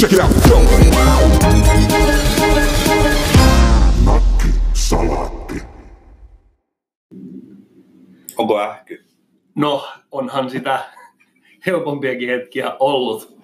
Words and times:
Check 0.00 0.12
it 0.12 0.20
out. 0.20 0.30
Go. 0.48 0.60
Nakki 4.04 4.48
salaatti. 4.72 5.54
Onko 8.38 8.60
ähky? 8.60 9.04
No, 9.54 9.84
onhan 10.10 10.50
sitä 10.50 10.84
helpompiakin 11.66 12.28
hetkiä 12.28 12.76
ollut. 12.78 13.38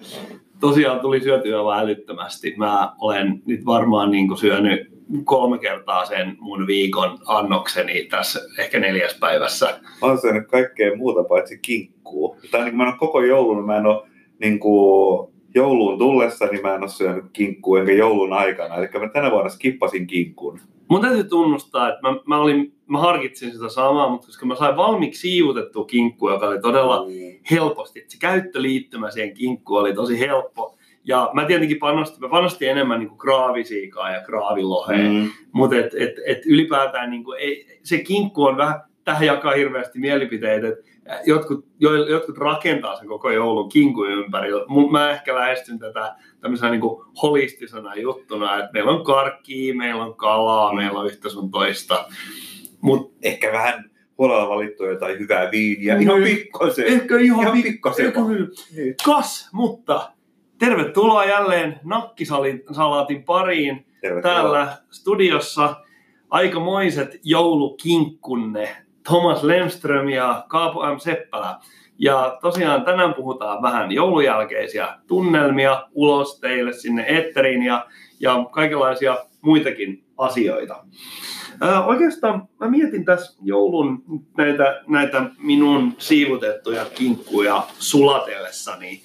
Tosiaan 0.59 0.99
tuli 0.99 1.21
syötyä 1.21 1.63
vaan 1.63 1.83
älyttömästi. 1.83 2.53
Mä 2.57 2.95
olen 2.99 3.41
nyt 3.45 3.65
varmaan 3.65 4.11
niin 4.11 4.37
syönyt 4.37 4.87
kolme 5.23 5.57
kertaa 5.57 6.05
sen 6.05 6.37
mun 6.39 6.67
viikon 6.67 7.19
annokseni 7.25 8.03
tässä 8.03 8.39
ehkä 8.59 8.79
neljäs 8.79 9.17
päivässä. 9.19 9.65
Mä 10.01 10.07
oon 10.07 10.21
syönyt 10.21 10.47
kaikkea 10.47 10.95
muuta 10.95 11.23
paitsi 11.23 11.57
kinkkuu. 11.57 12.37
Tai 12.51 12.63
niin 12.63 12.77
mä 12.77 12.83
en 12.83 12.89
ole 12.89 12.97
koko 12.99 13.21
joulun, 13.21 13.65
mä 13.65 13.77
en 13.77 13.85
ole 13.85 14.09
niin 14.39 14.59
kuin 14.59 15.36
jouluun 15.57 15.99
tullessa, 15.99 16.45
niin 16.45 16.61
mä 16.61 16.75
en 16.75 16.81
ole 16.81 16.89
syönyt 16.89 17.25
kinkkuu 17.33 17.75
enkä 17.75 17.91
joulun 17.91 18.33
aikana. 18.33 18.75
Eli 18.75 18.87
mä 18.99 19.09
tänä 19.09 19.31
vuonna 19.31 19.49
skippasin 19.49 20.07
kinkkun. 20.07 20.59
Mun 20.89 21.01
täytyy 21.01 21.23
tunnustaa, 21.23 21.89
että 21.89 22.01
mä, 22.01 22.15
mä, 22.25 22.37
olin, 22.37 22.73
mä 22.87 22.99
harkitsin 22.99 23.51
sitä 23.51 23.69
samaa, 23.69 24.09
mutta 24.09 24.27
koska 24.27 24.45
mä 24.45 24.55
sain 24.55 24.75
valmiiksi 24.75 25.21
siivutettua 25.21 25.85
kinkkua, 25.85 26.33
joka 26.33 26.47
oli 26.47 26.61
todella 26.61 27.05
helposti, 27.51 27.99
että 27.99 28.11
se 28.11 28.17
käyttöliittymä 28.19 29.11
siihen 29.11 29.33
kinkkuun 29.33 29.81
oli 29.81 29.93
tosi 29.93 30.19
helppo. 30.19 30.77
Ja 31.03 31.29
mä 31.33 31.45
tietenkin 31.45 31.79
panostin, 31.79 32.21
mä 32.21 32.29
panostin 32.29 32.69
enemmän 32.69 32.99
niin 32.99 33.17
kraavisiikaa 33.17 34.11
ja 34.11 34.21
kraaviloheen, 34.21 35.11
mm. 35.11 35.29
mutta 35.51 35.75
et, 35.75 35.93
et, 35.93 36.15
et 36.25 36.45
ylipäätään 36.45 37.09
niin 37.09 37.23
kuin, 37.23 37.39
ei, 37.39 37.79
se 37.83 37.97
kinkku 37.97 38.43
on 38.43 38.57
vähän, 38.57 38.81
tähän 39.07 39.25
jakaa 39.27 39.53
hirveästi 39.53 39.99
mielipiteitä, 39.99 40.67
että 40.67 40.83
jotkut, 41.25 41.65
jo, 41.79 41.95
jotkut 41.95 42.37
rakentaa 42.37 42.95
sen 42.95 43.07
koko 43.07 43.31
joulun 43.31 43.69
kinkun 43.69 44.11
ympärillä. 44.11 44.65
Mä 44.91 45.11
ehkä 45.11 45.35
lähestyn 45.35 45.79
tätä 45.79 46.15
tämmöisenä 46.39 46.71
niin 46.71 46.81
kuin 46.81 47.05
holistisena 47.21 47.95
juttuna, 47.95 48.57
että 48.57 48.69
meillä 48.73 48.91
on 48.91 49.03
karkkia, 49.03 49.75
meillä 49.75 50.03
on 50.05 50.15
kalaa, 50.15 50.73
meillä 50.73 50.99
on 50.99 51.05
yhtä 51.05 51.29
sun 51.29 51.51
toista. 51.51 52.05
Mut, 52.81 53.13
ehkä 53.21 53.51
vähän 53.51 53.89
huolella 54.17 54.49
valittu 54.49 54.85
jotain 54.85 55.19
hyvää 55.19 55.51
viiniä. 55.51 55.95
Niin, 55.95 56.09
ihan 56.09 56.23
pikkasen. 56.23 56.85
Ehkä 56.85 57.17
ihan, 57.17 57.41
ihan 57.41 57.61
pikkasen. 57.61 58.13
Niin. 58.75 58.95
Kas, 59.05 59.49
mutta 59.53 60.11
tervetuloa 60.59 61.25
jälleen 61.25 61.79
nakkisalaatin 61.83 63.23
pariin. 63.23 63.85
Tervetuloa. 64.01 64.35
Täällä 64.35 64.77
studiossa 64.91 65.75
aikamoiset 66.29 67.19
joulukinkkunne 67.23 68.86
Thomas 69.07 69.43
Lemström 69.43 70.09
ja 70.09 70.45
Kaapo 70.47 70.95
M. 70.95 70.99
Seppälä. 70.99 71.59
Ja 71.99 72.37
tosiaan 72.41 72.85
tänään 72.85 73.13
puhutaan 73.13 73.61
vähän 73.61 73.91
joulujälkeisiä 73.91 74.87
tunnelmia 75.07 75.87
ulos 75.93 76.39
teille 76.39 76.73
sinne 76.73 77.05
etteriin 77.07 77.63
ja, 77.63 77.85
ja 78.19 78.45
kaikenlaisia 78.51 79.17
muitakin 79.41 80.03
asioita. 80.17 80.83
Ää, 81.61 81.85
oikeastaan 81.85 82.47
mä 82.59 82.69
mietin 82.69 83.05
tässä 83.05 83.37
joulun 83.43 84.03
näitä, 84.37 84.81
näitä 84.87 85.23
minun 85.43 85.93
siivutettuja 85.97 86.85
kinkkuja 86.85 87.63
sulatellessani. 87.79 89.01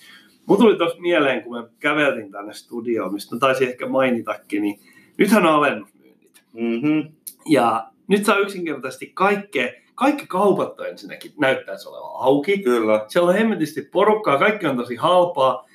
Mun 0.47 0.59
tuli 0.59 0.77
tuossa 0.77 1.01
mieleen, 1.01 1.43
kun 1.43 1.57
mä 1.57 1.67
käveltin 1.81 2.31
tänne 2.31 2.53
studioon, 2.53 3.13
mistä 3.13 3.37
taisin 3.39 3.69
ehkä 3.69 3.87
mainitakin, 3.87 4.63
niin 4.63 4.81
nythän 5.19 5.47
on 5.47 5.55
alennusmyynnit. 5.55 6.43
Mm-hmm. 6.53 7.13
Ja 7.49 7.87
nyt 8.09 8.25
saa 8.25 8.39
yksinkertaisesti 8.39 9.11
kaikkea, 9.15 9.82
kaikki 9.95 10.27
kaupat 10.27 10.81
on 10.81 10.89
ensinnäkin 10.89 11.33
näyttäisi 11.41 11.89
olevan 11.89 12.11
auki. 12.15 12.59
Kyllä. 12.59 13.05
Siellä 13.09 13.29
on 13.29 13.35
hemmetisti 13.35 13.83
porukkaa, 13.83 14.39
kaikki 14.39 14.67
on 14.67 14.77
tosi 14.77 14.97
halpaa. 14.97 15.67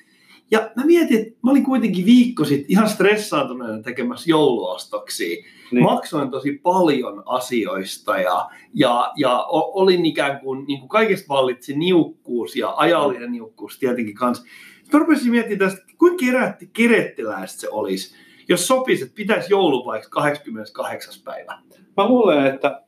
Ja 0.50 0.70
mä 0.76 0.84
mietin, 0.84 1.20
että 1.20 1.38
mä 1.42 1.50
olin 1.50 1.64
kuitenkin 1.64 2.06
viikko 2.06 2.44
sitten 2.44 2.70
ihan 2.70 2.88
stressaantuneena 2.88 3.82
tekemässä 3.82 4.30
jouluostoksia. 4.30 5.44
Niin. 5.70 5.84
Maksoin 5.84 6.30
tosi 6.30 6.60
paljon 6.62 7.22
asioista 7.26 8.18
ja, 8.18 8.50
ja, 8.74 9.12
ja 9.16 9.44
olin 9.48 10.06
ikään 10.06 10.40
kuin, 10.40 10.64
niin 10.66 10.80
kuin 10.80 10.88
kaikesta 10.88 11.28
vallitsi 11.28 11.76
niukkuus 11.76 12.56
ja 12.56 12.74
ajallinen 12.76 13.32
niukkuus 13.32 13.78
tietenkin 13.78 14.14
kanssa. 14.14 14.44
Mä 14.92 14.98
rupesin 14.98 15.30
miettimään 15.30 15.70
tästä, 15.70 15.86
kuinka 15.98 16.16
kerätti, 16.20 16.70
kerettiläistä 16.72 17.60
se 17.60 17.68
olisi, 17.70 18.14
jos 18.48 18.66
sopisi, 18.66 19.02
että 19.02 19.14
pitäisi 19.14 19.52
joulupaiksi 19.52 20.10
88. 20.10 21.14
päivä. 21.24 21.58
Mä 21.96 22.08
luulen, 22.08 22.46
että 22.46 22.82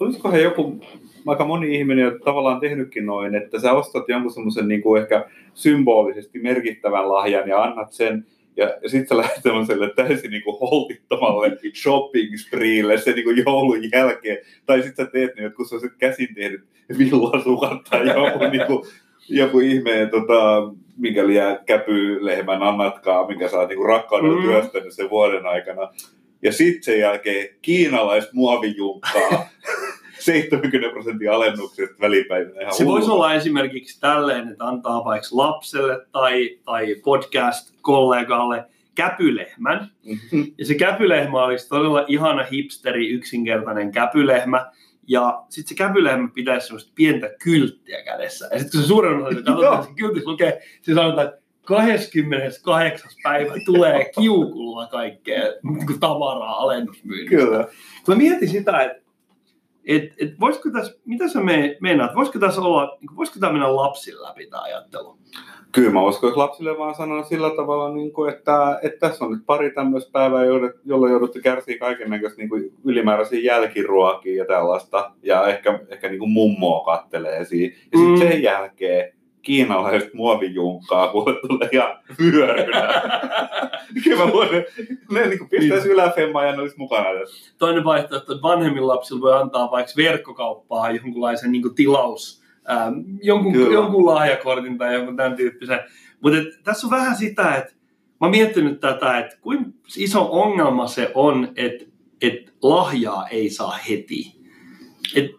olisikohan 0.00 0.42
joku 0.42 0.80
aika 1.26 1.44
moni 1.44 1.74
ihminen 1.74 2.06
on 2.06 2.20
tavallaan 2.24 2.60
tehnytkin 2.60 3.06
noin, 3.06 3.34
että 3.34 3.60
sä 3.60 3.72
ostat 3.72 4.08
jonkun 4.08 4.32
semmoisen 4.32 4.68
niin 4.68 4.82
kuin 4.82 5.02
ehkä 5.02 5.24
symbolisesti 5.54 6.38
merkittävän 6.38 7.08
lahjan 7.08 7.48
ja 7.48 7.62
annat 7.62 7.92
sen 7.92 8.26
ja, 8.56 8.74
ja 8.82 8.88
sitten 8.88 9.08
sä 9.08 9.16
lähdet 9.16 9.42
tämmöiselle 9.42 9.92
täysin 9.96 10.30
niin 10.30 10.42
kuin 10.42 10.58
holtittomalle 10.60 11.58
shopping 11.82 12.36
spreelle 12.36 12.98
se 12.98 13.12
niin 13.12 13.24
kuin 13.24 13.42
joulun 13.46 13.90
jälkeen. 13.92 14.38
Tai 14.66 14.82
sitten 14.82 15.06
sä 15.06 15.12
teet 15.12 15.36
niin, 15.36 15.46
että 15.46 15.56
kun 15.56 15.68
sä 15.68 15.76
käsin 15.98 16.34
tehnyt 16.34 16.64
villasukat 16.98 17.84
tai 17.90 18.06
joku, 18.06 18.38
niin 18.52 18.66
kuin, 18.66 18.82
joku 19.28 19.60
ihmeen, 19.60 20.10
tota, 20.10 20.72
minkä 20.96 21.26
liian 21.26 21.58
käpylehmän 21.66 22.62
annatkaa, 22.62 23.26
minkä 23.26 23.48
sä 23.48 23.58
oot 23.58 23.68
niin 23.68 23.86
rakkaudella 23.86 24.40
mm. 24.40 24.42
työstänyt 24.42 24.92
sen 24.92 25.10
vuoden 25.10 25.46
aikana. 25.46 25.92
Ja 26.46 26.52
sitten 26.52 26.82
sen 26.82 26.98
jälkeen 26.98 27.48
kiinalais 27.62 28.32
muovijunkkaa 28.32 29.48
70 30.18 30.88
prosenttia 30.92 31.34
alennuksesta 31.34 31.96
välipäivinä. 32.00 32.60
Ihan 32.60 32.74
se 32.74 32.84
hullu. 32.84 32.94
voisi 32.94 33.10
olla 33.10 33.34
esimerkiksi 33.34 34.00
tälleen, 34.00 34.48
että 34.48 34.64
antaa 34.64 35.04
vaikka 35.04 35.28
lapselle 35.32 36.06
tai, 36.12 36.58
tai 36.64 36.96
podcast-kollegalle 37.04 38.64
käpylehmän. 38.94 39.90
Mm-hmm. 40.04 40.52
Ja 40.58 40.66
se 40.66 40.74
käpylehmä 40.74 41.44
olisi 41.44 41.68
todella 41.68 42.04
ihana 42.08 42.44
hipsteri, 42.44 43.08
yksinkertainen 43.08 43.92
käpylehmä. 43.92 44.72
Ja 45.08 45.42
sitten 45.48 45.68
se 45.68 45.74
käpylehmä 45.74 46.28
pitäisi 46.34 46.66
sellaista 46.66 46.92
pientä 46.94 47.30
kylttiä 47.42 48.02
kädessä. 48.02 48.48
Ja 48.52 48.58
sitten 48.58 48.70
kun 48.70 48.80
se 48.80 48.86
suuren 48.86 49.22
osa 49.22 49.42
katsotaan, 49.42 49.84
se 49.84 49.90
kyltti 49.96 50.22
lukee, 50.24 50.62
se 50.82 50.94
sanotaan, 50.94 51.28
että 51.28 51.45
28. 51.66 53.10
päivä 53.22 53.52
tulee 53.64 54.10
kiukulla 54.20 54.86
kaikkea 54.86 55.42
niin 55.42 56.00
tavaraa 56.00 56.62
alennusmyynnistä. 56.62 57.36
Kyllä. 57.36 57.68
Mä 58.08 58.14
mietin 58.14 58.48
sitä, 58.48 58.82
että 58.82 59.02
et, 59.86 60.14
et 60.18 60.40
voisiko 60.40 60.70
tässä, 60.70 60.98
mitä 61.04 61.28
sä 61.28 61.40
me, 61.40 61.76
meinaat, 61.80 62.14
voisiko 62.14 62.38
tässä 62.38 62.60
olla, 62.60 62.98
niin 63.00 63.16
voisiko 63.16 63.38
tämä 63.40 63.52
mennä 63.52 63.76
lapsille 63.76 64.28
läpi 64.28 64.46
tämä 64.46 64.62
ajattelu? 64.62 65.18
Kyllä 65.72 65.90
mä 65.90 66.02
uskon, 66.02 66.28
että 66.28 66.40
lapsille 66.40 66.78
vaan 66.78 66.94
sanon 66.94 67.24
sillä 67.24 67.50
tavalla, 67.56 67.94
niin 67.94 68.12
kuin, 68.12 68.34
että, 68.34 68.78
että 68.82 69.08
tässä 69.08 69.24
on 69.24 69.32
nyt 69.32 69.46
pari 69.46 69.70
tämmöistä 69.70 70.12
päivää, 70.12 70.44
jolloin 70.84 71.10
joudutte 71.10 71.40
kärsiä 71.40 71.78
kaiken 71.78 72.10
näköistä 72.10 72.42
niin 72.42 72.72
ylimääräisiä 72.84 73.40
jälkiruokia 73.40 74.36
ja 74.36 74.44
tällaista. 74.44 75.12
Ja 75.22 75.46
ehkä, 75.48 75.80
ehkä 75.88 76.08
niin 76.08 76.18
kuin 76.18 76.30
mummoa 76.30 76.84
kattelee 76.84 77.44
siinä. 77.44 77.74
Ja 77.92 77.98
sitten 77.98 78.28
mm. 78.28 78.32
sen 78.32 78.42
jälkeen 78.42 79.15
kiinalaiset 79.46 80.14
muovijunkkaa, 80.14 81.08
kun 81.08 81.24
tulee 81.48 81.68
ihan 81.72 81.98
vyörynä. 82.18 83.02
Kyllä 84.04 84.24
mä 84.24 84.32
voin, 84.32 84.48
ne 85.10 85.26
niin 85.26 85.48
pistäisi 85.48 85.86
niin. 85.86 85.94
yläfemmaa 85.94 86.44
ja 86.44 86.52
ne 86.52 86.62
olisi 86.62 86.78
mukana 86.78 87.20
tässä. 87.20 87.54
Toinen 87.58 87.84
vaihtoehto, 87.84 88.32
että 88.32 88.42
vanhemmilla 88.42 88.94
lapsilla 88.94 89.20
voi 89.20 89.40
antaa 89.40 89.70
vaikka 89.70 89.92
verkkokauppaa 89.96 90.90
jonkunlaisen 90.90 91.52
niin 91.52 91.74
tilaus, 91.74 92.42
ähm, 92.70 92.94
jonkun, 93.22 93.72
jonkun 93.72 94.06
lahjakortin 94.06 94.78
tai 94.78 94.94
jonkun 94.94 95.16
tämän 95.16 95.36
tyyppisen. 95.36 95.80
Mutta 96.20 96.38
tässä 96.64 96.86
on 96.86 96.90
vähän 96.90 97.16
sitä, 97.16 97.54
että 97.54 97.72
mä 98.10 98.16
oon 98.20 98.30
miettinyt 98.30 98.80
tätä, 98.80 99.18
että 99.18 99.36
kuinka 99.40 99.70
iso 99.96 100.28
ongelma 100.30 100.86
se 100.86 101.10
on, 101.14 101.48
että, 101.56 101.84
että 102.20 102.52
lahjaa 102.62 103.28
ei 103.28 103.50
saa 103.50 103.78
heti. 103.88 104.36
Et, 105.16 105.30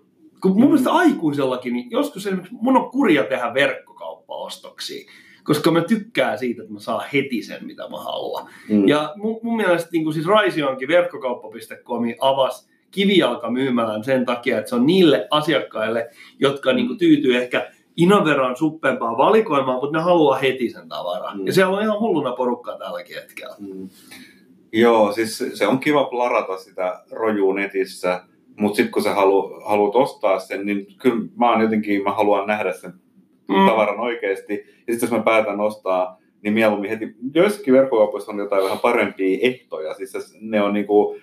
kun 0.41 0.51
mun 0.51 0.69
mielestä 0.69 0.91
aikuisellakin, 0.91 1.73
niin 1.73 1.91
joskus 1.91 2.25
esimerkiksi 2.25 2.55
mun 2.61 2.77
on 2.77 2.91
kurja 2.91 3.23
tehdä 3.23 3.53
verkko 3.53 3.93
kauppaostoksia, 3.93 5.11
koska 5.43 5.71
mä 5.71 5.81
tykkään 5.81 6.39
siitä, 6.39 6.61
että 6.61 6.73
mä 6.73 6.79
saan 6.79 7.05
heti 7.13 7.43
sen, 7.43 7.65
mitä 7.65 7.89
mä 7.89 7.97
haluan. 7.97 8.49
Mm. 8.69 8.87
Ja 8.87 9.13
mun, 9.15 9.39
mun 9.43 9.55
mielestä 9.57 9.89
niin 9.91 10.03
kuin 10.03 10.13
siis 10.13 10.25
Raisionkin 10.25 10.87
verkkokauppa.com 10.87 12.03
avasi 12.19 12.69
kivijalkamyymälän 12.91 14.03
sen 14.03 14.25
takia, 14.25 14.57
että 14.57 14.69
se 14.69 14.75
on 14.75 14.85
niille 14.85 15.27
asiakkaille, 15.31 16.09
jotka 16.39 16.73
niin 16.73 16.87
kuin 16.87 16.99
tyytyy 16.99 17.37
ehkä 17.37 17.71
Inoveran 17.97 18.57
suppempaa 18.57 19.17
valikoimaan, 19.17 19.79
mutta 19.79 19.97
ne 19.97 20.03
haluaa 20.03 20.37
heti 20.37 20.69
sen 20.69 20.89
tavaran. 20.89 21.39
Mm. 21.39 21.47
Ja 21.47 21.53
siellä 21.53 21.77
on 21.77 21.83
ihan 21.83 21.99
hulluna 21.99 22.31
porukkaa 22.31 22.77
tälläkin 22.77 23.15
hetkellä. 23.15 23.55
Mm. 23.59 23.89
Joo, 24.71 25.11
siis 25.11 25.43
se 25.53 25.67
on 25.67 25.79
kiva 25.79 26.03
plarata 26.03 26.57
sitä 26.57 27.03
rojuu 27.11 27.53
netissä, 27.53 28.23
mutta 28.59 28.75
sitten 28.75 28.91
kun 28.91 29.03
sä 29.03 29.13
halu, 29.13 29.61
haluat 29.65 29.95
ostaa 29.95 30.39
sen, 30.39 30.65
niin 30.65 30.85
kyllä 30.97 31.25
mä 31.35 31.51
oon 31.51 31.61
jotenkin, 31.61 32.03
mä 32.03 32.11
haluan 32.11 32.47
nähdä 32.47 32.73
sen 32.73 32.93
mm. 33.47 33.65
tavaran 33.67 33.99
oikeasti. 33.99 34.53
Ja 34.87 34.93
sitten 34.93 35.07
jos 35.07 35.11
mä 35.11 35.23
päätän 35.23 35.59
ostaa, 35.59 36.17
niin 36.41 36.53
mieluummin 36.53 36.89
heti, 36.89 37.15
joissakin 37.33 37.73
verkkokaupoissa 37.73 38.31
on 38.31 38.39
jotain 38.39 38.63
vähän 38.63 38.79
parempia 38.79 39.39
ehtoja. 39.41 39.93
Siis 39.93 40.37
ne 40.41 40.61
on 40.61 40.73
niinku, 40.73 41.17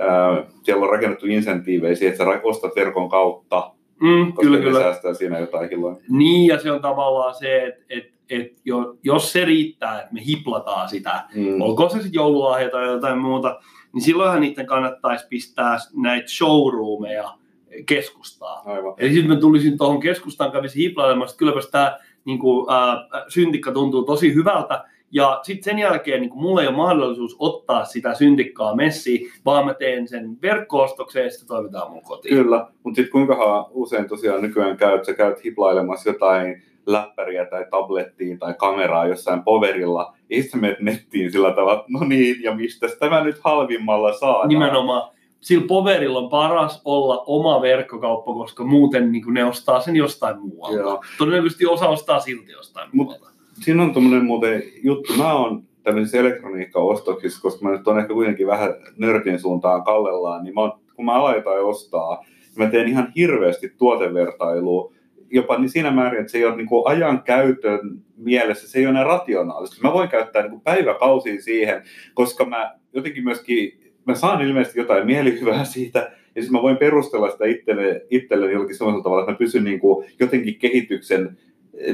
äh, 0.00 0.46
siellä 0.62 0.84
on 0.84 0.90
rakennettu 0.90 1.26
insentiivejä 1.26 1.94
siihen, 1.94 2.12
että 2.12 2.24
sä 2.24 2.40
ostat 2.42 2.76
verkon 2.76 3.08
kautta, 3.08 3.70
mm, 4.00 4.32
koska 4.32 4.42
kyllä, 4.42 4.58
kyllä. 4.58 4.80
säästää 4.80 5.14
siinä 5.14 5.38
jotain 5.38 5.70
hilloin. 5.70 5.96
Niin, 6.08 6.46
ja 6.46 6.58
se 6.58 6.72
on 6.72 6.82
tavallaan 6.82 7.34
se, 7.34 7.66
että, 7.66 7.84
että 7.88 8.14
että 8.30 8.62
jo, 8.64 8.96
jos 9.02 9.32
se 9.32 9.44
riittää, 9.44 10.00
että 10.00 10.14
me 10.14 10.20
hiplataan 10.26 10.88
sitä, 10.88 11.24
Mm. 11.34 11.60
olkoon 11.60 11.90
se 11.90 11.94
sitten 11.94 12.14
joululahja 12.14 12.70
tai 12.70 12.86
jotain 12.86 13.18
muuta, 13.18 13.60
niin 13.94 14.02
silloinhan 14.02 14.40
niiden 14.40 14.66
kannattaisi 14.66 15.26
pistää 15.28 15.78
näitä 15.96 16.28
showroomeja 16.28 17.38
keskustaa. 17.86 18.62
Aivan. 18.64 18.94
Eli 18.98 19.12
sitten 19.12 19.28
mä 19.28 19.36
tulisin 19.36 19.78
tuohon 19.78 20.00
keskustaan, 20.00 20.52
kävisin 20.52 20.82
hiplailemassa, 20.82 21.32
että 21.34 21.38
kylläpäs 21.38 21.66
tämä 21.66 21.98
niin 22.24 22.38
kuin, 22.38 22.66
ää, 22.70 23.08
syntikka 23.28 23.72
tuntuu 23.72 24.02
tosi 24.02 24.34
hyvältä. 24.34 24.84
Ja 25.10 25.40
sitten 25.42 25.64
sen 25.64 25.78
jälkeen 25.78 26.20
niin 26.20 26.30
mulla 26.34 26.62
ei 26.62 26.68
ole 26.68 26.76
mahdollisuus 26.76 27.36
ottaa 27.38 27.84
sitä 27.84 28.14
syntikkaa 28.14 28.76
messiin, 28.76 29.30
vaan 29.44 29.66
mä 29.66 29.74
teen 29.74 30.08
sen 30.08 30.38
verkko-ostokseen 30.42 31.24
ja 31.24 31.30
sitten 31.30 31.48
toimitaan 31.48 31.90
mun 31.90 32.02
kotiin. 32.02 32.34
Kyllä, 32.36 32.66
mutta 32.82 32.96
sitten 32.96 33.12
kuinka 33.12 33.68
usein 33.70 34.08
tosiaan 34.08 34.42
nykyään 34.42 34.76
käyt, 34.76 35.04
sä 35.04 35.14
käyt 35.14 35.44
hiplailemassa 35.44 36.10
jotain 36.10 36.62
läppäriä 36.86 37.46
tai 37.46 37.66
tablettiin 37.70 38.38
tai 38.38 38.54
kameraa 38.58 39.06
jossain 39.06 39.42
poverilla, 39.42 40.14
ja 40.30 40.42
sitten 40.42 40.60
menet 40.60 40.80
nettiin 40.80 41.32
sillä 41.32 41.50
tavalla, 41.50 41.74
että 41.80 41.86
no 41.88 42.00
niin, 42.06 42.42
ja 42.42 42.54
mistä 42.54 42.86
tämä 43.00 43.24
nyt 43.24 43.38
halvimmalla 43.44 44.12
saadaan? 44.12 44.48
Nimenomaan. 44.48 45.14
Sillä 45.40 45.66
poverilla 45.66 46.18
on 46.18 46.28
paras 46.28 46.82
olla 46.84 47.22
oma 47.26 47.62
verkkokauppa, 47.62 48.34
koska 48.34 48.64
muuten 48.64 49.12
niin 49.12 49.34
ne 49.34 49.44
ostaa 49.44 49.80
sen 49.80 49.96
jostain 49.96 50.38
muualta. 50.38 50.78
Joo. 50.78 51.02
Todennäköisesti 51.18 51.66
osa 51.66 51.88
ostaa 51.88 52.20
silti 52.20 52.52
jostain 52.52 52.88
Mut- 52.88 52.92
muualta. 52.92 53.33
Siinä 53.60 53.82
on 53.82 53.92
tuommoinen 53.92 54.24
muuten 54.24 54.62
juttu, 54.82 55.12
mä 55.12 55.34
oon 55.34 55.62
tämmöisissä 55.82 56.18
elektroniikkaostoksissa, 56.18 57.42
koska 57.42 57.64
mä 57.64 57.76
nyt 57.76 57.88
on 57.88 57.98
ehkä 57.98 58.14
kuitenkin 58.14 58.46
vähän 58.46 58.74
nörtin 58.96 59.38
suuntaan 59.38 59.84
kallellaan, 59.84 60.44
niin 60.44 60.54
mä 60.54 60.60
oon, 60.60 60.72
kun 60.94 61.04
mä 61.04 61.12
alan 61.12 61.34
jotain 61.34 61.64
ostaa, 61.64 62.20
niin 62.22 62.64
mä 62.64 62.70
teen 62.70 62.88
ihan 62.88 63.12
hirveästi 63.16 63.68
tuotevertailua, 63.78 64.92
jopa 65.30 65.58
niin 65.58 65.70
siinä 65.70 65.90
määrin, 65.90 66.20
että 66.20 66.32
se 66.32 66.38
ei 66.38 66.44
ole 66.44 66.56
niin 66.56 66.66
kuin 66.66 66.82
ajan 66.86 67.22
käytön 67.22 67.80
mielessä, 68.16 68.68
se 68.68 68.78
ei 68.78 68.86
ole 68.86 68.90
enää 68.90 69.04
rationaalista. 69.04 69.82
Mä 69.82 69.92
voin 69.92 70.08
käyttää 70.08 70.48
niin 70.48 70.60
päiväkausia 70.60 71.42
siihen, 71.42 71.82
koska 72.14 72.44
mä 72.44 72.74
jotenkin 72.92 73.24
myöskin, 73.24 73.92
mä 74.06 74.14
saan 74.14 74.42
ilmeisesti 74.42 74.78
jotain 74.78 75.06
mielihyvää 75.06 75.64
siitä, 75.64 75.98
ja 76.34 76.42
siis 76.42 76.52
mä 76.52 76.62
voin 76.62 76.76
perustella 76.76 77.30
sitä 77.30 77.44
itselle, 77.44 78.06
itselleni 78.10 78.52
jollakin 78.52 78.76
sellaisella 78.76 79.02
tavalla, 79.02 79.22
että 79.22 79.32
mä 79.32 79.38
pysyn 79.38 79.64
niin 79.64 79.80
kuin 79.80 80.06
jotenkin 80.20 80.58
kehityksen 80.58 81.38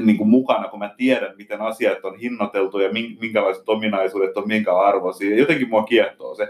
niin 0.01 0.17
kuin 0.17 0.29
mukana, 0.29 0.67
kun 0.67 0.79
mä 0.79 0.93
tiedän, 0.97 1.33
miten 1.37 1.61
asiat 1.61 2.05
on 2.05 2.19
hinnoiteltu 2.19 2.79
ja 2.79 2.89
min- 2.89 3.17
minkälaiset 3.19 3.69
ominaisuudet 3.69 4.37
on 4.37 4.47
minkä 4.47 4.77
arvoisia. 4.77 5.35
Jotenkin 5.35 5.69
mua 5.69 5.83
kiehtoo 5.83 6.35
se. 6.35 6.47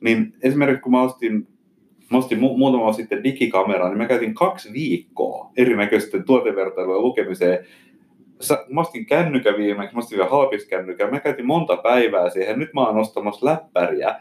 Niin 0.00 0.34
esimerkiksi 0.42 0.82
kun 0.82 0.92
mä 0.92 1.02
ostin, 1.02 1.48
mä 2.12 2.18
ostin 2.18 2.38
mu- 2.38 2.58
muutama 2.58 2.84
vuosi 2.84 2.96
sitten 2.96 3.24
digikameraa, 3.24 3.88
niin 3.88 3.98
mä 3.98 4.06
käytin 4.06 4.34
kaksi 4.34 4.72
viikkoa 4.72 5.50
erinäköisten 5.56 6.24
tuotevertailujen 6.24 7.02
lukemiseen. 7.02 7.66
Sä, 8.40 8.64
mä 8.68 8.80
ostin 8.80 9.06
kännykän 9.06 9.56
viimeksi, 9.56 9.94
mä 9.94 9.98
ostin 9.98 10.18
vielä 10.18 10.30
halpiskännykän, 10.30 11.10
mä 11.10 11.20
käytin 11.20 11.46
monta 11.46 11.76
päivää 11.76 12.30
siihen, 12.30 12.58
nyt 12.58 12.74
mä 12.74 12.86
oon 12.86 12.98
ostamassa 12.98 13.46
läppäriä. 13.46 14.16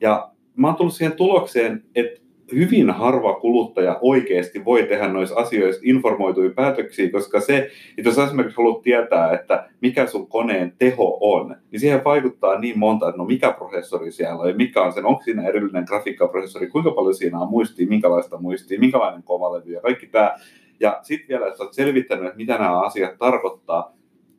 Ja 0.00 0.30
mä 0.56 0.66
oon 0.66 0.76
tullut 0.76 0.94
siihen 0.94 1.16
tulokseen, 1.16 1.84
että 1.94 2.25
hyvin 2.52 2.90
harva 2.90 3.34
kuluttaja 3.34 3.98
oikeasti 4.00 4.64
voi 4.64 4.82
tehdä 4.82 5.08
noissa 5.08 5.36
asioissa 5.36 5.82
informoituja 5.84 6.50
päätöksiä, 6.50 7.10
koska 7.10 7.40
se, 7.40 7.56
että 7.98 8.08
jos 8.08 8.18
esimerkiksi 8.18 8.56
haluat 8.56 8.82
tietää, 8.82 9.34
että 9.34 9.68
mikä 9.80 10.06
sun 10.06 10.26
koneen 10.26 10.72
teho 10.78 11.18
on, 11.20 11.56
niin 11.70 11.80
siihen 11.80 12.04
vaikuttaa 12.04 12.58
niin 12.58 12.78
monta, 12.78 13.08
että 13.08 13.18
no 13.18 13.24
mikä 13.24 13.52
prosessori 13.52 14.12
siellä 14.12 14.42
on, 14.42 14.56
mikä 14.56 14.82
on 14.82 14.92
sen, 14.92 15.06
onko 15.06 15.22
siinä 15.22 15.48
erillinen 15.48 15.84
grafiikkaprosessori, 15.88 16.66
kuinka 16.66 16.90
paljon 16.90 17.14
siinä 17.14 17.40
on 17.40 17.50
muistia, 17.50 17.86
minkälaista 17.86 18.38
muistia, 18.38 18.80
minkälainen 18.80 19.22
kovalevy 19.22 19.72
ja 19.72 19.80
kaikki 19.80 20.06
tämä. 20.06 20.34
Ja 20.80 20.98
sitten 21.02 21.28
vielä, 21.28 21.56
sä 21.56 21.62
oot 21.62 21.74
selvittänyt, 21.74 22.24
että 22.26 22.36
mitä 22.36 22.52
nämä 22.58 22.80
asiat 22.80 23.18
tarkoittaa, 23.18 23.96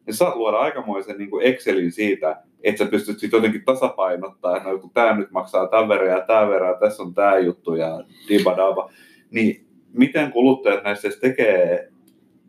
niin 0.08 0.16
saat 0.16 0.36
luoda 0.36 0.58
aikamoisen 0.58 1.18
niin 1.18 1.30
kuin 1.30 1.46
Excelin 1.46 1.92
siitä, 1.92 2.42
että 2.64 2.84
sä 2.84 2.92
pystyt 2.92 3.20
sitten 3.20 3.38
jotenkin 3.38 3.66
tasapainottaa, 3.66 4.58
että 4.58 4.70
no, 4.70 4.78
kun 4.78 4.92
tämä 4.94 5.16
nyt 5.16 5.32
maksaa 5.32 5.68
tämän 5.68 5.90
verran 5.90 6.10
ja 6.10 6.22
tämä 6.22 6.48
verran, 6.48 6.80
tässä 6.80 7.04
on 7.04 7.14
tämä 7.14 7.38
juttu 7.38 7.76
ja 7.76 8.04
dibadaba. 8.30 8.92
Niin 9.32 9.68
miten 9.94 10.32
kuluttajat 10.32 10.84
näissä 10.84 11.10
tekee 11.22 11.90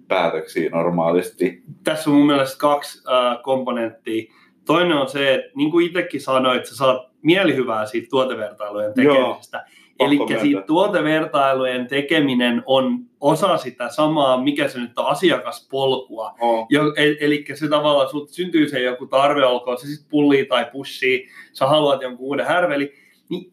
päätöksiä 0.08 0.70
normaalisti? 0.70 1.62
Tässä 1.84 2.10
on 2.10 2.16
mun 2.16 2.26
mielestä 2.26 2.58
kaksi 2.58 3.02
äh, 3.08 3.42
komponenttia. 3.42 4.32
Toinen 4.64 4.96
on 4.96 5.08
se, 5.08 5.34
että 5.34 5.50
niin 5.54 5.70
kuin 5.70 5.86
itsekin 5.86 6.20
sanoit, 6.20 6.56
että 6.56 6.70
sä 6.70 6.76
saat 6.76 7.08
mielihyvää 7.22 7.86
siitä 7.86 8.08
tuotevertailujen 8.10 8.94
tekemisestä. 8.94 9.64
Eli 9.98 10.18
siitä 10.40 10.60
tuotevertailujen 10.62 11.86
tekeminen 11.86 12.62
on 12.66 12.98
osa 13.20 13.56
sitä 13.56 13.88
samaa, 13.88 14.42
mikä 14.42 14.68
se 14.68 14.78
nyt 14.78 14.98
on, 14.98 15.06
asiakaspolkua. 15.06 16.34
Oh. 16.40 16.66
E- 16.96 17.16
eli 17.26 17.44
se 17.54 17.68
tavallaan 17.68 18.10
sulta 18.10 18.32
syntyy 18.32 18.68
se 18.68 18.80
joku 18.80 19.06
tarve, 19.06 19.46
olkoon 19.46 19.78
se 19.78 19.86
sitten 19.86 20.10
pullia 20.10 20.44
tai 20.48 20.66
pushia, 20.72 21.18
sä 21.52 21.66
haluat 21.66 22.02
jonkun 22.02 22.26
uuden 22.26 22.46
härveli, 22.46 22.92
niin 23.28 23.52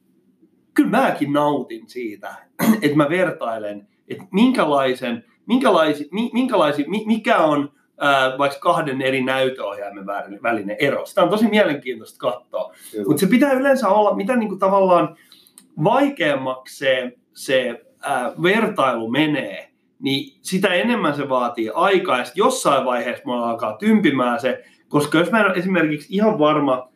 kyllä 0.73 0.89
mäkin 0.89 1.33
nautin 1.33 1.89
siitä, 1.89 2.35
että 2.81 2.97
mä 2.97 3.09
vertailen, 3.09 3.87
että 4.07 4.23
minkälaisen, 4.31 5.25
minkälaisi, 5.45 6.07
mi, 6.11 6.29
minkälaisi, 6.33 6.85
mi, 6.87 7.03
mikä 7.05 7.37
on 7.37 7.71
ää, 7.99 8.37
vaikka 8.37 8.59
kahden 8.59 9.01
eri 9.01 9.23
näytöohjaimen 9.23 10.05
välinen- 10.05 10.43
välinen 10.43 10.75
ero. 10.79 11.05
Sitä 11.05 11.23
on 11.23 11.29
tosi 11.29 11.47
mielenkiintoista 11.47 12.17
katsoa. 12.19 12.73
Mutta 13.07 13.19
se 13.19 13.27
pitää 13.27 13.53
yleensä 13.53 13.89
olla, 13.89 14.15
mitä 14.15 14.35
niinku 14.35 14.55
tavallaan 14.55 15.17
vaikeammaksi 15.83 16.77
se, 16.77 17.11
se 17.33 17.85
ää, 18.01 18.31
vertailu 18.43 19.09
menee, 19.09 19.69
niin 19.99 20.39
sitä 20.41 20.73
enemmän 20.73 21.15
se 21.15 21.29
vaatii 21.29 21.71
aikaa. 21.73 22.17
Ja 22.17 22.25
jossain 22.35 22.85
vaiheessa 22.85 23.23
mulla 23.25 23.49
alkaa 23.49 23.77
tympimään 23.77 24.41
se, 24.41 24.63
koska 24.87 25.17
jos 25.17 25.31
mä 25.31 25.39
en 25.39 25.45
ole 25.45 25.57
esimerkiksi 25.57 26.15
ihan 26.15 26.39
varma, 26.39 26.89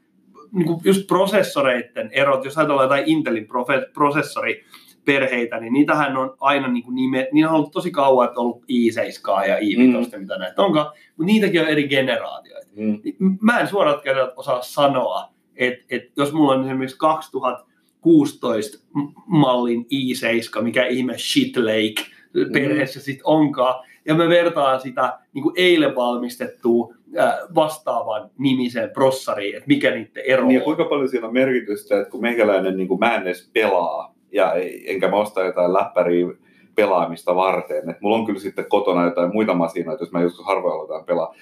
niin 0.51 0.67
kuin 0.67 0.81
just 0.83 1.07
prosessoreiden 1.07 2.09
erot, 2.11 2.45
jos 2.45 2.57
ajatellaan 2.57 2.85
jotain 2.85 3.03
Intelin 3.07 3.47
profe- 3.47 3.91
prosessoriperheitä, 3.93 5.59
niin 5.59 5.73
niitähän 5.73 6.17
on 6.17 6.35
aina 6.39 6.67
niin 6.67 6.83
kuin 6.83 6.95
nime, 6.95 7.29
niin 7.31 7.47
on 7.47 7.53
ollut 7.53 7.71
tosi 7.71 7.91
kauan, 7.91 8.27
että 8.27 8.39
on 8.39 8.45
ollut 8.45 8.63
i7 8.63 9.47
ja 9.47 9.59
i5, 9.59 9.77
mm. 9.77 10.19
mitä 10.19 10.37
näitä 10.37 10.61
onkaan, 10.61 10.85
mutta 10.85 11.25
niitäkin 11.25 11.61
on 11.61 11.67
eri 11.67 11.87
generaatioita. 11.87 12.69
Mm. 12.75 13.37
Mä 13.41 13.59
en 13.59 13.67
suoraan 13.67 14.01
osaa 14.35 14.61
sanoa, 14.61 15.29
että, 15.55 15.85
että 15.89 16.11
jos 16.17 16.33
mulla 16.33 16.53
on 16.53 16.65
esimerkiksi 16.65 16.97
2000 16.97 17.68
16 18.01 18.85
mallin 19.25 19.85
i7, 19.85 20.61
mikä 20.61 20.85
ihme 20.85 21.17
shit 21.17 21.57
lake 21.57 22.11
perheessä 22.53 22.99
mm. 22.99 23.03
sitten 23.03 23.25
onkaan. 23.25 23.85
Ja 24.05 24.15
me 24.15 24.29
vertaan 24.29 24.81
sitä 24.81 25.19
niin 25.33 25.43
kuin 25.43 25.53
eilen 25.57 25.95
valmistettua 25.95 26.93
vastaavan 27.55 28.29
nimiseen 28.37 28.89
prossariin, 28.89 29.55
että 29.55 29.67
mikä 29.67 29.91
niiden 29.91 30.23
ero 30.25 30.47
niin, 30.47 30.59
on. 30.59 30.63
kuinka 30.63 30.85
paljon 30.85 31.09
siinä 31.09 31.27
on 31.27 31.33
merkitystä, 31.33 31.99
että 31.99 32.11
kun 32.11 32.21
meikäläinen, 32.21 32.77
niin 32.77 32.87
kuin 32.87 32.99
mä 32.99 33.15
en 33.15 33.21
edes 33.21 33.49
pelaa, 33.53 34.15
ja 34.31 34.53
enkä 34.85 35.07
mä 35.07 35.15
osta 35.15 35.43
jotain 35.43 35.73
läppäriä 35.73 36.27
pelaamista 36.75 37.35
varten. 37.35 37.89
Et 37.89 38.01
mulla 38.01 38.15
on 38.15 38.25
kyllä 38.25 38.39
sitten 38.39 38.65
kotona 38.69 39.05
jotain 39.05 39.33
muita 39.33 39.53
masinoita, 39.53 40.03
jos 40.03 40.11
mä 40.11 40.21
joskus 40.21 40.45
harvoin 40.45 40.73
aloitan 40.73 41.05
pelaa. 41.05 41.35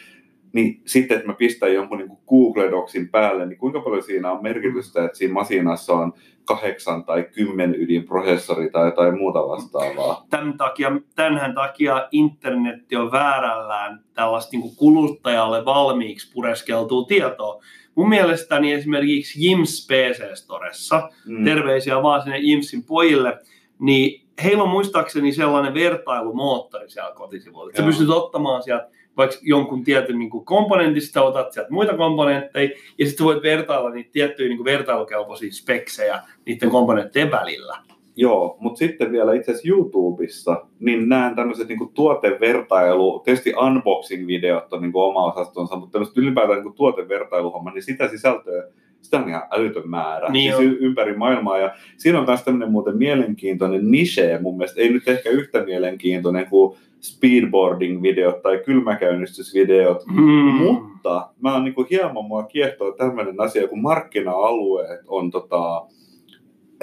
Niin 0.53 0.81
sitten, 0.85 1.17
että 1.17 1.27
mä 1.27 1.33
pistän 1.33 1.73
jonkun 1.73 1.97
niin 1.97 2.17
Google 2.27 2.71
Docsin 2.71 3.09
päälle, 3.09 3.45
niin 3.45 3.57
kuinka 3.57 3.81
paljon 3.81 4.03
siinä 4.03 4.31
on 4.31 4.43
merkitystä, 4.43 4.99
mm. 4.99 5.05
että 5.05 5.17
siinä 5.17 5.33
masinassa 5.33 5.93
on 5.93 6.13
kahdeksan 6.47 7.03
tai 7.05 7.23
kymmen 7.35 7.75
ydinprosessori 7.75 8.69
tai 8.71 8.85
jotain 8.85 9.17
muuta 9.17 9.39
vastaavaa. 9.39 10.25
Tämän 10.29 10.57
takia, 10.57 10.91
tämänhän 11.15 11.55
takia 11.55 12.07
internetti 12.11 12.95
on 12.95 13.11
väärällään 13.11 14.03
tällaista 14.13 14.57
niin 14.57 14.75
kuluttajalle 14.75 15.65
valmiiksi 15.65 16.31
pureskeltua 16.33 17.05
tietoa. 17.07 17.63
Mun 17.95 18.09
mielestäni 18.09 18.73
esimerkiksi 18.73 19.47
Jims 19.47 19.87
PC 19.87 20.35
Storessa, 20.35 21.09
Mm. 21.25 21.45
terveisiä 21.45 22.03
vaan 22.03 22.21
sinne 22.21 22.37
Jimsin 22.37 22.83
pojille, 22.83 23.37
niin 23.79 24.26
heillä 24.43 24.63
on 24.63 24.69
muistaakseni 24.69 25.33
sellainen 25.33 25.73
vertailumoottori 25.73 26.89
siellä 26.89 27.11
kotisivuilla. 27.15 27.69
Että 27.69 27.81
Sä 27.81 27.85
pystyt 27.87 28.09
ottamaan 28.09 28.63
sieltä 28.63 28.89
vaikka 29.17 29.37
jonkun 29.41 29.83
tietyn 29.83 30.19
niin 30.19 30.45
komponentista, 30.45 31.21
otat 31.21 31.51
sieltä 31.51 31.71
muita 31.71 31.97
komponentteja, 31.97 32.69
ja 32.97 33.05
sitten 33.05 33.25
voit 33.25 33.43
vertailla 33.43 33.89
niitä 33.89 34.09
tiettyjä 34.11 34.49
niin 34.49 34.63
vertailukelpoisia 34.63 35.51
speksejä 35.51 36.21
niiden 36.45 36.69
komponenttien 36.69 37.31
välillä. 37.31 37.77
Joo, 38.19 38.57
mutta 38.59 38.77
sitten 38.77 39.11
vielä 39.11 39.33
itse 39.33 39.51
asiassa 39.51 39.69
YouTubessa, 39.69 40.65
niin 40.79 41.09
näen 41.09 41.35
tämmöiset 41.35 41.67
niin 41.67 41.89
tuotevertailu, 41.93 43.19
tietysti 43.19 43.53
unboxing-videot 43.65 44.73
on 44.73 44.81
niin 44.81 44.91
oma 44.95 45.33
osastonsa, 45.33 45.75
mutta 45.75 45.91
tämmöiset 45.91 46.17
ylipäätään 46.17 46.63
niin 46.63 46.73
tuotevertailuhomma, 46.73 47.71
niin 47.71 47.83
sitä 47.83 48.07
sisältöä, 48.07 48.63
sitä 49.01 49.17
on 49.19 49.29
ihan 49.29 49.43
älytön 49.51 49.89
määrä. 49.89 50.29
Niin 50.29 50.55
siis 50.55 50.71
y- 50.71 50.77
ympäri 50.79 51.17
maailmaa. 51.17 51.57
Ja 51.57 51.75
siinä 51.97 52.19
on 52.19 52.25
myös 52.27 52.43
tämmöinen 52.43 52.71
muuten 52.71 52.97
mielenkiintoinen 52.97 53.91
niche 53.91 54.39
mun 54.41 54.57
mielestä, 54.57 54.81
ei 54.81 54.89
nyt 54.89 55.07
ehkä 55.07 55.29
yhtä 55.29 55.63
mielenkiintoinen 55.63 56.47
kuin 56.49 56.77
speedboarding-videot 57.01 58.41
tai 58.41 58.57
kylmäkäynnistysvideot, 58.65 60.05
Mm. 60.05 60.23
mutta 60.23 61.29
mä 61.41 61.53
oon 61.53 61.63
niinku 61.63 61.85
hieman 61.89 62.25
mua 62.25 62.43
kiehtoo 62.43 62.91
tämmöinen 62.91 63.39
asia, 63.41 63.67
kun 63.67 63.81
markkina-alueet 63.81 64.99
on 65.07 65.31
tota, 65.31 65.85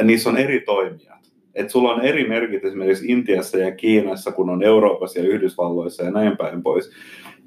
niissä 0.02 0.30
on 0.30 0.36
eri 0.36 0.60
toimijat. 0.60 1.13
Et 1.54 1.70
sulla 1.70 1.94
on 1.94 2.00
eri 2.00 2.28
merkit 2.28 2.64
esimerkiksi 2.64 3.12
Intiassa 3.12 3.58
ja 3.58 3.72
Kiinassa, 3.72 4.32
kun 4.32 4.50
on 4.50 4.62
Euroopassa 4.62 5.18
ja 5.18 5.28
Yhdysvalloissa 5.28 6.04
ja 6.04 6.10
näin 6.10 6.36
päin 6.36 6.62
pois. 6.62 6.90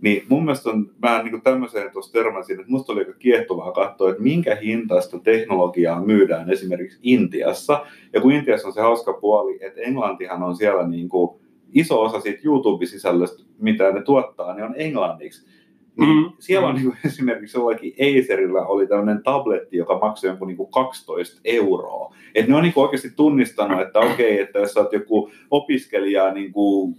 Niin 0.02 0.24
mun 0.30 0.46
mielestä 0.46 0.70
on, 0.70 0.92
mä 1.02 1.24
niin 1.24 1.42
tämmöiseen 1.42 1.92
tuossa 1.92 2.14
törmäsin, 2.14 2.60
että 2.60 2.72
musta 2.72 2.94
oli 2.94 3.02
aika 3.02 3.14
kiehtovaa 3.14 3.72
katsoa, 3.72 4.10
että 4.10 4.24
minkä 4.24 4.56
hintaista 4.56 5.20
teknologiaa 5.20 6.06
myydään 6.06 6.52
esimerkiksi 6.52 7.00
Intiassa. 7.04 7.86
Ja 8.14 8.22
kun 8.22 8.32
Intiassa 8.32 8.68
on 8.68 8.74
se 8.74 8.82
hauska 8.82 9.14
puoli, 9.14 9.58
että 9.62 9.82
Englantihan 9.82 10.44
on 10.44 10.56
siellä 10.56 10.88
niin 10.88 11.10
kuin 11.10 11.40
iso 11.74 12.02
osa 12.02 12.20
siitä 12.20 12.40
YouTube-sisällöstä, 12.44 13.44
mitä 13.60 13.92
ne 13.92 14.02
tuottaa, 14.02 14.54
niin 14.54 14.66
on 14.66 14.76
englanniksi. 14.78 15.57
Niin 15.98 16.10
mm. 16.10 16.32
Siellä 16.40 16.68
on 16.68 16.76
niin 16.76 16.86
kuin, 16.86 16.98
esimerkiksi 17.06 17.58
jollakin 17.58 17.94
Acerilla 17.94 18.66
oli 18.66 18.88
tämmöinen 18.88 19.24
tabletti, 19.24 19.78
joka 19.78 20.00
maksoi 20.00 20.30
jonkun 20.30 20.48
niin 20.48 20.58
kuin 20.58 20.72
12 20.72 21.42
euroa. 21.46 22.16
Et 22.36 22.48
ne 22.48 22.56
on 22.56 22.64
niin 22.64 22.74
kuin 22.74 22.84
oikeasti 22.84 23.10
tunnistanut, 23.16 23.82
että 23.82 24.00
okei, 24.00 24.34
okay, 24.34 24.44
että 24.44 24.60
jos 24.60 24.74
sä 24.74 24.80
oot 24.80 24.94
joku 24.94 25.32
opiskelija, 25.52 26.34
niin 26.34 26.52
kuin, 26.52 26.96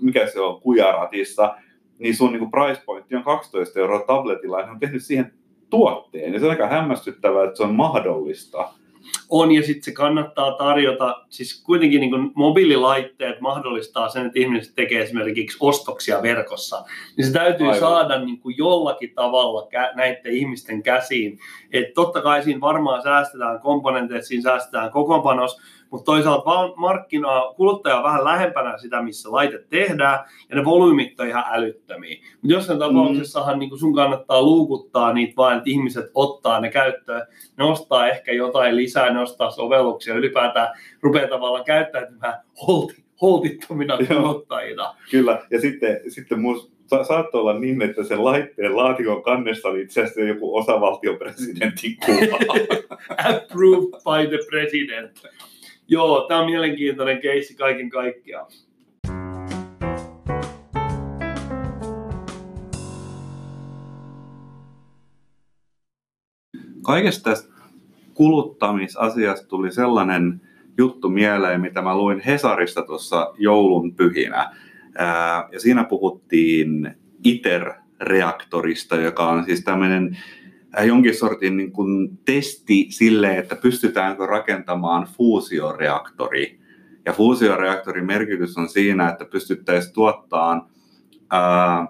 mikä 0.00 0.26
se 0.26 0.40
on, 0.40 0.60
Kujaratissa, 0.60 1.54
niin 1.98 2.16
sun 2.16 2.32
niin 2.32 2.38
kuin 2.38 2.50
price 2.50 2.82
pointti 2.86 3.16
on 3.16 3.24
12 3.24 3.80
euroa 3.80 4.04
tabletilla, 4.06 4.60
ja 4.60 4.66
ne 4.66 4.72
on 4.72 4.78
tehnyt 4.78 5.04
siihen 5.04 5.32
tuotteen. 5.70 6.32
Ja 6.32 6.40
se 6.40 6.44
on 6.44 6.50
aika 6.50 6.66
hämmästyttävää, 6.66 7.44
että 7.44 7.56
se 7.56 7.62
on 7.62 7.74
mahdollista 7.74 8.68
on 9.28 9.52
ja 9.52 9.62
sitten 9.62 9.82
se 9.82 9.92
kannattaa 9.92 10.52
tarjota, 10.52 11.24
siis 11.28 11.62
kuitenkin 11.62 12.00
niin 12.00 12.32
mobiililaitteet 12.34 13.40
mahdollistaa 13.40 14.08
sen, 14.08 14.26
että 14.26 14.38
ihmiset 14.38 14.74
tekee 14.74 15.02
esimerkiksi 15.02 15.56
ostoksia 15.60 16.22
verkossa, 16.22 16.84
niin 17.16 17.26
se 17.26 17.32
täytyy 17.32 17.66
Aivan. 17.66 17.80
saada 17.80 18.24
niin 18.24 18.40
kuin 18.40 18.54
jollakin 18.58 19.14
tavalla 19.14 19.68
näiden 19.94 20.32
ihmisten 20.32 20.82
käsiin. 20.82 21.38
Että 21.72 21.94
totta 21.94 22.22
kai 22.22 22.42
siinä 22.42 22.60
varmaan 22.60 23.02
säästetään 23.02 23.60
komponenteissa, 23.60 24.28
siinä 24.28 24.42
säästetään 24.42 24.90
kokoonpanos, 24.90 25.60
mutta 25.90 26.04
toisaalta 26.04 26.74
markkinaa, 26.76 27.54
kuluttaja 27.54 27.96
on 27.96 28.02
vähän 28.02 28.24
lähempänä 28.24 28.78
sitä, 28.78 29.02
missä 29.02 29.32
laite 29.32 29.64
tehdään, 29.70 30.18
ja 30.50 30.56
ne 30.56 30.64
volyymit 30.64 31.20
on 31.20 31.28
ihan 31.28 31.44
älyttömiä. 31.50 32.16
Mutta 32.42 32.54
jossain 32.54 32.78
tapauksessahan 32.78 33.54
mm. 33.56 33.58
niin 33.58 33.78
sun 33.78 33.94
kannattaa 33.94 34.42
luukuttaa 34.42 35.12
niitä 35.12 35.36
vain, 35.36 35.58
että 35.58 35.70
ihmiset 35.70 36.10
ottaa 36.14 36.60
ne 36.60 36.70
käyttöön, 36.70 37.26
ne 37.56 37.64
ostaa 37.64 38.08
ehkä 38.08 38.32
jotain 38.32 38.76
lisää, 38.76 39.12
ne 39.12 39.20
ostaa 39.20 39.50
sovelluksia, 39.50 40.14
ylipäätään 40.14 40.68
rupeaa 41.00 41.28
tavallaan 41.28 41.64
käyttäytymään 41.64 42.34
holti, 42.66 43.04
holtittomina 43.20 43.98
kuluttajina. 44.08 44.94
Kyllä, 45.10 45.42
ja 45.50 45.60
sitten, 45.60 46.00
sitten 46.08 46.40
musta 46.40 46.78
sa- 46.88 47.04
saattoi 47.04 47.40
olla 47.40 47.58
niin, 47.58 47.82
että 47.82 48.04
sen 48.04 48.24
laitteen 48.24 48.76
laatikon 48.76 49.22
kannessa 49.22 49.68
oli 49.68 49.82
itse 49.82 50.02
asiassa 50.02 50.20
joku 50.20 50.56
osavaltion 50.56 51.18
presidentin 51.18 51.96
kuva. 52.06 52.38
Approved 53.30 53.90
by 53.90 54.36
the 54.36 54.38
president. 54.50 55.22
Joo, 55.90 56.26
tämä 56.28 56.40
on 56.40 56.46
mielenkiintoinen 56.46 57.20
keissi 57.20 57.56
kaiken 57.56 57.90
kaikkiaan. 57.90 58.46
Kaikesta 66.82 67.30
tästä 67.30 67.54
kuluttamisasiasta 68.14 69.48
tuli 69.48 69.72
sellainen 69.72 70.40
juttu 70.78 71.08
mieleen, 71.08 71.60
mitä 71.60 71.82
mä 71.82 71.96
luin 71.96 72.20
Hesarista 72.20 72.82
tuossa 72.82 73.34
joulun 73.38 73.94
pyhinä. 73.94 74.50
Ja 75.52 75.60
siinä 75.60 75.84
puhuttiin 75.84 76.94
ITER-reaktorista, 77.24 78.96
joka 78.96 79.28
on 79.28 79.44
siis 79.44 79.64
tämmöinen 79.64 80.18
jonkin 80.84 81.14
sortin 81.14 81.56
niin 81.56 81.72
kuin 81.72 82.18
testi 82.24 82.86
sille, 82.90 83.38
että 83.38 83.56
pystytäänkö 83.56 84.26
rakentamaan 84.26 85.08
fuusioreaktori. 85.16 86.60
Ja 87.04 87.12
fuusioreaktorin 87.12 88.06
merkitys 88.06 88.58
on 88.58 88.68
siinä, 88.68 89.08
että 89.08 89.24
pystyttäisiin 89.24 89.94
tuottamaan 89.94 90.62
äh, 91.34 91.88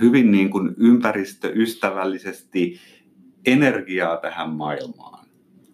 hyvin 0.00 0.30
niin 0.30 0.50
kuin 0.50 0.74
ympäristöystävällisesti 0.76 2.80
energiaa 3.46 4.16
tähän 4.16 4.50
maailmaan. 4.50 5.26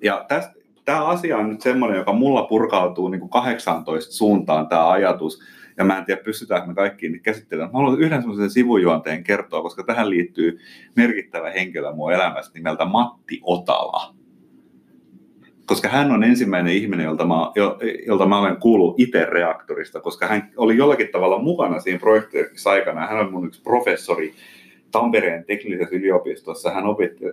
Ja 0.03 0.25
tästä, 0.29 0.55
tämä 0.85 1.05
asia 1.05 1.39
on 1.39 1.51
nyt 1.51 1.61
semmoinen, 1.61 1.99
joka 1.99 2.13
mulla 2.13 2.43
purkautuu 2.43 3.09
niin 3.09 3.21
kuin 3.21 3.31
18 3.31 4.13
suuntaan 4.13 4.69
tämä 4.69 4.91
ajatus, 4.91 5.43
ja 5.77 5.85
mä 5.85 5.99
en 5.99 6.05
tiedä, 6.05 6.23
pystytäänkö 6.23 6.69
me 6.69 6.75
kaikkiin 6.75 7.13
niitä 7.13 7.23
käsittelemään. 7.23 7.73
Mä 7.73 7.79
haluan 7.79 8.01
yhden 8.01 8.21
semmoisen 8.21 8.51
sivujuonteen 8.51 9.25
kertoa, 9.25 9.63
koska 9.63 9.83
tähän 9.85 10.11
liittyy 10.11 10.59
merkittävä 10.97 11.51
henkilö 11.51 11.93
mun 11.93 12.13
elämässä 12.13 12.53
nimeltä 12.55 12.85
Matti 12.85 13.41
Otala. 13.43 14.15
Koska 15.67 15.89
hän 15.89 16.11
on 16.11 16.25
ensimmäinen 16.25 16.73
ihminen, 16.73 17.05
jolta 17.05 17.25
mä, 17.27 17.35
jolta 18.07 18.27
mä 18.27 18.41
olen 18.41 18.57
kuullut 18.57 19.01
itse-reaktorista, 19.01 20.01
koska 20.01 20.27
hän 20.27 20.51
oli 20.57 20.77
jollakin 20.77 21.09
tavalla 21.13 21.39
mukana 21.39 21.81
siinä 21.81 21.99
projektissa 21.99 22.71
aikana. 22.71 23.07
Hän 23.07 23.19
on 23.19 23.33
mun 23.33 23.47
yksi 23.47 23.63
professori 23.63 24.35
Tampereen 24.91 25.45
teknisessä 25.45 25.97
yliopistossa. 25.97 26.71
Hän 26.71 26.87
opetti, 26.87 27.25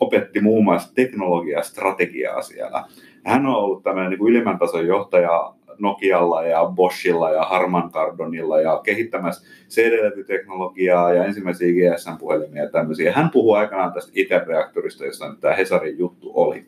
opetti 0.00 0.40
muun 0.40 0.64
muassa 0.64 0.94
teknologiastrategiaa 0.94 2.42
siellä. 2.42 2.84
Hän 3.24 3.46
on 3.46 3.54
ollut 3.54 3.82
tämmöinen 3.82 4.10
niin 4.10 4.28
ylimmän 4.28 4.58
tason 4.58 4.86
johtaja 4.86 5.54
Nokialla 5.78 6.42
ja 6.42 6.64
Boschilla 6.74 7.30
ja 7.30 7.42
Harman 7.42 7.90
Kardonilla 7.90 8.60
ja 8.60 8.80
kehittämässä 8.84 9.46
CD-levyteknologiaa 9.68 11.14
ja 11.14 11.24
ensimmäisiä 11.24 11.68
GSM-puhelimia 11.68 12.62
ja 12.62 12.70
tämmöisiä. 12.70 13.12
Hän 13.12 13.30
puhuu 13.30 13.52
aikanaan 13.52 13.92
tästä 13.92 14.12
ITER-reaktorista, 14.14 15.04
jossa 15.04 15.28
nyt 15.28 15.40
tämä 15.40 15.54
Hesarin 15.54 15.98
juttu 15.98 16.30
oli. 16.34 16.64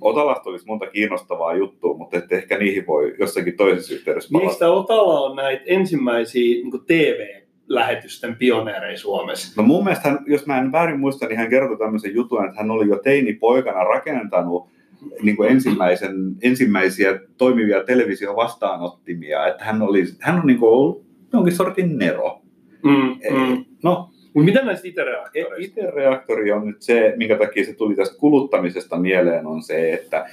Otalasta 0.00 0.50
olisi 0.50 0.66
monta 0.66 0.86
kiinnostavaa 0.86 1.54
juttua, 1.54 1.96
mutta 1.96 2.18
että 2.18 2.36
ehkä 2.36 2.58
niihin 2.58 2.86
voi 2.86 3.14
jossakin 3.18 3.56
toisessa 3.56 3.94
yhteydessä 3.94 4.28
palata. 4.32 4.48
Mistä 4.48 4.70
Otala 4.70 5.20
on 5.20 5.36
näitä 5.36 5.62
ensimmäisiä 5.66 6.54
niin 6.54 6.84
TV-lähetysten 6.86 8.36
pioneereja 8.36 8.98
Suomessa? 8.98 9.62
No 9.62 9.66
mun 9.66 9.84
mielestä, 9.84 10.08
hän, 10.08 10.18
jos 10.26 10.46
mä 10.46 10.58
en 10.58 10.72
väärin 10.72 11.00
muista, 11.00 11.26
niin 11.26 11.38
hän 11.38 11.50
kertoi 11.50 11.78
tämmöisen 11.78 12.14
jutun, 12.14 12.44
että 12.44 12.60
hän 12.60 12.70
oli 12.70 12.88
jo 12.88 12.96
teini-poikana 12.96 13.84
rakentanut 13.84 14.68
niin 15.22 15.36
kuin 15.36 15.50
ensimmäisen, 15.50 16.14
ensimmäisiä 16.42 17.20
toimivia 17.38 17.84
televisiovastaanottimia, 17.84 19.46
että 19.46 19.64
hän, 19.64 19.82
oli, 19.82 20.04
hän 20.20 20.40
on 20.40 20.46
niin 20.46 20.58
kuin 20.58 20.70
ollut 20.72 21.04
jonkin 21.32 21.56
sortin 21.56 21.98
nero. 21.98 22.42
Mm, 22.84 23.36
mm. 23.36 23.64
No, 23.82 24.10
mutta 24.34 24.44
mitä 24.44 24.64
näistä 24.64 24.88
ITER-reaktoreista? 24.88 25.56
ITER-reaktori 25.58 26.52
on 26.52 26.66
nyt 26.66 26.82
se, 26.82 27.14
minkä 27.16 27.38
takia 27.38 27.64
se 27.64 27.72
tuli 27.72 27.94
tästä 27.94 28.18
kuluttamisesta 28.18 28.98
mieleen, 28.98 29.46
on 29.46 29.62
se, 29.62 29.92
että 29.92 30.26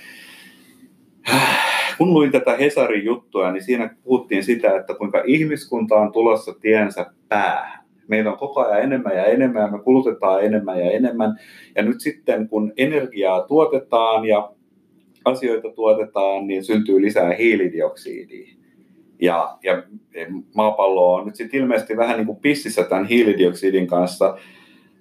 kun 1.97 2.13
luin 2.13 2.31
tätä 2.31 2.57
Hesarin 2.57 3.05
juttua, 3.05 3.51
niin 3.51 3.63
siinä 3.63 3.95
puhuttiin 4.03 4.43
sitä, 4.43 4.77
että 4.77 4.93
kuinka 4.93 5.23
ihmiskunta 5.25 5.95
on 5.95 6.11
tulossa 6.11 6.53
tiensä 6.61 7.05
päähän. 7.29 7.83
Meillä 8.07 8.31
on 8.31 8.37
koko 8.37 8.61
ajan 8.61 8.83
enemmän 8.83 9.15
ja 9.15 9.25
enemmän 9.25 9.61
ja 9.61 9.67
me 9.67 9.79
kulutetaan 9.79 10.43
enemmän 10.45 10.79
ja 10.79 10.91
enemmän. 10.91 11.39
Ja 11.75 11.83
nyt 11.83 12.01
sitten 12.01 12.49
kun 12.49 12.73
energiaa 12.77 13.41
tuotetaan 13.41 14.25
ja 14.25 14.51
asioita 15.25 15.69
tuotetaan, 15.69 16.47
niin 16.47 16.63
syntyy 16.63 17.01
lisää 17.01 17.33
hiilidioksidia. 17.33 18.47
Ja, 19.21 19.57
ja 19.63 19.83
maapallo 20.55 21.13
on 21.13 21.25
nyt 21.25 21.35
sitten 21.35 21.59
ilmeisesti 21.59 21.97
vähän 21.97 22.17
niin 22.17 22.25
kuin 22.27 22.39
pississä 22.39 22.83
tämän 22.83 23.05
hiilidioksidin 23.05 23.87
kanssa, 23.87 24.37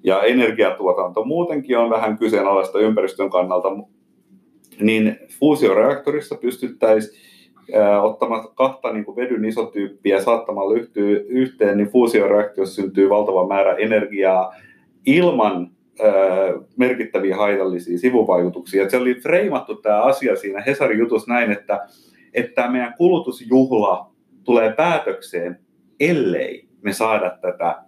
ja 0.04 0.22
energiatuotanto 0.22 1.24
muutenkin 1.24 1.78
on 1.78 1.90
vähän 1.90 2.18
kyseenalaista 2.18 2.78
ympäristön 2.78 3.30
kannalta, 3.30 3.68
niin 4.80 5.18
fuusioreaktorissa 5.40 6.34
pystyttäisiin 6.34 7.22
ottamaan 8.02 8.48
kahta 8.54 8.92
niin 8.92 9.04
kuin 9.04 9.16
vedyn 9.16 9.44
isotyyppiä 9.44 10.22
saattamalla 10.22 10.80
yhteen, 11.28 11.78
niin 11.78 11.88
fuusioreaktiossa 11.88 12.82
syntyy 12.82 13.08
valtava 13.08 13.48
määrä 13.48 13.74
energiaa 13.74 14.54
ilman 15.06 15.70
merkittäviä 16.76 17.36
haitallisia 17.36 17.98
sivuvaikutuksia. 17.98 18.90
se 18.90 18.96
oli 18.96 19.14
freimattu 19.14 19.74
tämä 19.74 20.02
asia 20.02 20.36
siinä 20.36 20.62
Hesarin 20.62 20.98
jutussa 20.98 21.32
näin, 21.32 21.52
että, 21.52 21.88
että 22.34 22.70
meidän 22.70 22.94
kulutusjuhla 22.96 24.12
tulee 24.44 24.72
päätökseen, 24.72 25.58
ellei 26.00 26.68
me 26.82 26.92
saada 26.92 27.38
tätä 27.40 27.82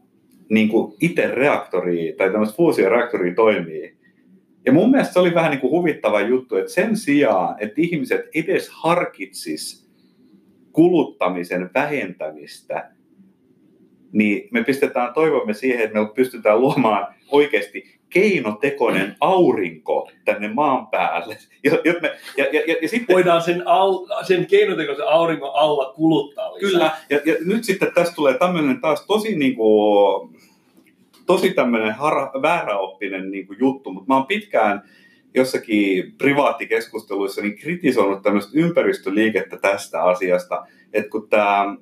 niin 0.50 0.68
kuin 0.68 0.94
itse 1.00 1.26
reaktoria 1.26 2.16
tai 2.16 2.30
tämmöistä 2.30 2.56
fuusioreaktoria 2.56 3.34
toimii. 3.34 3.96
Ja 4.66 4.72
mun 4.72 4.90
mielestä 4.90 5.12
se 5.12 5.18
oli 5.18 5.34
vähän 5.34 5.50
niin 5.50 5.60
kuin 5.60 5.70
huvittava 5.70 6.20
juttu, 6.20 6.56
että 6.56 6.72
sen 6.72 6.96
sijaan, 6.96 7.56
että 7.58 7.74
ihmiset 7.76 8.20
edes 8.34 8.68
harkitsis 8.68 9.90
kuluttamisen 10.72 11.70
vähentämistä, 11.74 12.90
niin 14.14 14.48
me 14.50 14.64
pistetään 14.64 15.14
toivomme 15.14 15.54
siihen, 15.54 15.84
että 15.84 15.98
me 15.98 16.08
pystytään 16.14 16.60
luomaan 16.60 17.14
oikeasti 17.30 17.94
keinotekoinen 18.10 19.16
aurinko 19.20 20.10
tänne 20.24 20.48
maan 20.48 20.86
päälle. 20.86 21.36
Ja, 21.64 21.78
ja, 21.84 21.94
me, 22.02 22.16
ja, 22.36 22.44
ja, 22.52 22.76
ja 22.82 22.88
sitten, 22.88 23.14
Voidaan 23.14 23.42
sen, 23.42 23.62
au, 23.66 24.06
sen 24.26 24.46
keinotekoisen 24.46 25.08
auringon 25.08 25.50
alla 25.54 25.92
kuluttaa 25.92 26.54
lisää. 26.54 26.70
Kyllä, 26.70 26.90
ja, 27.10 27.32
ja 27.32 27.36
nyt 27.44 27.64
sitten 27.64 27.92
tästä 27.94 28.14
tulee 28.14 28.38
tämmöinen 28.38 28.80
taas 28.80 29.06
tosi 29.06 29.36
niin 29.36 29.54
kuin, 29.54 30.30
tosi 31.26 31.50
tämmöinen 31.50 31.94
har, 31.94 32.42
vääräoppinen 32.42 33.30
niin 33.30 33.46
kuin 33.46 33.58
juttu, 33.60 33.92
mutta 33.92 34.08
mä 34.08 34.16
oon 34.16 34.26
pitkään 34.26 34.82
jossakin 35.34 36.14
privaattikeskusteluissa 36.18 37.42
niin 37.42 37.58
kritisoinut 37.58 38.22
tämmöistä 38.22 38.52
ympäristöliikettä 38.54 39.56
tästä 39.56 40.02
asiasta, 40.02 40.66
että 40.92 41.10
kun 41.10 41.28
tämä 41.28 41.76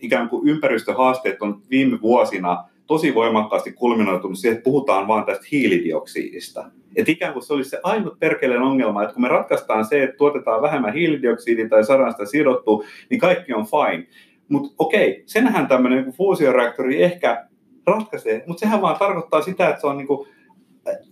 ikään 0.00 0.28
kuin 0.28 0.48
ympäristöhaasteet 0.48 1.42
on 1.42 1.62
viime 1.70 2.00
vuosina 2.00 2.64
tosi 2.86 3.14
voimakkaasti 3.14 3.72
kulminoitunut 3.72 4.38
siihen, 4.38 4.56
että 4.56 4.64
puhutaan 4.64 5.08
vaan 5.08 5.24
tästä 5.24 5.46
hiilidioksidista. 5.52 6.70
Että 6.96 7.12
ikään 7.12 7.32
kuin 7.32 7.42
se 7.42 7.52
olisi 7.52 7.70
se 7.70 7.80
ainut 7.82 8.18
perkeleen 8.18 8.62
ongelma, 8.62 9.02
että 9.02 9.14
kun 9.14 9.22
me 9.22 9.28
ratkaistaan 9.28 9.84
se, 9.84 10.02
että 10.02 10.16
tuotetaan 10.16 10.62
vähemmän 10.62 10.94
hiilidioksidia 10.94 11.68
tai 11.68 11.84
saadaan 11.84 12.12
sitä 12.12 12.26
sidottua, 12.26 12.84
niin 13.10 13.20
kaikki 13.20 13.52
on 13.52 13.66
fine. 13.66 14.06
Mutta 14.48 14.74
okei, 14.78 15.22
senhän 15.26 15.66
tämmöinen 15.66 16.12
fuusioreaktori 16.12 17.02
ehkä 17.02 17.46
ratkaisee, 17.86 18.44
mutta 18.46 18.60
sehän 18.60 18.82
vaan 18.82 18.98
tarkoittaa 18.98 19.42
sitä, 19.42 19.68
että 19.68 19.80
se 19.80 19.86
on 19.86 19.96
niin 19.96 20.06
kuin 20.06 20.28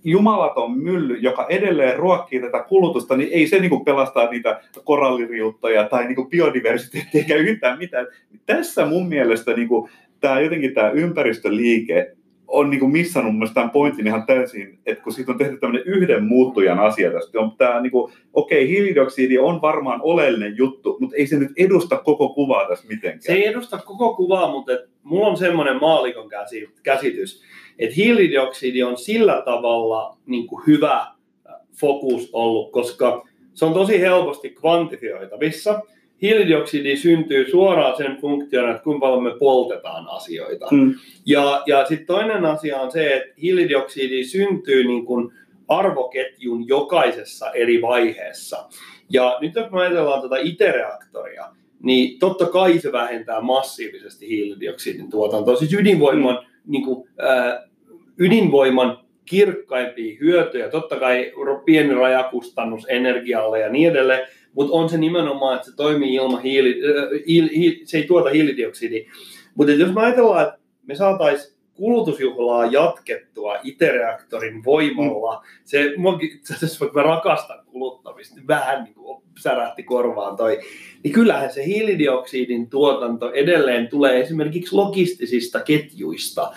jumalaton 0.05 0.79
mylly, 0.79 1.17
joka 1.17 1.47
edelleen 1.49 1.99
ruokkii 1.99 2.41
tätä 2.41 2.63
kulutusta, 2.63 3.17
niin 3.17 3.29
ei 3.33 3.47
se 3.47 3.59
niin 3.59 3.85
pelastaa 3.85 4.31
niitä 4.31 4.61
koralliriuttoja 4.85 5.85
tai 5.85 6.07
niin 6.07 6.17
kuin 6.17 6.31
biodiversiteettiä 6.31 7.21
eikä 7.21 7.35
yhtään 7.35 7.79
mitään. 7.79 8.07
Tässä 8.47 8.87
mun 8.87 9.09
mielestä 9.09 9.53
niin 9.53 9.69
kuin, 9.69 9.91
tämä 10.21 10.41
jotenkin 10.41 10.75
tämä 10.75 10.91
ympäristöliike 10.91 12.17
on 12.49 12.71
niin 12.71 12.81
kuin 12.81 12.93
missannut 12.93 13.37
mun 13.37 13.49
tämän 13.55 13.71
pointin 13.71 14.07
ihan 14.07 14.27
täysin, 14.27 14.79
että 14.87 15.05
kun 15.05 15.13
siitä 15.13 15.33
on 15.33 15.39
tehty 15.39 15.57
tämmöinen 15.57 15.87
yhden 15.87 16.25
muuttujan 16.25 16.79
asia 16.79 17.13
tästä, 17.13 17.41
on 17.41 17.57
tämä 17.57 17.81
niin 17.81 17.91
kuin, 17.91 18.13
okei, 18.33 18.65
okay, 18.65 18.69
hiilidioksidi 18.69 19.39
on 19.39 19.63
varmaan 19.63 20.01
oleellinen 20.03 20.57
juttu, 20.57 20.97
mutta 21.01 21.17
ei 21.17 21.27
se 21.27 21.39
nyt 21.39 21.53
edusta 21.57 21.97
koko 21.97 22.29
kuvaa 22.29 22.69
tässä 22.69 22.89
mitenkään. 22.89 23.23
Se 23.23 23.33
ei 23.33 23.47
edusta 23.47 23.79
koko 23.79 24.15
kuvaa, 24.15 24.51
mutta 24.51 24.73
et, 24.73 24.81
mulla 25.03 25.27
on 25.27 25.37
semmoinen 25.37 25.81
maalikon 25.81 26.29
käsitys, 26.83 27.43
että 27.79 27.95
hiilidioksidi 27.95 28.83
on 28.83 28.99
sillä 28.99 29.43
tavalla 29.45 30.17
niin 30.27 30.47
kuin 30.47 30.63
hyvä 30.67 31.07
fokus 31.81 32.31
ollut, 32.33 32.73
koska 32.73 33.27
se 33.55 33.65
on 33.65 33.75
tosi 33.75 34.01
helposti 34.01 34.51
kvantifioitavissa. 34.51 35.81
Hiilidioksidi 36.23 36.97
syntyy 36.97 37.51
suoraan 37.51 37.97
sen 37.97 38.17
funktiona, 38.21 38.71
että 38.71 38.83
kuinka 38.83 39.07
paljon 39.07 39.23
me 39.23 39.39
poltetaan 39.39 40.07
asioita. 40.09 40.67
Mm. 40.71 40.95
Ja, 41.27 41.63
ja 41.67 41.87
sitten 41.87 42.07
toinen 42.07 42.45
asia 42.45 42.81
on 42.81 42.91
se, 42.91 43.17
että 43.17 43.35
hiilidioksidi 43.43 44.25
syntyy 44.25 44.85
niin 44.85 45.07
kuin 45.07 45.33
arvoketjun 45.69 46.69
jokaisessa 46.69 47.51
eri 47.51 47.83
vaiheessa. 47.83 48.69
Ja 49.11 49.39
nyt 49.41 49.55
jos 49.55 49.71
me 49.71 49.81
ajatellaan 49.81 50.23
tätä 50.23 50.37
itereaktoria, 50.43 51.45
niin 51.83 52.19
totta 52.19 52.47
kai 52.47 52.79
se 52.79 52.93
vähentää 52.93 53.41
massiivisesti 53.41 54.29
hiilidioksidin 54.29 55.11
tuotantoa. 55.11 55.57
Siis 55.57 55.73
ydinvoiman 55.73 56.35
mm. 56.35 56.56
Niin 56.67 56.85
kuin, 56.85 57.09
äh, 57.23 57.71
ydinvoiman 58.19 58.99
kirkkaimpia 59.25 60.17
hyötyjä, 60.21 60.69
totta 60.69 60.97
kai 60.97 61.33
pieni 61.65 61.95
rajakustannus 61.95 62.87
energialle 62.89 63.61
ja 63.61 63.69
niin 63.69 63.91
edelleen, 63.91 64.27
mutta 64.53 64.75
on 64.75 64.89
se 64.89 64.99
nimenomaan, 64.99 65.57
että 65.57 65.71
se 65.71 65.77
toimii 65.77 66.15
ilman 66.15 66.43
hiili, 66.43 66.81
äh, 66.89 67.25
hiili, 67.27 67.57
hiili 67.57 67.81
se 67.85 67.99
ei 67.99 68.07
tuota 68.07 68.31
hiilidioksidia. 68.31 69.11
Mutta 69.55 69.73
jos 69.73 69.95
me 69.95 70.01
ajatellaan, 70.01 70.47
että 70.49 70.59
me 70.87 70.95
saataisiin 70.95 71.56
kulutusjuhlaa 71.77 72.67
jatkettua 72.67 73.57
itereaktorin 73.63 74.65
voimalla. 74.65 75.35
Mm. 75.35 75.47
Se, 75.65 75.95
itse 76.21 76.55
vaikka 76.81 77.01
mä 77.01 77.03
rakastan 77.03 77.65
kuluttamista, 77.67 78.41
vähän 78.49 78.85
niin 78.85 78.95
kuin 78.95 79.23
särähti 79.39 79.83
korvaan 79.83 80.37
toi. 80.37 80.61
Niin 81.05 81.15
kyllähän 81.15 81.53
se 81.53 81.65
hiilidioksidin 81.67 82.71
tuotanto 82.71 83.33
edelleen 83.33 83.89
tulee 83.89 84.21
esimerkiksi 84.21 84.77
logistisista 84.77 85.61
ketjuista. 85.61 86.53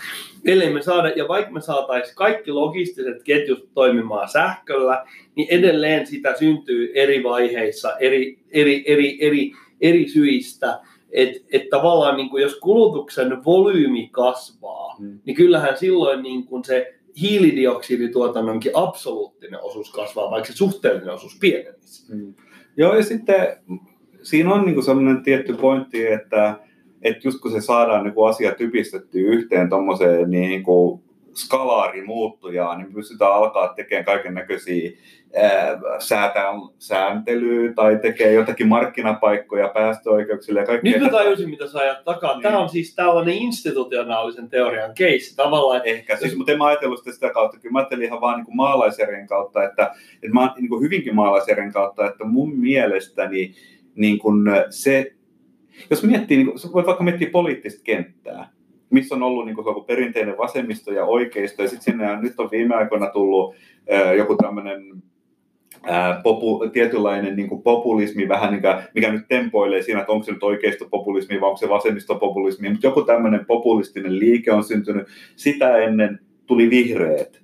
Eli 0.46 0.70
me 0.70 0.82
saada, 0.82 1.10
ja 1.10 1.28
vaikka 1.28 1.52
me 1.52 1.62
saataisiin 1.62 2.16
kaikki 2.16 2.52
logistiset 2.52 3.24
ketjut 3.24 3.74
toimimaan 3.74 4.30
sähköllä, 4.30 5.06
niin 5.36 5.48
edelleen 5.52 6.08
sitä 6.08 6.36
syntyy 6.40 6.92
eri 6.96 7.24
vaiheissa, 7.24 7.98
eri, 7.98 8.40
eri, 8.52 8.84
eri, 8.88 9.18
eri, 9.22 9.52
eri 9.82 10.10
syistä 10.10 10.80
että 11.12 11.40
et 11.52 11.70
tavallaan 11.70 12.18
niin 12.18 12.30
kuin 12.30 12.44
jos 12.44 12.56
kulutuksen 12.56 13.46
volyymi 13.46 14.10
kasvaa, 14.12 14.96
hmm. 15.00 15.20
niin 15.26 15.36
kyllähän 15.36 15.78
silloin 15.78 16.24
niin 16.24 16.46
kuin 16.46 16.64
se 16.64 16.96
hiilidioksidituotannonkin 17.22 18.72
absoluuttinen 18.76 19.62
osuus 19.62 19.92
kasvaa, 19.92 20.32
vaikka 20.32 20.52
se 20.52 20.58
suhteellinen 20.58 21.14
osuus 21.14 21.38
pienenisi. 21.40 22.14
Hmm. 22.14 22.34
Joo, 22.78 22.96
ja 22.96 23.04
sitten 23.04 23.58
siinä 24.22 24.54
on 24.54 24.66
niin 24.66 24.84
sellainen 24.84 25.24
tietty 25.24 25.54
pointti, 25.54 26.08
että, 26.08 26.60
että 27.02 27.28
just 27.28 27.42
kun 27.42 27.52
se 27.52 27.62
saadaan 27.62 28.04
niin 28.04 28.30
asia 28.30 28.56
typistettyä 28.56 29.22
yhteen 29.22 29.70
tuommoiseen 29.70 30.32
niin 30.32 30.64
kuin 30.64 31.02
skalaarimuuttujaa, 31.34 32.78
niin 32.78 32.94
pystytään 32.94 33.34
alkaa 33.34 33.74
tekemään 33.74 34.06
kaiken 34.06 34.34
näköisiä 34.34 34.92
sääntelyä 36.80 37.74
tai 37.74 38.00
tekee 38.02 38.34
jotakin 38.34 38.68
markkinapaikkoja 38.68 39.70
päästöoikeuksille 39.70 40.60
ja 40.60 40.66
kaikkea. 40.66 40.92
Nyt 40.92 41.02
mä 41.02 41.10
tajusin, 41.10 41.50
mitä 41.50 41.68
sä 41.68 41.80
ajat 41.80 42.04
takaa. 42.04 42.34
Niin. 42.34 42.44
Tämä 42.44 42.60
on 42.60 42.70
siis 42.70 42.96
tällainen 42.96 43.36
institutionaalisen 43.36 44.50
teorian 44.50 44.92
case 44.96 45.36
tavallaan. 45.36 45.82
Ehkä, 45.84 46.16
siis, 46.16 46.36
mutta 46.36 46.52
en 46.52 46.58
mä 46.58 46.66
ajatellut 46.66 47.00
sitä, 47.00 47.12
sitä 47.12 47.30
kautta. 47.30 47.60
Kyllä 47.60 47.74
mä 47.74 47.80
ajattelin 47.80 48.06
ihan 48.06 48.22
vaan 48.22 48.44
niin 48.44 48.56
maalaisjärjen 48.56 49.28
kautta, 49.28 49.64
että, 49.64 49.92
että 50.14 50.34
mä 50.34 50.54
niin 50.58 50.70
kuin 50.70 50.84
hyvinkin 50.84 51.16
maalaisjärjen 51.16 51.74
kautta, 51.74 52.08
että 52.08 52.24
mun 52.24 52.60
mielestäni 52.60 53.54
niin 53.96 54.20
kuin 54.20 54.44
se, 54.70 55.12
jos 55.90 56.04
miettii, 56.04 56.38
niin 56.38 56.48
kuin, 56.48 56.74
voit 56.74 56.86
vaikka 56.86 57.04
miettiä 57.04 57.30
poliittista 57.32 57.82
kenttää, 57.84 58.50
missä 58.90 59.16
on 59.16 59.24
ollut 59.24 59.46
niin 59.46 59.56
kuin, 59.56 59.86
perinteinen 59.86 60.38
vasemmisto 60.38 60.92
ja 60.92 61.06
oikeisto, 61.06 61.62
ja 61.62 61.70
sitten 61.70 61.94
sinne 61.94 62.22
nyt 62.22 62.40
on 62.40 62.52
viime 62.52 62.76
aikoina 62.76 63.10
tullut 63.10 63.56
äh, 63.94 64.16
joku 64.16 64.36
tämmöinen 64.36 65.02
popu, 66.24 66.70
tietynlainen 66.74 67.36
niin 67.36 67.50
kuin 67.50 67.62
populismi, 67.62 68.28
vähän 68.28 68.52
niin 68.52 68.62
kuin, 68.62 68.76
mikä 68.96 69.12
nyt 69.12 69.28
tempoilee 69.28 69.82
siinä, 69.82 70.00
että 70.00 70.12
onko 70.12 70.24
se 70.24 70.32
nyt 70.32 70.44
oikeistopopulismi 70.44 71.42
vai 71.42 71.50
onko 71.50 71.58
se 71.58 71.70
vasemmistopopulismi, 71.70 72.70
mutta 72.70 72.88
joku 72.88 73.02
tämmöinen 73.02 73.46
populistinen 73.46 74.20
liike 74.20 74.52
on 74.52 74.64
syntynyt. 74.64 75.08
Sitä 75.36 75.78
ennen 75.78 76.20
tuli 76.46 76.70
vihreät. 76.70 77.42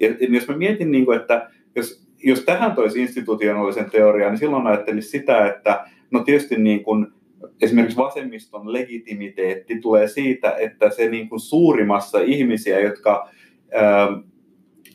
Ja 0.00 0.08
jos 0.28 0.48
mä 0.48 0.56
mietin, 0.56 0.90
niin 0.90 1.04
kuin, 1.04 1.20
että 1.20 1.50
jos, 1.76 2.06
jos 2.24 2.40
tähän 2.40 2.72
toisi 2.72 3.02
institutionaalisen 3.02 3.90
teorian, 3.90 4.30
niin 4.30 4.38
silloin 4.38 4.66
ajattelisi 4.66 5.08
sitä, 5.08 5.46
että 5.46 5.84
no 6.10 6.24
tietysti 6.24 6.56
niin 6.56 6.82
kuin, 6.82 7.06
esimerkiksi 7.62 7.96
vasemmiston 7.96 8.72
legitimiteetti 8.72 9.80
tulee 9.80 10.08
siitä, 10.08 10.56
että 10.58 10.90
se 10.90 11.08
niin 11.08 11.28
kuin 11.28 11.40
suurimmassa 11.40 12.20
ihmisiä, 12.20 12.80
jotka 12.80 13.28
ää, 13.74 14.08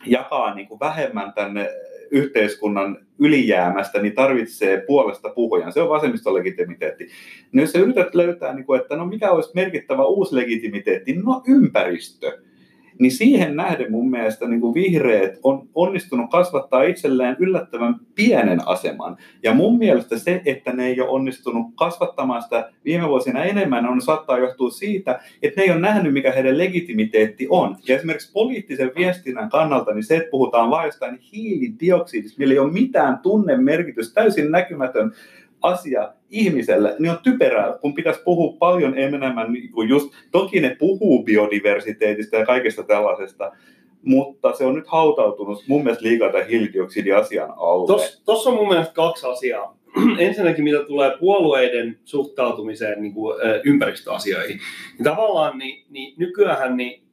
jakaa 0.05 0.55
niin 0.55 0.67
kuin 0.67 0.79
vähemmän 0.79 1.33
tänne 1.33 1.69
yhteiskunnan 2.11 2.97
ylijäämästä, 3.19 4.01
niin 4.01 4.13
tarvitsee 4.13 4.83
puolesta 4.87 5.29
puhujan. 5.29 5.73
Se 5.73 5.81
on 5.81 5.89
vasemmiston 5.89 6.33
legitimiteetti. 6.33 7.07
No 7.51 7.61
jos 7.61 7.71
sä 7.71 7.79
yrität 7.79 8.15
löytää, 8.15 8.53
niin 8.53 8.65
kuin, 8.65 8.81
että 8.81 8.95
no 8.95 9.05
mikä 9.05 9.31
olisi 9.31 9.51
merkittävä 9.55 10.05
uusi 10.05 10.35
legitimiteetti, 10.35 11.13
no 11.13 11.41
ympäristö 11.47 12.41
niin 12.99 13.11
siihen 13.11 13.55
nähden 13.55 13.91
mun 13.91 14.09
mielestä 14.09 14.47
niin 14.47 14.61
kuin 14.61 14.73
vihreät 14.73 15.39
on 15.43 15.67
onnistunut 15.75 16.31
kasvattaa 16.31 16.83
itselleen 16.83 17.35
yllättävän 17.39 17.95
pienen 18.15 18.67
aseman. 18.67 19.17
Ja 19.43 19.53
mun 19.53 19.77
mielestä 19.77 20.17
se, 20.17 20.41
että 20.45 20.73
ne 20.73 20.87
ei 20.87 21.01
ole 21.01 21.09
onnistunut 21.09 21.65
kasvattamaan 21.75 22.41
sitä 22.41 22.71
viime 22.85 23.07
vuosina 23.07 23.43
enemmän, 23.43 23.85
on 23.85 24.01
saattaa 24.01 24.37
johtua 24.37 24.69
siitä, 24.69 25.19
että 25.43 25.61
ne 25.61 25.65
ei 25.65 25.71
ole 25.71 25.79
nähnyt, 25.79 26.13
mikä 26.13 26.31
heidän 26.31 26.57
legitimiteetti 26.57 27.47
on. 27.49 27.75
Ja 27.87 27.95
esimerkiksi 27.95 28.31
poliittisen 28.33 28.91
viestinnän 28.95 29.49
kannalta, 29.49 29.93
niin 29.93 30.03
se, 30.03 30.17
että 30.17 30.31
puhutaan 30.31 30.69
vain 30.69 30.85
jostain 30.85 31.19
hiilidioksidista, 31.33 32.39
millä 32.39 32.53
ei 32.53 32.59
ole 32.59 32.71
mitään 32.71 33.19
tunnemerkitystä, 33.19 34.21
täysin 34.21 34.51
näkymätön 34.51 35.11
asia 35.65 36.13
ihmiselle, 36.29 36.95
niin 36.99 37.11
on 37.11 37.19
typerää, 37.23 37.77
kun 37.81 37.93
pitäisi 37.93 38.21
puhua 38.23 38.57
paljon 38.59 38.97
enemmän, 38.97 39.53
niin 39.53 39.71
kuin 39.71 39.89
just, 39.89 40.13
toki 40.31 40.59
ne 40.59 40.75
puhuu 40.79 41.23
biodiversiteetistä 41.23 42.37
ja 42.37 42.45
kaikesta 42.45 42.83
tällaisesta, 42.83 43.51
mutta 44.03 44.53
se 44.53 44.65
on 44.65 44.75
nyt 44.75 44.87
hautautunut 44.87 45.63
mun 45.67 45.83
mielestä 45.83 46.05
liikaa 46.05 46.31
tämän 46.31 46.47
hiilidioksidiasian 46.47 47.53
alle. 47.57 47.87
Tuossa 48.25 48.49
on 48.49 48.55
mun 48.55 48.67
mielestä 48.67 48.93
kaksi 48.93 49.27
asiaa. 49.27 49.77
Ensinnäkin 50.19 50.63
mitä 50.63 50.83
tulee 50.83 51.17
puolueiden 51.19 51.99
suhtautumiseen 52.03 53.01
niin 53.01 53.13
kuin, 53.13 53.35
ympäristöasioihin, 53.63 54.59
niin 54.97 55.03
tavallaan 55.03 55.57
niin, 55.57 55.85
niin 55.89 56.13
nykyään 56.17 56.77
niin 56.77 57.04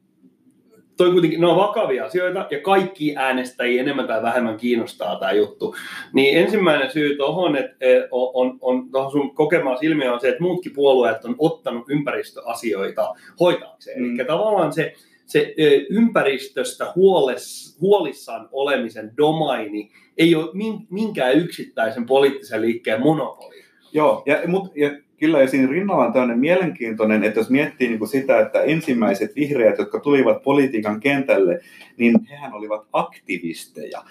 toi 1.02 1.12
kuitenkin, 1.12 1.40
ne 1.40 1.46
on 1.46 1.56
vakavia 1.56 2.04
asioita 2.04 2.46
ja 2.50 2.60
kaikki 2.60 3.16
äänestäjiä 3.16 3.82
enemmän 3.82 4.06
tai 4.06 4.22
vähemmän 4.22 4.56
kiinnostaa 4.56 5.18
tämä 5.18 5.32
juttu. 5.32 5.76
Niin 6.12 6.38
ensimmäinen 6.38 6.90
syy 6.90 7.16
tuohon, 7.16 7.56
että 7.56 7.84
on, 8.10 8.58
on, 8.60 8.88
on 8.92 9.10
sun 9.10 9.34
kokemaan 9.34 9.78
silmiä 9.78 10.14
on 10.14 10.20
se, 10.20 10.28
että 10.28 10.42
muutkin 10.42 10.72
puolueet 10.74 11.24
on 11.24 11.34
ottanut 11.38 11.84
ympäristöasioita 11.88 13.14
hoitaakseen. 13.40 14.02
Mm. 14.02 14.18
Eli 14.18 14.26
tavallaan 14.26 14.72
se, 14.72 14.92
se 15.26 15.54
ympäristöstä 15.90 16.92
huoles, 16.96 17.76
huolissaan 17.80 18.48
olemisen 18.52 19.12
domaini 19.16 19.90
ei 20.18 20.34
ole 20.34 20.50
minkään 20.90 21.34
yksittäisen 21.34 22.06
poliittisen 22.06 22.62
liikkeen 22.62 23.00
monopoli. 23.00 23.62
Joo, 23.92 24.22
ja, 24.26 24.40
mut, 24.46 24.76
ja 24.76 24.90
kyllä 25.22 25.40
ja 25.40 25.48
siinä 25.48 25.70
rinnalla 25.70 26.06
on 26.06 26.12
tämmöinen 26.12 26.38
mielenkiintoinen, 26.38 27.24
että 27.24 27.40
jos 27.40 27.50
miettii 27.50 27.88
niin 27.88 27.98
kuin 27.98 28.08
sitä, 28.08 28.40
että 28.40 28.62
ensimmäiset 28.62 29.37
vihreät, 29.37 29.78
jotka 29.78 30.00
tulivat 30.00 30.42
politiikan 30.42 31.00
kentälle, 31.00 31.61
niin 31.96 32.26
hehän 32.30 32.52
olivat 32.52 32.87
aktivisteja. 32.92 34.02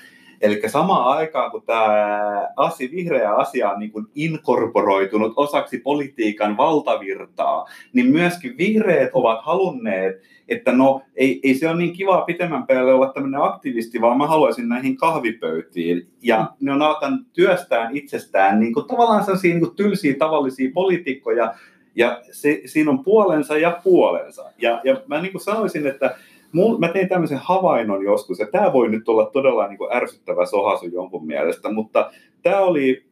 Eli 0.41 0.62
samaan 0.67 1.17
aikaan, 1.17 1.51
kun 1.51 1.63
tämä 1.65 2.47
asia, 2.56 2.89
vihreä 2.91 3.36
asia 3.36 3.71
on 3.71 3.80
niin 3.80 3.91
kuin 3.91 4.06
inkorporoitunut 4.15 5.34
osaksi 5.36 5.77
politiikan 5.77 6.58
valtavirtaa, 6.58 7.65
niin 7.93 8.08
myöskin 8.08 8.58
vihreät 8.58 9.10
ovat 9.13 9.39
halunneet, 9.45 10.21
että 10.47 10.71
no 10.71 11.01
ei, 11.15 11.39
ei 11.43 11.56
se 11.56 11.69
ole 11.69 11.77
niin 11.77 11.93
kivaa 11.93 12.21
pitemmän 12.21 12.67
päälle 12.67 12.93
olla 12.93 13.13
tämmöinen 13.13 13.41
aktivisti, 13.41 14.01
vaan 14.01 14.17
mä 14.17 14.27
haluaisin 14.27 14.69
näihin 14.69 14.97
kahvipöytiin. 14.97 16.08
Ja 16.21 16.51
ne 16.60 16.71
on 16.71 16.82
alkanut 16.82 17.21
työstään 17.34 17.97
itsestään 17.97 18.60
niin 18.60 18.73
kuin 18.73 18.88
tavallaan 18.88 19.23
sellaisia 19.23 19.54
niin 19.54 19.65
kuin 19.65 19.75
tylsiä 19.75 20.15
tavallisia 20.19 20.71
poliitikkoja, 20.73 21.54
ja 21.95 22.21
se, 22.32 22.62
siinä 22.65 22.91
on 22.91 23.04
puolensa 23.04 23.58
ja 23.58 23.80
puolensa. 23.84 24.51
Ja, 24.58 24.82
ja 24.84 25.01
mä 25.08 25.21
niin 25.21 25.32
kuin 25.32 25.41
sanoisin, 25.41 25.88
että 25.88 26.15
mä 26.80 26.88
tein 26.88 27.10
tämmöisen 27.10 27.40
havainnon 27.42 28.04
joskus, 28.04 28.40
ja 28.40 28.48
tämä 28.52 28.74
voi 28.74 28.90
nyt 28.90 29.10
olla 29.10 29.26
todella 29.26 29.68
niin 29.68 29.78
kuin 29.78 29.94
ärsyttävä 29.94 30.46
sohasu 30.46 30.86
jonkun 30.86 31.26
mielestä, 31.26 31.72
mutta 31.72 32.12
tämä 32.42 32.60
oli 32.60 33.04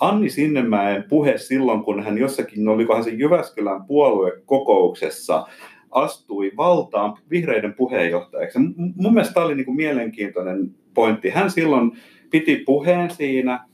Anni 0.00 0.28
Sinnemäen 0.28 1.04
puhe 1.08 1.38
silloin, 1.38 1.82
kun 1.82 2.02
hän 2.02 2.18
jossakin, 2.18 2.68
olikohan 2.68 3.04
se 3.04 3.10
Jyväskylän 3.10 3.84
puoluekokouksessa, 3.84 5.46
astui 5.90 6.52
valtaan 6.56 7.18
vihreiden 7.30 7.74
puheenjohtajaksi. 7.74 8.58
Mun 8.96 9.14
mielestä 9.14 9.34
tämä 9.34 9.46
oli 9.46 9.54
niin 9.54 9.64
kuin 9.64 9.76
mielenkiintoinen 9.76 10.74
pointti. 10.94 11.30
Hän 11.30 11.50
silloin 11.50 11.92
piti 12.30 12.56
puheen 12.56 13.10
siinä, 13.10 13.64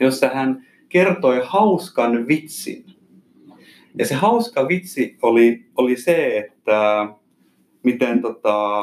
jossa 0.00 0.28
hän 0.28 0.66
kertoi 0.88 1.40
hauskan 1.44 2.28
vitsin. 2.28 2.84
Ja 3.98 4.06
se 4.06 4.14
hauska 4.14 4.68
vitsi 4.68 5.16
oli, 5.22 5.64
oli 5.76 5.96
se, 5.96 6.38
että 6.38 7.08
miten 7.84 8.22
tota, 8.22 8.82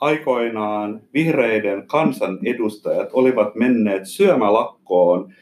aikoinaan 0.00 1.02
vihreiden 1.14 1.86
kansanedustajat 1.86 3.08
olivat 3.12 3.54
menneet 3.54 4.06
syömälakkoon, 4.06 5.32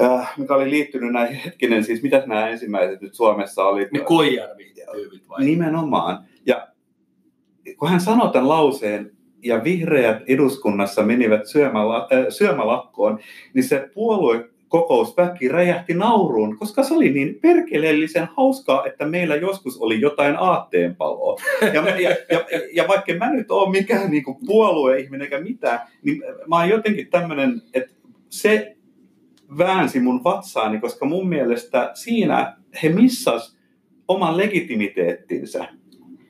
äh, 0.00 0.34
mikä 0.38 0.54
oli 0.54 0.70
liittynyt 0.70 1.12
näihin 1.12 1.40
hetkinen, 1.44 1.84
siis 1.84 2.02
mitä 2.02 2.22
nämä 2.26 2.48
ensimmäiset 2.48 3.00
nyt 3.00 3.14
Suomessa 3.14 3.64
oli? 3.64 3.88
Ne 3.92 4.00
Koijärvi-tyypit 4.00 5.28
vai? 5.28 5.44
Nimenomaan. 5.44 6.24
Ja 6.46 6.68
kun 7.78 7.88
hän 7.88 8.00
sanoi 8.00 8.32
tämän 8.32 8.48
lauseen, 8.48 9.18
ja 9.44 9.64
vihreät 9.64 10.22
eduskunnassa 10.26 11.02
menivät 11.02 11.46
syömäla, 11.46 12.08
äh, 12.12 12.26
syömälakkoon, 12.28 13.18
niin 13.54 13.64
se 13.64 13.90
puolue 13.94 14.50
kokousväki 14.68 15.48
räjähti 15.48 15.94
nauruun, 15.94 16.58
koska 16.58 16.82
se 16.82 16.94
oli 16.94 17.10
niin 17.10 17.38
perkeleellisen 17.42 18.28
hauskaa, 18.36 18.86
että 18.86 19.06
meillä 19.06 19.36
joskus 19.36 19.78
oli 19.78 20.00
jotain 20.00 20.36
aatteenpaloa. 20.38 21.36
Ja, 21.74 22.00
ja, 22.00 22.10
ja, 22.30 22.44
ja 22.72 22.88
vaikka 22.88 23.12
mä 23.14 23.32
nyt 23.32 23.50
ole 23.50 23.70
mikään 23.70 24.10
niin 24.10 24.24
puolueihminen 24.46 25.24
eikä 25.24 25.40
mitään, 25.40 25.80
niin 26.02 26.22
mä 26.48 26.56
oon 26.56 26.68
jotenkin 26.68 27.06
tämmöinen, 27.06 27.62
että 27.74 27.94
se 28.28 28.76
väänsi 29.58 30.00
mun 30.00 30.24
vatsaani, 30.24 30.80
koska 30.80 31.06
mun 31.06 31.28
mielestä 31.28 31.90
siinä 31.94 32.56
he 32.82 32.88
missas 32.88 33.58
oman 34.08 34.36
legitimiteettinsä 34.36 35.68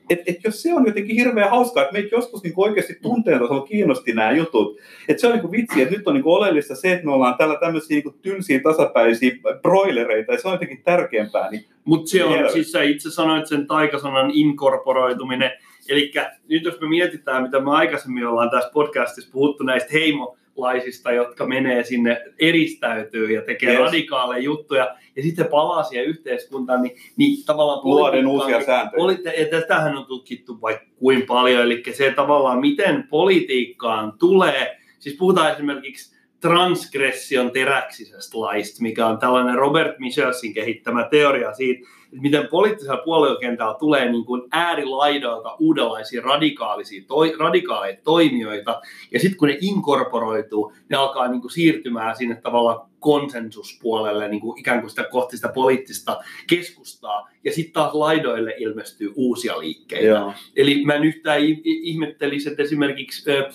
et, 0.09 0.19
et 0.25 0.43
jos 0.43 0.61
se 0.61 0.73
on 0.73 0.85
jotenkin 0.85 1.15
hirveän 1.15 1.49
hauskaa, 1.49 1.83
että 1.83 1.93
meitä 1.93 2.15
joskus 2.15 2.43
niin 2.43 2.53
oikeasti 2.57 2.97
tunteen 3.01 3.39
tasolla 3.39 3.67
kiinnosti 3.67 4.13
nämä 4.13 4.31
jutut, 4.31 4.77
että 5.07 5.21
se 5.21 5.27
on 5.27 5.33
niin 5.33 5.51
vitsi, 5.51 5.81
että 5.81 5.95
nyt 5.95 6.07
on 6.07 6.13
niin 6.13 6.25
oleellista 6.25 6.75
se, 6.75 6.91
että 6.91 7.05
me 7.05 7.11
ollaan 7.11 7.35
täällä 7.37 7.57
tämmöisiä 7.59 8.01
niin 8.05 8.15
tylsiä 8.21 8.59
tasapäisiä 8.59 9.31
broilereita, 9.61 10.31
ja 10.31 10.41
se 10.41 10.47
on 10.47 10.53
jotenkin 10.53 10.83
tärkeämpää. 10.83 11.49
Niin 11.51 11.65
Mutta 11.85 12.09
se 12.09 12.23
on, 12.23 12.51
siis 12.53 12.71
sä 12.71 12.83
itse 12.83 13.11
sanoit 13.11 13.47
sen 13.47 13.67
taikasanan 13.67 14.31
inkorporoituminen, 14.33 15.51
eli 15.89 16.11
nyt 16.49 16.63
jos 16.63 16.81
me 16.81 16.89
mietitään, 16.89 17.43
mitä 17.43 17.59
me 17.59 17.71
aikaisemmin 17.71 18.27
ollaan 18.27 18.49
tässä 18.49 18.69
podcastissa 18.73 19.29
puhuttu 19.31 19.63
näistä 19.63 19.89
heimo 19.93 20.37
laisista, 20.61 21.11
jotka 21.11 21.45
menee 21.45 21.83
sinne, 21.83 22.21
eristäytyy 22.39 23.31
ja 23.31 23.41
tekee 23.41 23.71
yes. 23.71 23.79
radikaaleja 23.79 24.43
juttuja, 24.43 24.95
ja 25.15 25.23
sitten 25.23 25.45
palaa 25.45 25.83
siihen 25.83 26.05
yhteiskuntaan, 26.05 26.81
niin, 26.81 26.97
niin 27.17 27.45
tavallaan... 27.45 27.79
Luoden 27.83 28.27
uusia 28.27 28.63
sääntöjä. 28.63 28.97
Poli- 28.97 29.41
ja 29.41 29.45
tätähän 29.45 29.97
on 29.97 30.05
tutkittu 30.05 30.61
vaikka 30.61 30.85
kuin 30.95 31.21
paljon, 31.21 31.61
eli 31.61 31.83
se 31.93 32.11
tavallaan, 32.11 32.59
miten 32.59 33.07
politiikkaan 33.09 34.13
tulee, 34.19 34.77
siis 34.99 35.17
puhutaan 35.17 35.53
esimerkiksi 35.53 36.19
transgression 36.41 37.51
teräksisestä 37.51 38.39
laista, 38.39 38.81
mikä 38.81 39.07
on 39.07 39.19
tällainen 39.19 39.55
Robert 39.55 39.99
Michelsin 39.99 40.53
kehittämä 40.53 41.07
teoria 41.11 41.53
siitä, 41.53 41.87
miten 42.11 42.47
poliittisella 42.47 43.01
puoluekentällä 43.05 43.75
tulee 43.79 44.11
niin 44.11 44.25
kuin 44.25 44.41
äärilaidoilta 44.51 45.55
uudenlaisia 45.59 46.21
radikaalisia, 46.21 47.03
toi, 47.07 47.35
radikaaleja 47.39 47.97
toimijoita, 48.03 48.81
ja 49.11 49.19
sitten 49.19 49.37
kun 49.37 49.47
ne 49.47 49.57
inkorporoituu, 49.61 50.73
ne 50.89 50.97
alkaa 50.97 51.27
niin 51.27 51.41
kuin 51.41 51.51
siirtymään 51.51 52.15
sinne 52.15 52.35
tavallaan 52.35 52.89
konsensuspuolelle 52.99 54.27
niin 54.27 54.41
kuin 54.41 54.59
ikään 54.59 54.79
kuin 54.79 54.89
sitä 54.89 55.03
kohti 55.03 55.35
sitä 55.35 55.47
poliittista 55.47 56.19
keskustaa, 56.49 57.29
ja 57.43 57.51
sitten 57.51 57.73
taas 57.73 57.93
laidoille 57.93 58.53
ilmestyy 58.57 59.11
uusia 59.15 59.59
liikkeitä. 59.59 60.07
Joo. 60.07 60.33
Eli 60.55 60.85
mä 60.85 60.93
en 60.93 61.03
yhtään 61.03 61.41
ihmettelisi, 61.63 62.49
että 62.49 62.63
esimerkiksi 62.63 63.31
äh, 63.31 63.37
äh, 63.37 63.45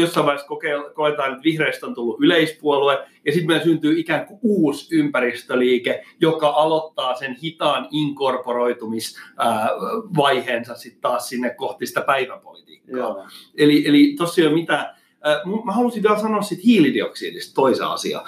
jossain 0.00 0.26
vaiheessa 0.26 0.48
koetaan, 0.94 1.32
että 1.32 1.44
vihreistä 1.44 1.86
on 1.86 1.94
tullut 1.94 2.20
yleispuolue, 2.20 3.06
ja 3.26 3.32
sitten 3.32 3.46
meillä 3.46 3.64
syntyy 3.64 4.00
ikään 4.00 4.26
kuin 4.26 4.40
uusi 4.42 4.96
ympäristöliike, 4.96 6.04
joka 6.20 6.48
aloittaa 6.48 7.14
sen 7.14 7.36
hitaan 7.42 7.88
inkorporoitumisvaiheensa 7.90 10.74
sitten 10.74 11.00
taas 11.00 11.28
sinne 11.28 11.50
kohti 11.50 11.86
sitä 11.86 12.00
päiväpolitiikkaa. 12.00 12.98
Joo. 12.98 13.26
Eli, 13.58 13.88
eli 13.88 14.14
tosiaan 14.18 14.54
mitä 14.54 14.94
Mä 15.64 15.72
halusin 15.72 16.02
vielä 16.02 16.18
sanoa 16.18 16.42
siitä 16.42 16.62
hiilidioksidista 16.66 17.54
toisa 17.54 17.92
asia. 17.92 18.22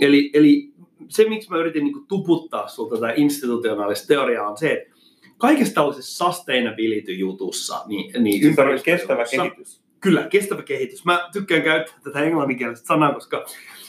Eli, 0.00 0.30
eli 0.34 0.72
se, 1.08 1.28
miksi 1.28 1.50
mä 1.50 1.56
yritin 1.56 1.84
niin 1.84 2.06
tuputtaa 2.08 2.68
sulta 2.68 2.94
tätä 2.94 3.12
institutionaalista 3.16 4.06
teoriaa, 4.06 4.48
on 4.48 4.58
se, 4.58 4.72
että 4.72 4.94
kaikessa 5.38 5.74
tällaisessa 5.74 6.24
sustainability-jutussa, 6.24 7.82
niin, 7.86 8.22
niin 8.22 8.42
ympäristö 8.42 8.84
kestävä 8.84 9.24
kehitys. 9.30 9.82
Kyllä, 10.00 10.22
kestävä 10.22 10.62
kehitys. 10.62 11.04
Mä 11.04 11.28
tykkään 11.32 11.62
käyttää 11.62 11.96
tätä 12.04 12.20
englanninkielistä 12.20 12.86
sanaa, 12.86 13.14
koska 13.14 13.44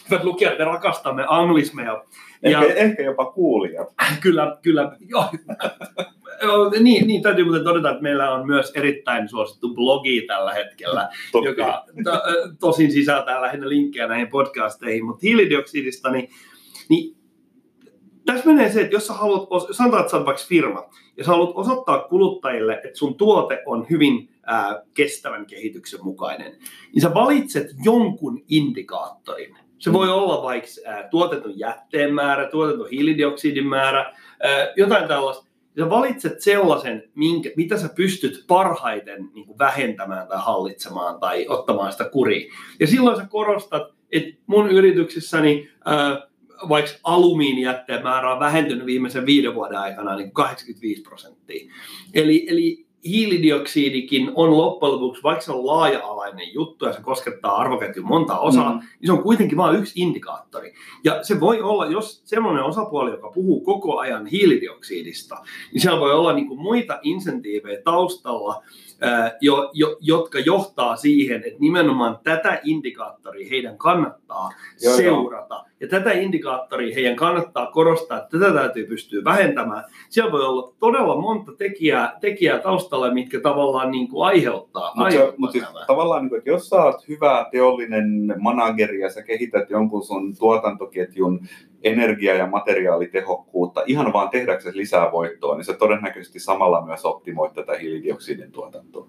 hyvät 0.10 0.24
lukijat, 0.24 0.58
me 0.58 0.64
rakastamme 0.64 1.26
anglismeja. 1.28 2.04
Ehkä, 2.44 2.66
ja, 2.66 2.74
ehkä 2.74 3.04
jopa 3.04 3.26
kuulijat. 3.26 3.88
Kyllä, 4.22 4.58
kyllä. 4.62 4.98
Joo. 5.08 5.26
Niin, 6.80 7.08
niin, 7.08 7.22
täytyy 7.22 7.46
muuten 7.46 7.64
todeta, 7.64 7.90
että 7.90 8.04
meillä 8.04 8.34
on 8.34 8.48
myös 8.48 8.72
erittäin 8.76 9.30
suosittu 9.30 9.74
blogi 9.74 10.22
tällä 10.28 10.54
hetkellä, 10.54 11.10
Toki. 11.32 11.48
joka 11.48 11.86
to, 12.04 12.12
tosin 12.60 12.92
sisältää 12.92 13.42
lähinnä 13.42 13.70
linkkejä 13.70 14.08
näihin 14.08 14.28
podcasteihin, 14.28 15.06
mutta 15.06 15.20
hiilidioksidista, 15.24 16.12
niin, 16.12 16.30
niin 16.90 17.18
tässä 18.26 18.46
menee 18.46 18.72
se, 18.72 18.82
että 18.82 18.96
jos 18.96 19.08
sä 19.08 19.14
haluat, 19.14 19.50
sanotaan, 19.72 20.02
että 20.02 20.12
sä 20.12 20.18
olet 20.18 20.26
vaikka 20.26 20.44
firma, 20.48 20.90
ja 21.18 21.24
sä 21.24 21.32
haluat 21.32 21.56
osoittaa 21.56 22.00
kuluttajille, 22.00 22.74
että 22.74 23.00
sun 23.00 23.16
tuote 23.16 23.64
on 23.66 23.86
hyvin 23.90 24.30
ää, 24.46 24.82
kestävän 24.94 25.46
kehityksen 25.46 26.04
mukainen, 26.04 26.60
niin 26.94 27.02
sä 27.02 27.14
valitset 27.14 27.68
jonkun 27.84 28.44
indikaattorin. 28.48 29.58
Se 29.80 29.94
voi 29.94 30.10
olla 30.10 30.44
vaikka 30.44 30.70
ää, 30.86 31.08
tuotetun 31.08 31.60
jätteen 31.60 32.14
määrä, 32.14 32.50
tuotetun 32.50 32.90
hiilidioksidin 32.90 33.68
määrä, 33.68 34.14
ää, 34.40 34.74
jotain 34.78 35.08
tällaista 35.08 35.53
sä 35.80 35.90
valitset 35.90 36.42
sellaisen, 36.42 37.04
minkä, 37.16 37.52
mitä 37.56 37.78
sä 37.78 37.90
pystyt 37.96 38.44
parhaiten 38.48 39.30
niin 39.34 39.46
kuin 39.46 39.60
vähentämään 39.60 40.28
tai 40.28 40.38
hallitsemaan 40.42 41.20
tai 41.20 41.46
ottamaan 41.48 41.92
sitä 41.92 42.10
kuriin. 42.10 42.52
Ja 42.80 42.88
silloin 42.88 43.18
sä 43.18 43.28
korostat, 43.30 43.84
että 44.12 44.42
mun 44.48 44.70
yrityksessäni 44.70 45.70
ää, 45.86 46.28
vaikka 46.70 46.92
alumiinijätteen 47.04 48.04
määrä 48.04 48.34
on 48.34 48.40
vähentynyt 48.40 48.86
viimeisen 48.86 49.26
viiden 49.26 49.56
vuoden 49.56 49.80
aikana 49.80 50.16
niin 50.16 50.32
85 50.32 51.02
prosenttia. 51.02 51.74
Eli, 52.14 52.46
eli 52.50 52.83
hiilidioksidikin 53.06 54.32
on 54.36 54.58
loppujen 54.58 54.94
lopuksi, 54.94 55.24
vaikka 55.24 55.46
se 55.46 55.52
on 55.52 55.68
laaja-alainen 55.68 56.54
juttu 56.54 56.86
ja 56.86 56.94
se 56.94 57.02
koskettaa 57.02 57.56
arvoketjun 57.56 58.08
monta 58.08 58.40
osaa, 58.40 58.74
mm. 58.74 58.80
niin 58.80 59.08
se 59.08 59.12
on 59.12 59.24
kuitenkin 59.24 59.58
vain 59.58 59.76
yksi 59.76 60.02
indikaattori. 60.02 60.74
Ja 61.04 61.24
se 61.24 61.40
voi 61.40 61.62
olla, 61.62 61.86
jos 61.86 62.22
sellainen 62.26 62.64
osapuoli, 62.64 63.12
joka 63.12 63.32
puhuu 63.32 63.62
koko 63.62 63.98
ajan 63.98 64.26
hiilidioksidista, 64.26 65.36
niin 65.74 65.82
siellä 65.82 66.00
voi 66.00 66.14
olla 66.14 66.34
niin 66.34 66.48
kuin 66.48 66.60
muita 66.60 67.00
insentiivejä 67.02 67.82
taustalla, 67.82 68.64
jo, 69.42 69.70
jo, 69.74 69.98
jotka 70.02 70.40
johtaa 70.40 70.96
siihen, 70.96 71.44
että 71.46 71.60
nimenomaan 71.60 72.20
tätä 72.24 72.60
indikaattoria 72.64 73.48
heidän 73.50 73.78
kannattaa 73.78 74.50
joo, 74.82 74.96
seurata. 74.96 75.56
Joo. 75.56 75.66
Ja 75.80 75.88
tätä 75.88 76.12
indikaattoria 76.12 76.96
heidän 76.96 77.16
kannattaa 77.16 77.72
korostaa, 77.72 78.18
että 78.18 78.40
tätä 78.40 78.54
täytyy 78.54 78.86
pystyä 78.86 79.24
vähentämään. 79.24 79.84
Siellä 80.10 80.32
voi 80.32 80.46
olla 80.46 80.74
todella 80.80 81.22
monta 81.22 81.52
tekijää, 81.58 82.18
tekijää 82.22 82.60
taustalla, 82.60 83.14
mitkä 83.14 83.40
tavallaan 83.40 83.92
niin 83.92 84.08
kuin 84.08 84.28
aiheuttaa. 84.28 84.92
Mutta 84.96 85.04
aiheuttaa 85.04 85.40
mut 85.40 85.52
siis, 85.52 85.66
tavallaan, 85.88 86.22
niin 86.22 86.30
kuin, 86.30 86.38
että 86.38 86.50
jos 86.50 86.70
sä 86.70 86.84
oot 86.84 87.08
hyvä 87.08 87.46
teollinen 87.52 88.36
manageri 88.40 89.00
ja 89.00 89.10
sä 89.10 89.24
kehität 89.24 89.70
jonkun 89.70 90.04
sun 90.04 90.38
tuotantoketjun 90.38 91.40
energia- 91.84 92.36
ja 92.36 92.48
materiaalitehokkuutta 92.48 93.84
ihan 93.86 94.14
vaan 94.14 94.30
tehdäksesi 94.30 94.78
lisää 94.78 95.12
voittoa, 95.12 95.56
niin 95.56 95.66
se 95.66 95.74
todennäköisesti 95.74 96.40
samalla 96.40 96.86
myös 96.86 97.06
optimoi 97.06 97.50
tätä 97.54 97.78
hiilidioksidin 97.78 98.52
tuotantoa. 98.52 99.08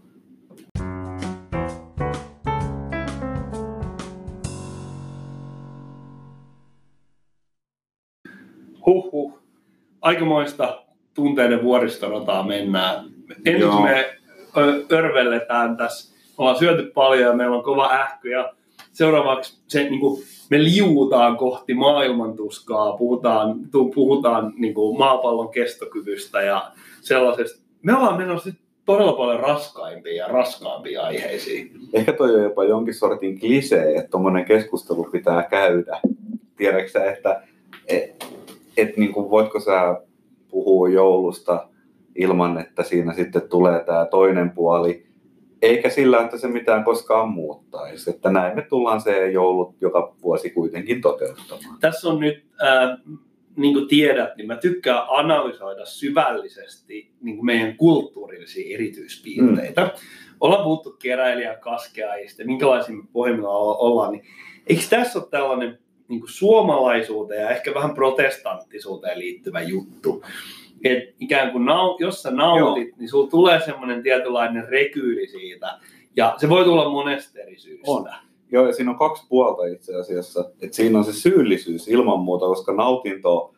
Huhhuh, 8.87 9.39
aikamoista 10.01 10.85
tunteiden 11.15 11.63
vuoristorataa 11.63 12.43
mennään. 12.43 13.05
Ensin 13.47 13.83
me 13.83 14.19
örvelletään 14.93 15.77
tässä. 15.77 16.15
Me 16.15 16.35
ollaan 16.39 16.59
syöty 16.59 16.91
paljon 16.95 17.23
ja 17.23 17.33
meillä 17.33 17.57
on 17.57 17.63
kova 17.65 17.91
ähky 17.93 18.31
ja 18.31 18.53
seuraavaksi 18.93 19.63
se, 19.67 19.85
niin 19.85 20.01
kuin, 20.01 20.23
me 20.51 20.65
liuutaan 20.65 21.37
kohti 21.37 21.75
maailmantuskaa, 21.75 22.97
puhutaan, 22.97 23.57
puhutaan 23.95 24.53
niin 24.57 24.75
kuin, 24.75 24.99
maapallon 24.99 25.49
kestokyvystä 25.49 26.43
ja 26.43 26.73
sellaisesta. 27.01 27.63
Me 27.83 27.97
ollaan 27.97 28.17
menossa 28.17 28.51
todella 28.85 29.13
paljon 29.13 29.41
raskaimpia 29.41 30.15
ja 30.15 30.29
raskaampia 30.29 31.03
aiheisiin. 31.03 31.71
Ehkä 31.93 32.13
toi 32.13 32.35
on 32.35 32.43
jopa 32.43 32.65
jonkin 32.65 32.95
sortin 32.95 33.41
klisee, 33.41 33.95
että 33.95 34.11
tuommoinen 34.11 34.45
keskustelu 34.45 35.05
pitää 35.05 35.43
käydä. 35.43 36.01
Tiedätkö 36.57 37.05
että 37.05 37.43
et, 37.87 38.27
et, 38.77 38.97
niin 38.97 39.13
kuin, 39.13 39.31
voitko 39.31 39.61
sä 39.61 40.01
puhua 40.51 40.89
joulusta 40.89 41.69
ilman, 42.15 42.59
että 42.59 42.83
siinä 42.83 43.15
sitten 43.15 43.49
tulee 43.49 43.85
tämä 43.85 44.07
toinen 44.07 44.51
puoli, 44.51 45.07
eikä 45.65 45.91
sillä, 45.91 46.21
että 46.21 46.39
se 46.39 46.49
mitään 46.49 46.85
koskaan 46.85 47.29
muuttaisi. 47.29 48.11
Että 48.11 48.31
näin 48.31 48.57
me 48.57 48.63
tullaan 48.63 49.01
se 49.01 49.31
joulut 49.31 49.75
joka 49.81 50.15
vuosi 50.23 50.51
kuitenkin 50.51 51.01
toteuttamaan. 51.01 51.79
Tässä 51.81 52.09
on 52.09 52.21
nyt, 52.21 52.45
äh, 52.63 52.99
niin 53.57 53.75
kuin 53.75 53.89
tiedät, 53.89 54.37
niin 54.37 54.47
mä 54.47 54.57
tykkään 54.57 55.03
analysoida 55.09 55.87
syvällisesti 55.87 57.11
niin 57.21 57.37
kuin 57.37 57.47
meidän 57.47 57.77
kulttuurillisia 57.77 58.75
erityispiirteitä. 58.75 59.83
Mm. 59.83 59.91
Ollaan 60.41 60.65
puhuttu 60.65 60.91
keräilijän 60.91 61.61
kaskeajista 61.61 62.45
minkälaisia 62.45 62.95
me 62.95 63.03
pohjimmillaan 63.13 63.57
olla- 63.57 63.77
ollaan, 63.77 64.13
niin 64.13 64.25
eikö 64.67 64.83
tässä 64.91 65.19
ole 65.19 65.29
tällainen 65.31 65.79
niin 66.09 66.21
kuin 66.21 66.31
suomalaisuuteen 66.31 67.43
ja 67.43 67.51
ehkä 67.51 67.75
vähän 67.75 67.95
protestanttisuuteen 67.95 69.19
liittyvä 69.19 69.63
juttu? 69.63 70.23
Et 70.85 71.15
ikään 71.21 71.53
kuin 71.53 71.65
nau, 71.65 71.97
jos 72.01 72.23
sä 72.23 72.31
nautit, 72.31 72.89
Joo. 72.89 72.97
niin 72.99 73.09
sulla 73.09 73.31
tulee 73.31 73.61
semmoinen 73.61 74.03
tietynlainen 74.03 74.69
rekyyli 74.69 75.27
siitä. 75.27 75.79
Ja 76.17 76.35
se 76.37 76.49
voi 76.49 76.65
tulla 76.65 76.89
monesta 76.89 77.39
eri 77.39 77.59
syystä. 77.59 77.91
On. 77.91 78.09
Joo, 78.53 78.67
ja 78.67 78.73
siinä 78.73 78.91
on 78.91 78.99
kaksi 78.99 79.27
puolta 79.29 79.67
itse 79.67 79.95
asiassa. 79.95 80.51
Että 80.63 80.77
siinä 80.77 80.99
on 80.99 81.05
se 81.05 81.13
syyllisyys 81.13 81.89
ilman 81.89 82.21
muuta, 82.21 82.47
koska 82.47 82.73
nautinto, 82.73 83.55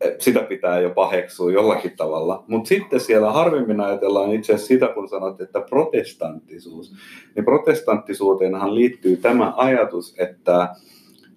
eh, 0.00 0.14
sitä 0.18 0.40
pitää 0.40 0.80
jo 0.80 0.90
paheksua 0.90 1.52
jollakin 1.52 1.96
tavalla. 1.96 2.44
Mutta 2.48 2.68
sitten 2.68 3.00
siellä 3.00 3.32
harvemmin 3.32 3.80
ajatellaan 3.80 4.32
itse 4.32 4.52
asiassa 4.52 4.68
sitä, 4.68 4.88
kun 4.88 5.08
sanot, 5.08 5.40
että 5.40 5.60
protestanttisuus. 5.60 6.94
Niin 7.34 7.44
protestanttisuuteenhan 7.44 8.74
liittyy 8.74 9.16
tämä 9.16 9.52
ajatus, 9.56 10.14
että, 10.18 10.74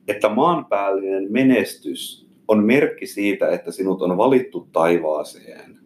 että 0.08 0.30
maanpäällinen 0.30 1.32
menestys 1.32 2.27
on 2.48 2.66
merkki 2.66 3.08
siitä, 3.08 3.50
että 3.50 3.72
sinut 3.72 4.02
on 4.02 4.18
valittu 4.18 4.68
taivaaseen. 4.72 5.80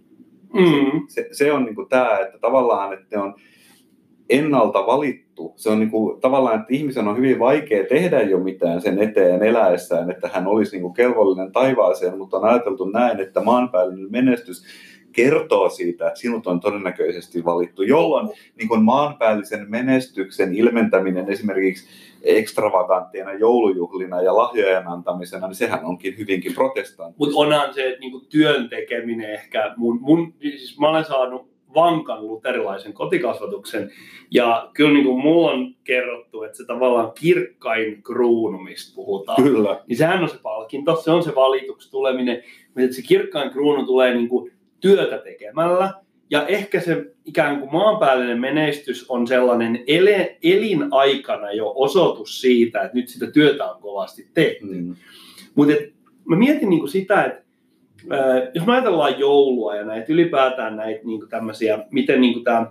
Mm. 0.54 1.02
Se, 1.08 1.28
se 1.32 1.52
on 1.52 1.66
niin 1.66 1.76
tämä, 1.90 2.20
että 2.20 2.40
tavallaan, 2.40 2.94
että 2.94 3.16
ne 3.16 3.22
on 3.22 3.36
ennalta 4.30 4.86
valittu. 4.88 5.54
Se 5.56 5.70
on 5.70 5.80
niin 5.80 5.92
kuin, 5.92 6.22
tavallaan, 6.22 6.60
että 6.60 6.74
ihmisen 6.74 7.08
on 7.08 7.18
hyvin 7.18 7.40
vaikea 7.40 7.86
tehdä 7.86 8.22
jo 8.22 8.40
mitään 8.40 8.82
sen 8.82 9.00
eteen 9.00 9.44
eläessään, 9.44 10.12
että 10.12 10.30
hän 10.34 10.48
olisi 10.48 10.72
niin 10.72 10.82
kuin 10.82 10.94
kelvollinen 10.94 11.52
taivaaseen, 11.52 12.18
mutta 12.18 12.38
on 12.38 12.46
ajateltu 12.46 12.86
näin, 12.86 13.20
että 13.20 13.42
maanpäällinen 13.42 14.12
menestys 14.12 14.64
kertoo 15.12 15.70
siitä, 15.70 16.08
että 16.08 16.20
sinut 16.20 16.48
on 16.48 16.60
todennäköisesti 16.60 17.46
valittu, 17.46 17.84
jolloin 17.84 18.30
niin 18.58 18.68
kuin 18.68 18.84
maanpäällisen 18.84 19.66
menestyksen 19.70 20.56
ilmentäminen 20.56 21.30
esimerkiksi 21.30 21.88
ekstravaganttina 22.24 23.34
joulujuhlina 23.34 24.22
ja 24.22 24.36
lahjojen 24.36 24.88
antamisena, 24.88 25.48
niin 25.48 25.56
sehän 25.56 25.86
onkin 25.86 26.18
hyvinkin 26.18 26.54
protestantti. 26.54 27.16
Mutta 27.18 27.38
onhan 27.38 27.74
se 27.74 27.98
niinku 28.00 28.20
työn 28.20 28.70
tekeminen 28.70 29.34
ehkä, 29.34 29.74
mun, 29.78 30.02
mun, 30.02 30.34
siis 30.42 30.80
mä 30.80 30.90
olen 30.90 31.06
saanut 31.06 31.52
vankan 31.76 32.28
luterilaisen 32.28 32.94
kotikasvatuksen, 32.94 33.92
ja 34.32 34.70
kyllä 34.74 34.94
niinku 34.94 35.18
mulla 35.18 35.52
on 35.52 35.76
kerrottu, 35.84 36.44
että 36.44 36.58
se 36.58 36.66
tavallaan 36.66 37.12
kirkkain 37.20 38.04
kruunu, 38.04 38.58
mistä 38.58 38.96
puhutaan, 38.96 39.44
Kyllä. 39.44 39.84
niin 39.88 39.98
sehän 39.98 40.24
on 40.24 40.30
se 40.30 40.38
palkinto, 40.44 40.96
se 40.96 41.12
on 41.12 41.24
se 41.24 41.36
valituksi 41.36 41.92
tuleminen, 41.92 42.44
mutta 42.68 42.82
että 42.82 42.96
se 42.96 43.02
kirkkain 43.02 43.52
kruunu 43.52 43.86
tulee 43.86 44.14
niinku 44.14 44.50
työtä 44.82 45.18
tekemällä, 45.18 45.94
ja 46.30 46.48
ehkä 46.48 46.80
se 46.80 47.06
ikään 47.26 47.60
kuin 47.60 47.72
maanpäällinen 47.72 48.40
menestys 48.40 49.10
on 49.10 49.28
sellainen 49.28 49.84
ele, 49.88 50.38
elinaikana 50.44 51.52
jo 51.52 51.74
osoitus 51.76 52.42
siitä, 52.42 52.82
että 52.82 52.98
nyt 52.98 53.08
sitä 53.08 53.32
työtä 53.32 53.66
on 53.66 53.82
kovasti 53.82 54.28
tehty. 54.34 54.66
Mm. 54.66 54.96
Mutta 55.56 55.74
mä 56.26 56.36
mietin 56.36 56.70
niinku 56.70 56.88
sitä, 56.88 57.24
että 57.24 57.42
jos 58.54 58.66
me 58.66 58.74
ajatellaan 58.74 59.20
joulua 59.20 59.76
ja 59.76 59.86
näitä 59.86 60.14
ylipäätään 60.14 60.76
näitä 60.76 61.02
niinku 61.04 61.26
tämmöisiä, 61.26 61.80
miten 61.92 62.22
niinku 62.22 62.40
tämä 62.40 62.68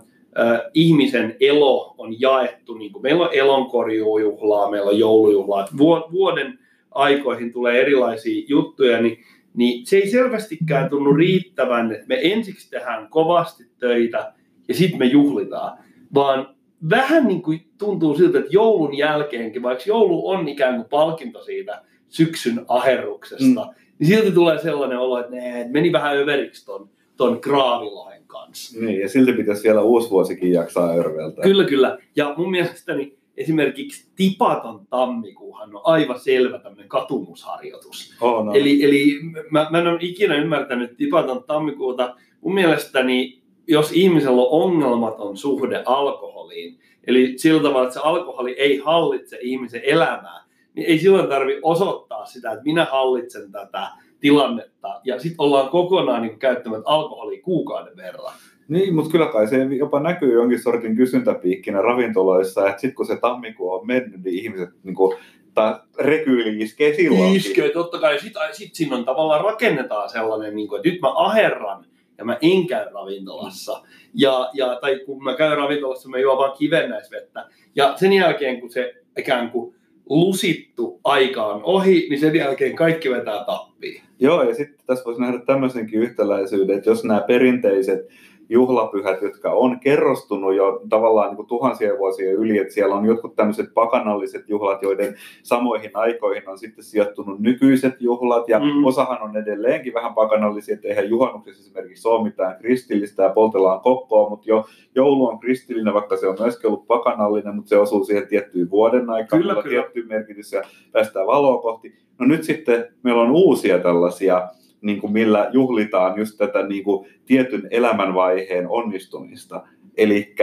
ihmisen 0.73 1.35
elo 1.39 1.95
on 1.97 2.21
jaettu, 2.21 2.73
niinku 2.73 2.99
meillä 2.99 3.23
on 3.23 3.33
elonkorjuujuhlaa, 3.33 4.71
meillä 4.71 4.89
on 4.89 4.99
joulujuhlaa, 4.99 5.67
vuoden 6.11 6.59
aikoihin 6.91 7.53
tulee 7.53 7.81
erilaisia 7.81 8.45
juttuja, 8.47 9.01
niin, 9.01 9.17
niin 9.53 9.85
se 9.85 9.97
ei 9.97 10.09
selvästikään 10.09 10.89
tunnu 10.89 11.13
riittävän, 11.13 11.91
että 11.91 12.07
me 12.07 12.19
ensiksi 12.21 12.69
tehdään 12.69 13.07
kovasti 13.09 13.63
töitä 13.79 14.33
ja 14.67 14.73
sitten 14.73 14.99
me 14.99 15.05
juhlitaan, 15.05 15.77
vaan 16.13 16.55
vähän 16.89 17.27
niin 17.27 17.41
kuin 17.41 17.61
tuntuu 17.77 18.17
siltä, 18.17 18.39
että 18.39 18.51
joulun 18.53 18.97
jälkeenkin, 18.97 19.63
vaikka 19.63 19.83
joulu 19.87 20.29
on 20.29 20.47
ikään 20.47 20.75
kuin 20.75 20.89
palkinto 20.89 21.43
siitä 21.43 21.81
syksyn 22.09 22.65
aherruksesta, 22.67 23.65
mm. 23.65 23.73
niin 23.99 24.07
silti 24.07 24.31
tulee 24.31 24.57
sellainen 24.57 24.97
olo, 24.97 25.19
että 25.19 25.31
ne 25.31 25.67
meni 25.71 25.91
vähän 25.91 26.17
överiksi 26.17 26.65
ton, 26.65 26.89
ton 27.17 27.41
kraavilohen 27.41 28.23
kanssa. 28.27 28.79
Niin, 28.79 28.99
ja 28.99 29.09
silti 29.09 29.33
pitäisi 29.33 29.63
vielä 29.63 29.81
uusi 29.81 30.09
vuosikin 30.09 30.51
jaksaa 30.51 30.93
örveltää. 30.93 31.43
Kyllä, 31.43 31.63
kyllä. 31.63 31.97
Ja 32.15 32.33
mun 32.37 32.51
mielestäni 32.51 33.17
esimerkiksi 33.37 34.11
tipaton 34.15 34.87
tammikuuhan 34.89 35.75
on 35.75 35.81
aivan 35.83 36.19
selvä 36.19 36.59
tämmöinen 36.59 36.89
katumusharjoitus. 36.89 38.17
Oh, 38.21 38.45
no. 38.45 38.53
Eli, 38.53 38.83
eli 38.83 39.19
mä, 39.49 39.67
mä 39.69 39.79
en 39.79 39.87
ole 39.87 39.97
ikinä 40.01 40.35
ymmärtänyt 40.35 40.97
tipaton 40.97 41.43
tammikuuta. 41.43 42.15
Mun 42.41 42.53
mielestäni, 42.53 43.41
jos 43.67 43.91
ihmisellä 43.91 44.41
on 44.41 44.63
ongelmaton 44.63 45.37
suhde 45.37 45.83
alkoholiin, 45.85 46.79
eli 47.07 47.33
sillä 47.37 47.63
tavalla, 47.63 47.83
että 47.83 47.93
se 47.93 47.99
alkoholi 48.03 48.51
ei 48.51 48.77
hallitse 48.77 49.37
ihmisen 49.41 49.81
elämää, 49.83 50.45
niin 50.73 50.87
ei 50.87 50.99
silloin 50.99 51.29
tarvi 51.29 51.59
osoittaa 51.61 52.25
sitä, 52.25 52.51
että 52.51 52.63
minä 52.63 52.85
hallitsen 52.85 53.51
tätä 53.51 53.87
tilannetta. 54.19 55.01
Ja 55.03 55.19
sitten 55.19 55.41
ollaan 55.41 55.69
kokonaan 55.69 56.21
niin 56.21 56.39
käyttämään 56.39 56.83
alkoholia 56.85 57.41
kuukauden 57.41 57.97
verran. 57.97 58.33
Niin, 58.71 58.95
mutta 58.95 59.11
kyllä 59.11 59.25
kai 59.25 59.47
se 59.47 59.63
jopa 59.63 59.99
näkyy 59.99 60.33
jonkin 60.33 60.59
sortin 60.59 60.95
kysyntäpiikkinä 60.95 61.81
ravintoloissa, 61.81 62.69
että 62.69 62.81
sitten 62.81 62.95
kun 62.95 63.05
se 63.05 63.17
tammikuu 63.17 63.71
on 63.71 63.87
mennyt, 63.87 64.23
niin 64.23 64.35
ihmiset 64.35 64.69
niin 64.83 64.95
kuin, 64.95 65.17
tai 65.53 65.75
rekyyli 65.99 66.59
iskee 66.59 66.93
silloin. 66.93 67.35
Iskee, 67.35 67.69
totta 67.69 67.99
kai. 67.99 68.19
Sitten 68.19 68.41
sit 68.51 68.75
siinä 68.75 68.95
on 68.95 69.05
tavallaan 69.05 69.45
rakennetaan 69.45 70.09
sellainen, 70.09 70.55
niin 70.55 70.67
kuin, 70.67 70.79
että 70.79 70.89
nyt 70.89 71.01
mä 71.01 71.11
aherran 71.15 71.85
ja 72.17 72.25
mä 72.25 72.37
en 72.41 72.67
käy 72.67 72.85
ravintolassa. 72.93 73.83
Ja, 74.13 74.49
ja, 74.53 74.77
tai 74.81 74.99
kun 75.05 75.23
mä 75.23 75.35
käyn 75.35 75.57
ravintolassa, 75.57 76.09
mä 76.09 76.19
juon 76.19 76.37
vaan 76.37 76.57
kivennäisvettä. 76.57 77.45
Ja 77.75 77.93
sen 77.95 78.13
jälkeen, 78.13 78.59
kun 78.59 78.71
se 78.71 78.93
ikään 79.17 79.51
kuin 79.51 79.75
lusittu 80.09 80.99
aika 81.03 81.45
on 81.45 81.63
ohi, 81.63 82.07
niin 82.09 82.19
sen 82.19 82.35
jälkeen 82.35 82.75
kaikki 82.75 83.09
vetää 83.09 83.43
tappiin. 83.43 84.01
Joo, 84.19 84.43
ja 84.43 84.55
sitten 84.55 84.79
tässä 84.85 85.05
voisi 85.05 85.21
nähdä 85.21 85.39
tämmöisenkin 85.45 85.99
yhtäläisyyden, 85.99 86.77
että 86.77 86.89
jos 86.89 87.03
nämä 87.03 87.21
perinteiset 87.27 88.07
juhlapyhät, 88.51 89.21
jotka 89.21 89.51
on 89.51 89.79
kerrostunut 89.79 90.55
jo 90.55 90.81
tavallaan 90.89 91.27
niin 91.29 91.35
kuin 91.35 91.47
tuhansien 91.47 91.97
vuosien 91.97 92.33
yli, 92.35 92.57
että 92.57 92.73
siellä 92.73 92.95
on 92.95 93.05
jotkut 93.05 93.35
tämmöiset 93.35 93.73
pakanalliset 93.73 94.49
juhlat, 94.49 94.81
joiden 94.81 95.15
samoihin 95.43 95.91
aikoihin 95.93 96.49
on 96.49 96.57
sitten 96.57 96.83
sijoittunut 96.83 97.39
nykyiset 97.39 98.01
juhlat, 98.01 98.49
ja 98.49 98.59
Mm. 98.59 98.85
osahan 98.85 99.21
on 99.21 99.37
edelleenkin 99.37 99.93
vähän 99.93 100.13
pakanallisia, 100.13 100.75
että 100.75 100.87
eihän 100.87 101.09
juhannuksessa 101.09 101.61
esimerkiksi 101.61 102.07
ole 102.07 102.23
mitään 102.23 102.57
kristillistä 102.59 103.23
ja 103.23 103.29
poltellaan 103.29 103.81
kokkoa, 103.81 104.29
mutta 104.29 104.49
jo 104.49 104.65
joulu 104.95 105.27
on 105.27 105.39
kristillinen, 105.39 105.93
vaikka 105.93 106.17
se 106.17 106.27
on 106.27 106.35
myöskin 106.39 106.67
ollut 106.67 106.87
pakanallinen, 106.87 107.55
mutta 107.55 107.69
se 107.69 107.77
osuu 107.77 108.03
siihen 108.05 108.27
tiettyyn 108.27 108.69
vuoden 108.69 109.09
aikaan, 109.09 109.41
Kyllä, 109.41 109.53
kyllä. 109.55 109.69
tietty 109.69 110.05
merkitys 110.07 110.51
ja 110.51 110.61
päästään 110.91 111.27
valoa 111.27 111.61
kohti. 111.61 111.93
No 112.19 112.25
nyt 112.27 112.43
sitten 112.43 112.85
meillä 113.03 113.21
on 113.21 113.31
uusia 113.31 113.79
tällaisia 113.79 114.47
niin 114.81 115.01
kuin 115.01 115.13
millä 115.13 115.49
juhlitaan 115.53 116.19
just 116.19 116.37
tätä 116.37 116.67
niin 116.67 116.83
kuin 116.83 117.07
tietyn 117.25 117.67
elämänvaiheen 117.71 118.69
onnistumista. 118.69 119.63
Eli 119.97 120.35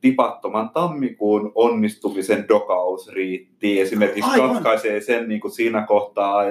tipattoman 0.00 0.70
tammikuun 0.70 1.52
onnistumisen 1.54 2.44
dokaus 2.48 3.08
riitti. 3.08 3.80
Esimerkiksi 3.80 4.30
Aivan. 4.30 4.50
katkaisee 4.50 5.00
sen 5.00 5.28
niin 5.28 5.40
kuin 5.40 5.52
siinä 5.52 5.86
kohtaa, 5.86 6.42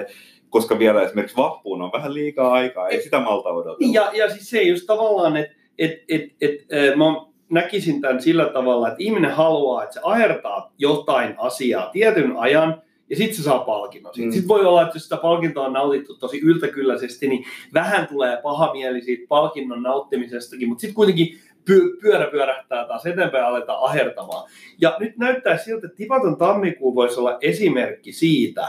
koska 0.50 0.80
vielä 0.80 1.02
esimerkiksi 1.02 1.38
vappuun 1.38 1.82
on 1.82 1.92
vähän 1.94 2.14
liikaa 2.14 2.54
aikaa, 2.54 2.88
ei 2.88 3.02
sitä 3.02 3.20
malta 3.20 3.50
odotella. 3.50 3.94
Ja, 3.94 4.12
ja 4.14 4.30
siis 4.30 4.50
se 4.50 4.62
just 4.62 4.86
tavallaan, 4.88 5.38
että 5.38 5.56
et, 5.80 5.92
et, 6.10 6.22
et, 6.42 6.52
äh, 6.52 6.98
mä 6.98 7.06
näkisin 7.50 8.02
tämän 8.02 8.22
sillä 8.22 8.46
tavalla, 8.46 8.88
että 8.88 9.04
ihminen 9.04 9.32
haluaa, 9.32 9.84
että 9.84 9.94
se 9.94 10.00
ahertaa 10.04 10.74
jotain 10.78 11.36
asiaa 11.38 11.90
tietyn 11.90 12.38
ajan, 12.38 12.82
ja 13.12 13.18
sitten 13.18 13.36
se 13.38 13.44
saa 13.44 13.60
palkinnon. 13.60 14.14
Sitten 14.14 14.30
Mm. 14.30 14.34
sit 14.34 14.48
voi 14.48 14.66
olla, 14.66 14.82
että 14.82 14.96
jos 14.96 15.04
sitä 15.04 15.18
palkintoa 15.18 15.66
on 15.66 15.74
nautittu 15.74 16.18
tosi 16.18 16.40
yltäkylläisesti, 16.40 17.28
niin 17.28 17.46
vähän 17.74 18.08
tulee 18.08 18.38
paha 18.44 18.74
mieli 18.74 19.02
siitä 19.02 19.26
palkinnon 19.30 19.84
nauttimisestakin, 19.84 20.68
mutta 20.70 20.82
sitten 20.82 20.96
kuitenkin 20.96 21.38
py- 21.70 21.98
pyörä 22.02 22.28
pyörähtää 22.32 22.88
taas 22.88 23.06
eteenpäin 23.06 23.42
ja 23.42 23.48
aletaan 23.48 23.84
ahertamaan. 23.84 24.50
Ja 24.82 24.98
nyt 25.00 25.18
näyttää 25.18 25.58
siltä, 25.58 25.88
että 25.88 25.98
tipaton 25.98 26.38
tammikuu 26.38 26.96
voisi 26.96 27.20
olla 27.20 27.38
esimerkki 27.42 28.12
siitä, 28.14 28.68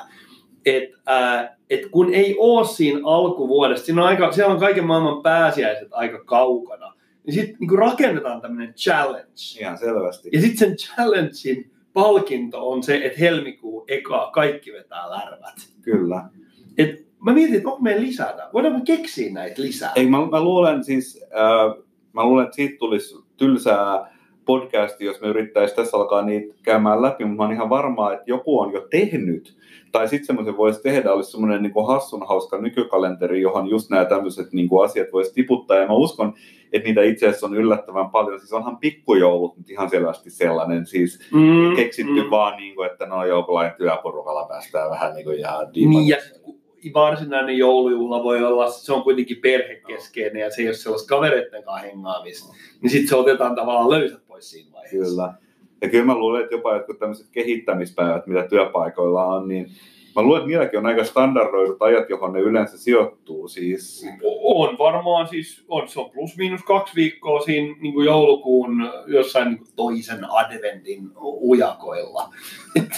että 0.66 0.98
ää, 1.06 1.56
et 1.70 1.86
kun 1.90 2.14
ei 2.14 2.36
ole 2.38 2.66
siinä 2.66 3.00
alkuvuodesta, 3.04 3.86
siinä 3.86 4.02
on 4.02 4.08
aika, 4.08 4.32
siellä 4.32 4.54
on 4.54 4.60
kaiken 4.60 4.84
maailman 4.86 5.22
pääsiäiset 5.22 5.88
aika 5.90 6.24
kaukana, 6.24 6.94
niin 7.26 7.34
sitten 7.34 7.56
niin 7.60 7.78
rakennetaan 7.78 8.40
tämmöinen 8.40 8.74
challenge. 8.74 9.60
Ihan 9.60 9.78
selvästi. 9.78 10.28
Ja 10.32 10.40
sitten 10.40 10.58
sen 10.58 10.76
challengein 10.76 11.71
palkinto 11.92 12.70
on 12.70 12.82
se, 12.82 12.96
että 13.04 13.18
helmikuu 13.18 13.84
ekaa 13.88 14.30
kaikki 14.30 14.72
vetää 14.72 15.10
lärvät. 15.10 15.54
Kyllä. 15.82 16.24
Et 16.78 17.06
mä 17.24 17.32
mietin, 17.32 17.56
että 17.56 17.68
onko 17.68 17.82
meidän 17.82 18.02
lisätä. 18.02 18.50
Voidaanko 18.52 18.78
me 18.78 18.84
keksiä 18.84 19.32
näitä 19.32 19.62
lisää? 19.62 19.92
Ei, 19.96 20.06
mä, 20.06 20.26
mä, 20.26 20.42
luulen 20.42 20.84
siis, 20.84 21.24
äh, 21.24 21.84
mä 22.12 22.24
luulen, 22.24 22.44
että 22.44 22.56
siitä 22.56 22.76
tulisi 22.78 23.14
tylsää 23.36 24.12
podcastia, 24.44 25.06
jos 25.06 25.20
me 25.20 25.28
yrittäisiin 25.28 25.76
tässä 25.76 25.96
alkaa 25.96 26.22
niitä 26.22 26.54
käymään 26.62 27.02
läpi, 27.02 27.24
mutta 27.24 27.36
mä 27.36 27.42
oon 27.42 27.52
ihan 27.52 27.70
varma, 27.70 28.12
että 28.12 28.24
joku 28.26 28.60
on 28.60 28.72
jo 28.72 28.86
tehnyt. 28.90 29.56
Tai 29.92 30.08
sitten 30.08 30.26
semmoisen 30.26 30.56
voisi 30.56 30.82
tehdä, 30.82 31.12
olisi 31.12 31.30
semmoinen 31.30 31.62
niin 31.62 31.86
hassun 31.86 32.28
hauska 32.28 32.58
nykykalenteri, 32.58 33.40
johon 33.40 33.68
just 33.68 33.90
nämä 33.90 34.04
tämmöiset 34.04 34.52
niin 34.52 34.68
asiat 34.84 35.08
voisi 35.12 35.34
tiputtaa. 35.34 35.76
Ja 35.76 35.86
mä 35.86 35.94
uskon, 35.94 36.34
että 36.72 36.88
niitä 36.88 37.02
itse 37.02 37.28
asiassa 37.28 37.46
on 37.46 37.56
yllättävän 37.56 38.10
paljon. 38.10 38.40
Siis 38.40 38.52
onhan 38.52 38.78
pikkujoulut 38.78 39.56
nyt 39.56 39.70
ihan 39.70 39.90
selvästi 39.90 40.30
sellainen, 40.30 40.86
siis 40.86 41.18
Mm, 41.32 41.76
keksitty 41.76 42.30
vaan, 42.30 42.56
niin 42.56 42.74
kuin, 42.74 42.90
että 42.90 43.06
no 43.06 43.24
jollain 43.24 43.72
työporukalla 43.78 44.44
päästään 44.48 44.90
vähän 44.90 45.14
niin 45.14 45.24
kuin 45.24 45.38
Niin, 45.74 46.08
ja 46.08 46.16
varsinainen 46.94 47.58
joulujuhla 47.58 48.22
voi 48.22 48.44
olla, 48.44 48.70
se 48.70 48.92
on 48.92 49.02
kuitenkin 49.02 49.36
perhekeskeinen 49.36 50.40
ja 50.40 50.50
se 50.50 50.62
ei 50.62 50.68
ole 50.68 50.74
sellaista 50.74 51.08
kavereiden 51.08 51.64
kanssa 51.64 51.86
hengaamista. 51.86 52.54
Niin 52.80 52.90
sitten 52.90 53.08
se 53.08 53.16
otetaan 53.16 53.54
tavallaan 53.54 53.90
löysät 53.90 54.26
pois 54.26 54.50
siinä 54.50 54.72
vaiheessa. 54.72 54.98
Kyllä. 54.98 55.34
Ja 55.80 55.88
kyllä 55.88 56.04
mä 56.04 56.14
luulen, 56.14 56.42
että 56.42 56.54
jopa 56.54 56.74
jotkut 56.74 56.98
tämmöiset 56.98 57.26
kehittämispäivät, 57.32 58.26
mitä 58.26 58.48
työpaikoilla 58.48 59.24
on, 59.24 59.48
niin 59.48 59.66
mä 60.16 60.22
luulen, 60.22 60.38
että 60.38 60.48
niilläkin 60.48 60.78
on 60.78 60.86
aika 60.86 61.04
standardoidut 61.04 61.82
ajat, 61.82 62.10
johon 62.10 62.32
ne 62.32 62.40
yleensä 62.40 62.78
sijoittuu. 62.78 63.48
Siis, 63.48 64.06
On 64.42 64.78
varmaan 64.78 65.28
siis, 65.28 65.64
on, 65.68 65.88
se 65.88 66.00
on 66.00 66.10
plus 66.10 66.36
miinus 66.36 66.62
kaksi 66.62 66.94
viikkoa 66.94 67.40
siinä 67.40 67.76
niin 67.80 67.94
kuin 67.94 68.06
joulukuun 68.06 68.90
jossain 69.06 69.48
niin 69.48 69.58
kuin 69.58 69.68
toisen 69.76 70.30
adventin 70.30 71.10
ujakoilla. 71.22 72.34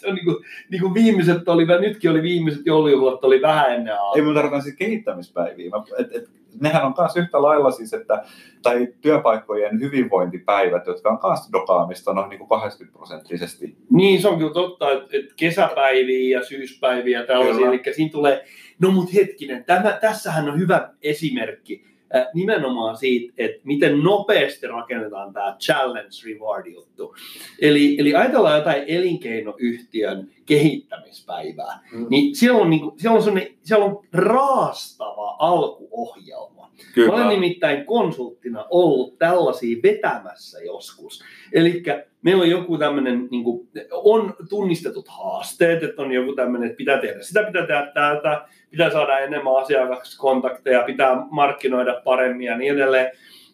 Se, 0.00 0.08
on 0.08 0.14
niin 0.14 0.24
kuin, 0.24 0.36
niin 0.70 0.80
kuin 0.82 0.94
viimeiset 0.94 1.48
oli, 1.48 1.66
nytkin 1.80 2.10
oli 2.10 2.22
viimeiset 2.22 2.66
joulujuhlat, 2.66 3.24
oli 3.24 3.42
vähän 3.42 3.74
ennen 3.74 3.92
ei 3.92 3.98
aamu. 3.98 4.22
mä 4.22 4.34
tarkoitan 4.34 4.62
siis 4.62 4.76
kehittämispäiviä. 4.76 5.70
Mä, 5.70 5.82
et, 5.98 6.14
et, 6.14 6.28
nehän 6.60 6.84
on 6.84 6.94
myös 6.98 7.16
yhtä 7.16 7.42
lailla 7.42 7.70
siis, 7.70 7.94
että, 7.94 8.24
tai 8.62 8.88
työpaikkojen 9.00 9.80
hyvinvointipäivät, 9.80 10.86
jotka 10.86 11.10
on 11.10 11.18
myös 11.24 11.40
dokaamista 11.52 12.12
noin 12.12 12.28
niin 12.28 12.38
kuin 12.38 12.48
80 12.48 12.98
prosenttisesti. 12.98 13.76
Niin, 13.90 14.22
se 14.22 14.28
on 14.28 14.38
kyllä 14.38 14.52
totta, 14.52 14.92
että, 14.92 15.34
kesäpäiviä 15.36 16.38
ja 16.38 16.44
syyspäiviä 16.44 17.20
ja 17.20 17.26
tällaisia, 17.26 17.54
Kyllä. 17.54 17.68
eli 17.68 17.94
siinä 17.94 18.12
tulee, 18.12 18.44
no 18.78 18.90
mut 18.90 19.14
hetkinen, 19.14 19.64
tämä, 19.64 19.98
tässähän 20.00 20.48
on 20.48 20.58
hyvä 20.58 20.90
esimerkki 21.02 21.95
nimenomaan 22.34 22.96
siitä, 22.96 23.32
että 23.38 23.60
miten 23.64 24.00
nopeasti 24.02 24.66
rakennetaan 24.66 25.32
tämä 25.32 25.56
challenge 25.60 26.10
reward 26.26 26.66
juttu. 26.66 27.14
Eli, 27.60 27.96
eli 28.00 28.14
ajatellaan 28.14 28.58
jotain 28.58 28.84
elinkeinoyhtiön 28.86 30.30
kehittämispäivää, 30.46 31.80
Mm. 31.92 32.06
niin 32.10 32.36
siellä 32.36 32.60
on, 32.60 32.70
niinku, 32.70 32.94
siellä 32.98 33.18
on, 33.18 33.40
siellä 33.62 33.84
on 33.84 34.00
raastava 34.12 35.36
alkuohjelma. 35.38 36.55
Kyllä. 36.94 37.08
Mä 37.08 37.14
olen 37.14 37.28
nimittäin 37.28 37.84
konsulttina 37.84 38.66
ollut 38.70 39.18
tällaisia 39.18 39.76
vetämässä 39.82 40.60
joskus. 40.60 41.24
Eli 41.52 41.82
meillä 42.22 42.42
on 42.42 42.50
joku 42.50 42.78
tämmöinen, 42.78 43.28
niin 43.30 43.44
kuin, 43.44 43.68
on 43.92 44.34
tunnistetut 44.48 45.08
haasteet, 45.08 45.82
että 45.82 46.02
on 46.02 46.12
joku 46.12 46.32
tämmöinen, 46.32 46.66
että 46.66 46.76
pitää 46.76 47.00
tehdä 47.00 47.22
sitä, 47.22 47.42
pitää 47.42 47.66
tehdä 47.66 47.86
tätä, 47.94 48.46
pitää 48.70 48.90
saada 48.90 49.18
enemmän 49.18 49.56
asiakaskontakteja, 49.56 50.82
pitää 50.82 51.26
markkinoida 51.30 52.00
paremmin 52.04 52.46
ja 52.46 52.56
niin 52.58 52.74
edelleen. 52.74 53.12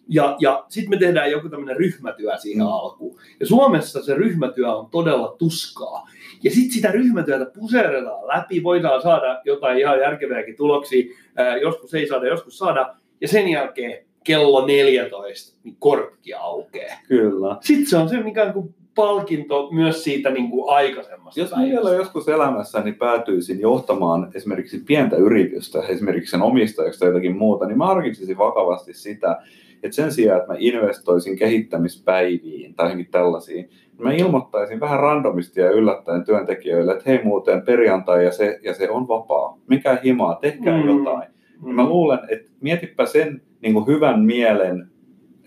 Ja, 0.08 0.36
ja 0.40 0.64
sitten 0.68 0.90
me 0.90 0.96
tehdään 0.96 1.30
joku 1.30 1.48
tämmöinen 1.48 1.76
ryhmätyö 1.76 2.36
siihen 2.38 2.66
Mm. 2.66 2.72
alkuun. 2.72 3.20
Ja 3.40 3.46
Suomessa 3.46 4.02
se 4.02 4.14
ryhmätyö 4.14 4.74
on 4.74 4.90
todella 4.90 5.34
tuskaa. 5.38 6.08
Ja 6.42 6.50
sitten 6.50 6.72
sitä 6.72 6.90
ryhmätyötä 6.90 7.46
puseretaan 7.60 8.28
läpi, 8.28 8.62
voidaan 8.62 9.02
saada 9.02 9.40
jotain 9.44 9.78
ihan 9.78 9.98
järkeviäkin 9.98 10.56
tuloksia. 10.56 11.04
Ää, 11.36 11.56
joskus 11.56 11.94
ei 11.94 12.06
saada, 12.06 12.26
joskus 12.26 12.58
saada. 12.58 12.94
Ja 13.22 13.28
sen 13.28 13.48
jälkeen 13.48 14.04
kello 14.24 14.66
14 14.66 15.58
niin 15.64 15.76
korkki 15.78 16.34
aukeaa. 16.34 16.96
Kyllä. 17.08 17.56
Sitten 17.60 17.86
se 17.86 17.96
on 17.96 18.08
se 18.08 18.22
mikä 18.22 18.52
kuin 18.52 18.74
palkinto 18.94 19.68
myös 19.70 20.04
siitä 20.04 20.30
niin 20.30 20.50
kuin 20.50 20.74
aikaisemmasta 20.74 21.40
Jos 21.40 21.50
päivästä. 21.50 21.70
vielä 21.82 21.96
joskus 21.96 22.28
elämässäni 22.28 22.92
päätyisin 22.92 23.60
johtamaan 23.60 24.30
esimerkiksi 24.34 24.78
pientä 24.86 25.16
yritystä, 25.16 25.82
esimerkiksi 25.88 26.30
sen 26.30 26.42
omistajaksi 26.42 27.00
tai 27.00 27.08
jotakin 27.08 27.36
muuta, 27.36 27.66
niin 27.66 27.78
mä 27.78 27.86
harkitsisin 27.86 28.38
vakavasti 28.38 28.94
sitä, 28.94 29.38
että 29.82 29.94
sen 29.96 30.12
sijaan, 30.12 30.40
että 30.40 30.52
mä 30.52 30.58
investoisin 30.58 31.36
kehittämispäiviin 31.38 32.74
tai 32.74 32.86
johonkin 32.86 33.10
tällaisiin, 33.10 33.64
niin 33.64 34.02
mä 34.02 34.12
ilmoittaisin 34.12 34.80
vähän 34.80 35.00
randomisti 35.00 35.60
ja 35.60 35.70
yllättäen 35.70 36.24
työntekijöille, 36.24 36.92
että 36.92 37.04
hei 37.06 37.24
muuten 37.24 37.62
perjantai 37.62 38.24
ja 38.24 38.32
se, 38.32 38.60
ja 38.62 38.74
se 38.74 38.90
on 38.90 39.08
vapaa. 39.08 39.58
Mikä 39.68 39.98
himaa, 40.04 40.34
tehkää 40.34 40.82
Mm. 40.82 40.88
jotain. 40.98 41.32
Ja 41.66 41.72
mä 41.72 41.84
luulen, 41.84 42.18
että 42.28 42.50
mietipä 42.60 43.06
sen 43.06 43.42
niin 43.60 43.74
kuin 43.74 43.86
hyvän 43.86 44.20
mielen 44.20 44.92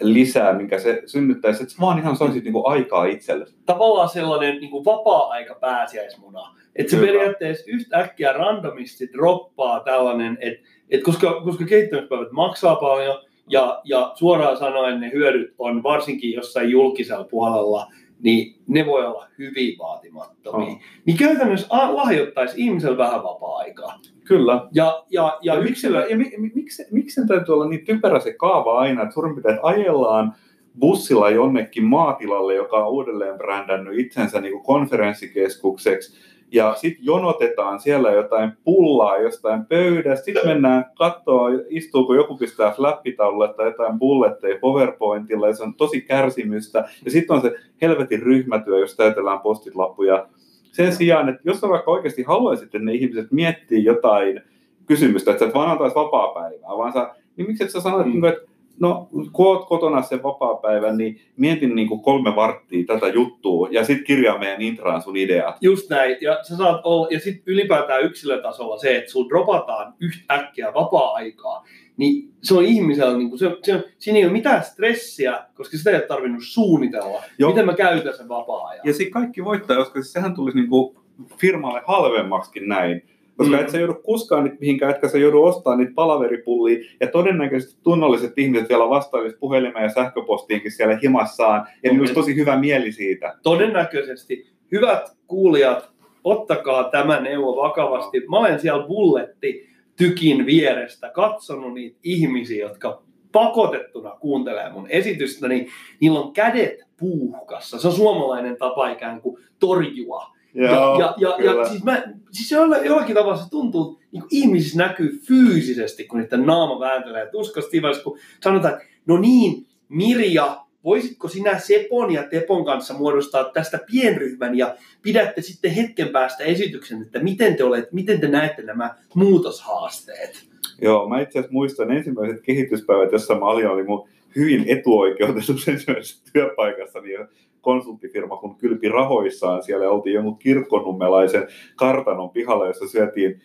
lisää, 0.02 0.54
minkä 0.54 0.80
se 0.80 1.02
synnyttäisi, 1.06 1.64
että 1.64 1.76
se 1.76 1.82
vaan 1.82 2.00
ihan 2.00 2.18
soisit 2.18 2.44
niin 2.44 2.54
kuin 2.54 2.68
aikaa 2.68 3.06
itselle. 3.06 3.46
tavallaan 3.66 4.10
sellainen 4.10 4.58
niin 4.58 4.72
kuin 4.72 4.86
vapaa-aika 4.86 5.56
pääsiäismuna. 5.56 6.56
Että 6.76 6.92
se 6.92 6.98
Kyllä. 6.98 7.12
periaatteessa 7.12 7.66
yhtäkkiä 7.68 8.34
randomisti 8.34 9.10
droppaa 9.14 9.80
tällainen, 9.80 10.38
että 10.42 10.70
et 10.90 11.04
koska, 11.04 11.42
koska 11.42 11.66
kehittämispäivät 11.66 12.32
maksaa 12.32 12.76
paljon 12.76 13.18
ja, 13.50 13.82
ja 13.84 14.12
suoraan 14.16 14.58
sanoen 14.58 15.00
ne 15.00 15.12
hyödyt 15.14 15.54
on 15.58 15.84
varsinkin 15.84 16.34
jossain 16.34 16.70
julkisella 16.70 17.24
puolella, 17.24 17.92
niin 18.22 18.56
ne 18.68 18.86
voi 18.86 19.06
olla 19.06 19.28
hyvin 19.38 19.78
vaatimattomia. 19.78 20.68
Oh. 20.68 20.80
Niin 21.06 21.18
käytännössä 21.18 21.68
lahjoittaisi 21.72 22.54
ihmisellä 22.58 22.98
vähän 22.98 23.24
vapaa-aikaa. 23.24 24.00
Kyllä. 24.24 24.68
Ja, 24.74 25.06
ja, 25.10 25.38
ja 25.42 25.54
Ja, 25.54 25.60
miksi, 25.60 25.72
yksilö... 25.72 26.08
ja 26.10 26.18
mi, 26.18 26.34
mi, 26.38 26.52
miksi, 26.56 26.86
miksi 26.92 27.22
täytyy 27.28 27.54
olla 27.54 27.68
niin 27.68 27.86
typerä 27.86 28.20
se 28.20 28.34
kaava 28.34 28.80
aina, 28.80 29.02
että 29.02 29.14
suurin 29.14 29.36
piirtein 29.36 29.60
ajellaan 29.64 30.36
bussilla 30.80 31.30
jonnekin 31.30 31.84
maatilalle, 31.84 32.56
joka 32.56 32.86
on 32.86 32.92
uudelleen 32.92 33.38
brändännyt 33.38 34.00
itsensä 34.00 34.42
niin 34.42 34.54
kuin 34.54 34.64
konferenssikeskukseksi, 34.64 36.18
ja 36.52 36.76
sitten 36.76 37.06
jonotetaan 37.06 37.80
siellä 37.80 38.12
jotain 38.12 38.52
pullaa 38.64 39.18
jostain 39.18 39.66
pöydästä, 39.66 40.26
sitten 40.26 40.48
mennään 40.48 40.86
katsoa, 40.98 41.50
istuuko 41.70 42.14
joku 42.16 42.38
pistää 42.38 42.72
flappitaululle 42.72 43.54
tai 43.54 43.66
jotain 43.66 44.00
bulletteja 44.00 44.60
PowerPointilla, 44.62 45.48
ja 45.48 45.56
se 45.56 45.64
on 45.64 45.74
tosi 45.74 46.02
kärsimystä, 46.02 46.90
ja 47.06 47.12
sitten 47.12 47.36
on 47.36 47.42
se 47.42 47.56
helvetin 47.82 48.22
ryhmätyö, 48.22 48.80
jos 48.80 48.96
täytellään 48.96 49.40
postitlappuja. 49.40 50.28
Sen 50.72 50.96
sijaan, 50.96 51.30
että 51.30 51.42
jos 51.46 51.60
sä 51.60 51.70
vaikka 51.70 51.92
oikeasti 51.92 52.24
haluaisit, 52.24 52.66
että 52.66 52.80
ne 52.80 52.94
ihmiset 52.94 53.32
miettii 53.32 53.84
jotain 53.84 54.42
kysymystä, 54.86 55.32
että 55.32 55.40
sä 55.40 55.48
et 55.50 55.56
vaan 55.56 55.72
antaisi 55.72 55.96
vapaa-päivää, 55.96 56.78
vaan 56.78 56.94
sä, 56.94 57.16
niin 57.38 57.48
miksi 57.48 57.64
et 57.64 57.70
sä 57.70 57.82
sanoit, 57.82 58.14
mm. 58.14 58.24
että 58.24 58.55
no 58.80 59.08
kun 59.12 59.46
oot 59.46 59.68
kotona 59.68 60.02
sen 60.02 60.24
vapaa-päivän, 60.24 60.98
niin 60.98 61.22
mietin 61.38 61.76
niin 61.76 61.88
kuin 61.88 62.02
kolme 62.02 62.36
varttia 62.36 62.86
tätä 62.88 63.08
juttua 63.08 63.68
ja 63.72 63.86
sitten 63.86 64.06
kirjaa 64.06 64.40
meidän 64.40 64.62
intraan 64.62 65.02
sun 65.02 65.18
ideat. 65.18 65.58
Just 65.62 65.90
näin. 65.90 66.18
Ja, 66.22 66.40
sä 66.44 66.58
saat 66.58 66.82
olla, 66.84 67.08
ja 67.12 67.20
sitten 67.20 67.54
ylipäätään 67.54 68.04
yksilötasolla 68.04 68.78
se, 68.78 68.98
että 68.98 69.12
sulla 69.12 69.30
dropataan 69.30 69.94
yhtäkkiä 70.00 70.74
vapaa-aikaa, 70.74 71.66
niin 71.98 72.34
se 72.44 72.54
on 72.54 72.66
ihmisellä, 72.66 73.18
niin 73.18 73.30
kuin 73.30 73.40
se, 73.40 73.58
se, 73.64 73.84
siinä 73.98 74.20
ei 74.20 74.26
ole 74.26 74.34
mitään 74.34 74.64
stressiä, 74.64 75.44
koska 75.54 75.78
sitä 75.78 75.90
ei 75.90 75.96
ole 75.96 76.04
tarvinnut 76.04 76.44
suunnitella, 76.44 77.10
Joo. 77.10 77.22
Joo. 77.38 77.50
miten 77.50 77.66
mä 77.66 77.74
käytän 77.74 78.18
sen 78.18 78.30
vapaa-ajan. 78.30 78.82
Ja 78.86 78.94
sitten 78.94 79.12
kaikki 79.12 79.44
voittaa, 79.44 79.78
koska 79.78 80.02
siis 80.02 80.14
sehän 80.14 80.36
tulisi 80.36 80.58
niin 80.58 80.70
kuin 80.70 80.96
firmalle 81.38 81.82
halvemmaksikin 81.86 82.70
näin. 82.70 83.02
Koska 83.38 83.56
Mm. 83.56 83.62
et 83.62 83.70
sä 83.70 83.80
joudu 83.80 83.94
kuskaan 83.94 84.44
niitä 84.44 84.58
mihinkään, 84.60 84.92
etkä 84.92 85.08
sä 85.08 85.18
joudu 85.18 85.44
ostamaan 85.44 85.80
niitä 85.80 85.92
palaveripullia. 85.96 86.86
Ja 87.00 87.08
todennäköisesti 87.08 87.80
tunnolliset 87.84 88.38
ihmiset 88.38 88.70
vielä 88.70 88.90
vastaavissa 88.90 89.40
puhelimeen 89.40 89.84
ja 89.84 89.90
sähköpostiinkin 89.90 90.72
siellä 90.72 91.00
himassaan. 91.04 91.68
Ja 91.84 91.90
niillä 91.90 92.02
olisi 92.02 92.14
tosi 92.14 92.36
hyvä 92.36 92.58
mieli 92.58 92.92
siitä. 92.92 93.36
Todennäköisesti, 93.44 94.48
hyvät 94.72 95.18
kuulijat, 95.28 95.90
ottakaa 96.24 96.84
tämä 96.84 97.20
neuvo 97.20 97.56
vakavasti. 97.56 98.24
Mä 98.30 98.38
olen 98.38 98.60
siellä 98.60 98.88
bulletti 98.88 99.70
tykin 99.96 100.46
vierestä 100.46 101.10
katsonut 101.10 101.74
niitä 101.74 101.98
ihmisiä, 102.04 102.66
jotka 102.66 103.02
pakotettuna 103.32 104.12
kuuntelee 104.20 104.72
mun 104.72 104.88
esitystä, 104.90 105.48
niin 105.48 105.68
niillä 106.02 106.20
on 106.20 106.34
kädet 106.34 106.80
puuhkassa. 107.00 107.80
Se 107.80 107.88
on 107.88 107.94
suomalainen 107.94 108.58
tapa 108.58 108.90
ikään 108.90 109.22
kuin 109.22 109.38
torjua 109.60 110.35
Joo, 110.56 111.00
ja, 111.00 111.16
ja, 111.18 111.30
ja, 111.30 111.38
kyllä. 111.38 111.62
ja 111.62 111.70
siis, 111.70 111.84
mä, 111.84 112.04
siis 112.32 112.52
jollakin, 112.52 113.16
tavalla 113.16 113.38
se 113.38 113.50
tuntuu, 113.50 114.00
niin 114.12 114.22
kuin 114.22 114.30
ihmisissä 114.32 114.78
näkyy 114.78 115.20
fyysisesti, 115.28 116.04
kun 116.04 116.20
niiden 116.20 116.46
naama 116.46 116.80
vääntelee 116.80 117.30
tuskasti, 117.32 117.82
kun 118.04 118.18
sanotaan, 118.44 118.74
että 118.74 118.86
no 119.06 119.18
niin, 119.18 119.66
Mirja, 119.90 120.66
voisitko 120.84 121.28
sinä 121.28 121.60
Sepon 121.60 122.12
ja 122.12 122.24
Tepon 122.24 122.66
kanssa 122.66 122.94
muodostaa 122.94 123.44
tästä 123.44 123.80
pienryhmän 123.92 124.58
ja 124.58 124.76
pidätte 125.02 125.42
sitten 125.42 125.72
hetken 125.72 126.10
päästä 126.10 126.44
esityksen, 126.44 127.02
että 127.02 127.20
miten 127.20 127.56
te, 127.56 127.64
olette, 127.64 127.90
miten 127.92 128.20
te 128.20 128.28
näette 128.28 128.62
nämä 128.62 128.96
muutoshaasteet? 129.14 130.46
Joo, 130.82 131.10
mä 131.10 131.22
itse 131.22 131.40
asiassa 131.40 131.54
muistan 131.54 131.92
ensimmäiset 131.92 132.42
kehityspäivät, 132.42 133.12
jossa 133.12 133.36
mä 133.36 133.46
olin, 133.46 133.68
oli 133.68 133.84
mun 133.84 134.08
hyvin 134.36 134.66
etuoikeutetussa 134.68 135.72
työpaikassa, 136.34 137.02
niin 137.02 137.28
konsulttifirma 137.62 138.38
kun 138.38 138.58
kylpi 138.58 138.90
rahoissaan, 138.90 139.64
siellä 139.64 139.90
oltiin 139.90 140.14
jonkun 140.14 140.38
kirkkonummelaisen 140.38 141.48
kartanon 141.76 142.30
pihalla, 142.30 142.68
jossa 142.68 142.88
syötiin 142.88 143.42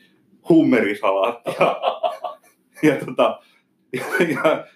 hummerisalaattia. 0.48 1.76
ja, 2.82 2.96
tota, 3.06 3.40
ja, 3.92 4.04
ja, 4.28 4.66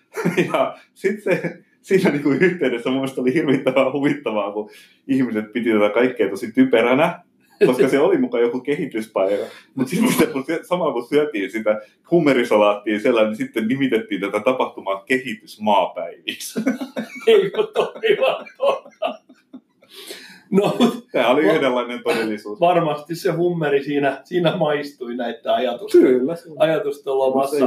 ja 0.52 0.76
sitten 0.94 1.22
se, 1.22 1.58
siinä 1.82 2.10
niinku 2.10 2.30
yhteydessä 2.30 2.90
mun 2.90 2.98
mielestä 2.98 3.20
oli 3.20 3.34
hirvittävän 3.34 3.92
huvittavaa, 3.92 4.52
kun 4.52 4.70
ihmiset 5.08 5.52
piti 5.52 5.72
tätä 5.72 5.90
kaikkea 5.90 6.30
tosi 6.30 6.52
typeränä, 6.52 7.24
koska 7.66 7.88
se 7.88 7.98
oli 8.06 8.18
mukaan 8.18 8.42
joku 8.42 8.60
kehityspäivä. 8.60 9.44
Mutta 9.74 9.90
sitten 9.90 10.12
sitä, 10.12 10.26
kun 10.26 10.44
se, 10.46 10.60
samalla 10.62 10.92
kun 10.92 11.06
syötiin 11.08 11.50
sitä 11.50 11.80
hummerisalaattia 12.10 13.00
sellainen, 13.00 13.30
niin 13.30 13.36
sitten 13.38 13.68
nimitettiin 13.68 14.20
tätä 14.20 14.40
tapahtumaa 14.40 15.04
kehitysmaapäiviksi. 15.06 16.60
Ei 17.26 17.50
kun 17.50 17.68
toimiva 17.74 18.44
totta. 18.56 19.24
No, 20.50 20.76
Tämä 21.12 21.28
oli 21.28 21.42
yhdenlainen 21.42 22.02
todellisuus. 22.02 22.60
varmasti 22.60 23.14
se 23.14 23.32
hummeri 23.32 23.84
siinä, 23.84 24.20
siinä 24.24 24.56
maistui 24.56 25.16
näitä 25.16 25.54
ajatusta, 25.54 25.98
Kyllä. 25.98 26.34
ajatusten 26.58 27.18
lomassa. 27.18 27.66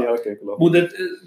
Mutta 0.57 0.77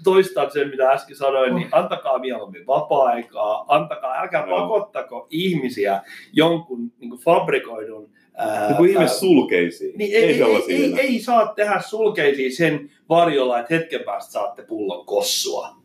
toistan 0.03 0.51
sen, 0.51 0.69
mitä 0.69 0.91
äsken 0.91 1.15
sanoin, 1.15 1.55
niin 1.55 1.67
antakaa 1.71 2.19
mieluummin 2.19 2.67
vapaa-aikaa, 2.67 3.65
antakaa, 3.67 4.21
älkää 4.21 4.45
Joo. 4.47 4.59
pakottako 4.59 5.27
ihmisiä 5.29 6.01
jonkun 6.33 6.91
niin 6.99 7.11
fabrikoidun... 7.11 8.09
Ää, 8.35 8.69
Joku 8.69 8.83
ihme 8.83 9.07
sulkeisiin. 9.07 9.97
niin 9.97 10.15
ei, 10.15 10.23
ei, 10.23 10.43
ei, 10.67 10.83
ei, 10.83 10.99
ei, 10.99 11.19
saa 11.19 11.53
tehdä 11.55 11.81
sulkeisiin 11.81 12.55
sen 12.55 12.91
varjolla, 13.09 13.59
että 13.59 13.75
hetken 13.75 14.01
päästä 14.05 14.31
saatte 14.31 14.61
pullon 14.63 15.05
kossua. 15.05 15.81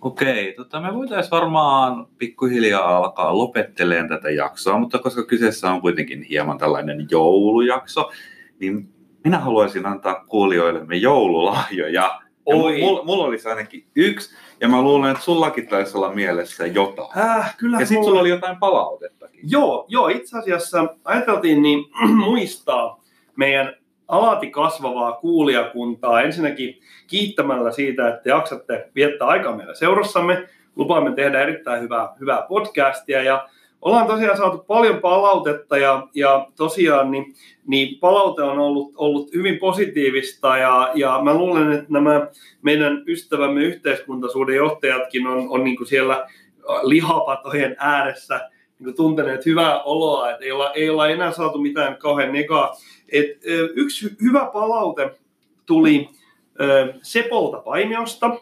Okei, 0.00 0.52
tota, 0.52 0.80
me 0.80 0.94
voitaisiin 0.94 1.30
varmaan 1.30 2.06
pikkuhiljaa 2.18 2.96
alkaa 2.96 3.38
lopetteleen 3.38 4.08
tätä 4.08 4.30
jaksoa, 4.30 4.78
mutta 4.78 4.98
koska 4.98 5.24
kyseessä 5.26 5.70
on 5.70 5.80
kuitenkin 5.80 6.22
hieman 6.22 6.58
tällainen 6.58 7.06
joulujakso, 7.10 8.10
niin 8.58 8.88
minä 9.24 9.38
haluaisin 9.38 9.86
antaa 9.86 10.24
kuulijoillemme 10.28 10.96
joululahjoja. 10.96 12.20
Oi. 12.46 12.80
Mulla, 12.80 13.04
mulla 13.04 13.24
olisi 13.24 13.48
ainakin 13.48 13.84
yksi, 13.96 14.36
ja 14.60 14.68
mä 14.68 14.82
luulen, 14.82 15.10
että 15.10 15.22
sullakin 15.22 15.68
taisi 15.68 15.96
olla 15.96 16.12
mielessä 16.12 16.66
jotain. 16.66 17.18
Äh, 17.18 17.56
kyllä 17.56 17.80
Ja 17.80 17.86
sitten 17.86 18.04
sulla 18.04 18.20
oli 18.20 18.28
jotain 18.28 18.56
palautettakin. 18.56 19.40
Joo, 19.50 19.84
joo, 19.88 20.08
itse 20.08 20.38
asiassa 20.38 20.94
ajateltiin 21.04 21.62
niin 21.62 21.84
muistaa 22.26 23.00
meidän 23.36 23.76
alati 24.08 24.50
kasvavaa 24.50 25.12
kuulijakuntaa 25.12 26.22
ensinnäkin 26.22 26.80
kiittämällä 27.06 27.72
siitä, 27.72 28.08
että 28.08 28.28
jaksatte 28.28 28.90
viettää 28.94 29.28
aikaa 29.28 29.56
meillä 29.56 29.74
seurassamme. 29.74 30.48
Lupaamme 30.76 31.14
tehdä 31.14 31.40
erittäin 31.40 31.82
hyvää, 31.82 32.08
hyvää 32.20 32.42
podcastia 32.48 33.22
ja 33.22 33.48
ollaan 33.82 34.06
tosiaan 34.06 34.36
saatu 34.36 34.58
paljon 34.58 35.00
palautetta 35.00 35.78
ja, 35.78 36.08
ja 36.14 36.48
tosiaan 36.56 37.10
niin, 37.10 37.34
niin 37.66 37.98
palaute 37.98 38.42
on 38.42 38.58
ollut, 38.58 38.92
ollut 38.96 39.34
hyvin 39.34 39.58
positiivista 39.58 40.56
ja, 40.56 40.90
ja 40.94 41.20
mä 41.22 41.34
luulen, 41.34 41.72
että 41.72 41.86
nämä 41.88 42.26
meidän 42.62 43.04
ystävämme 43.06 43.62
yhteiskuntasuuden 43.64 44.56
johtajatkin 44.56 45.26
on, 45.26 45.48
on 45.48 45.64
niin 45.64 45.76
kuin 45.76 45.86
siellä 45.86 46.28
lihapatojen 46.82 47.76
ääressä 47.78 48.50
niin 48.78 48.84
kuin 48.84 48.96
tunteneet 48.96 49.46
hyvää 49.46 49.82
oloa, 49.82 50.30
että 50.30 50.44
ei 50.44 50.52
olla, 50.52 50.72
ei 50.72 50.90
olla 50.90 51.08
enää 51.08 51.32
saatu 51.32 51.58
mitään 51.58 51.96
kauhean 51.96 52.32
negaa. 52.32 52.76
Et, 53.12 53.26
ö, 53.50 53.68
yksi 53.74 54.06
hy- 54.06 54.16
hyvä 54.22 54.50
palaute 54.52 55.10
tuli 55.66 56.08
ö, 56.60 56.94
Sepolta 57.02 57.58
Paimiosta, 57.58 58.36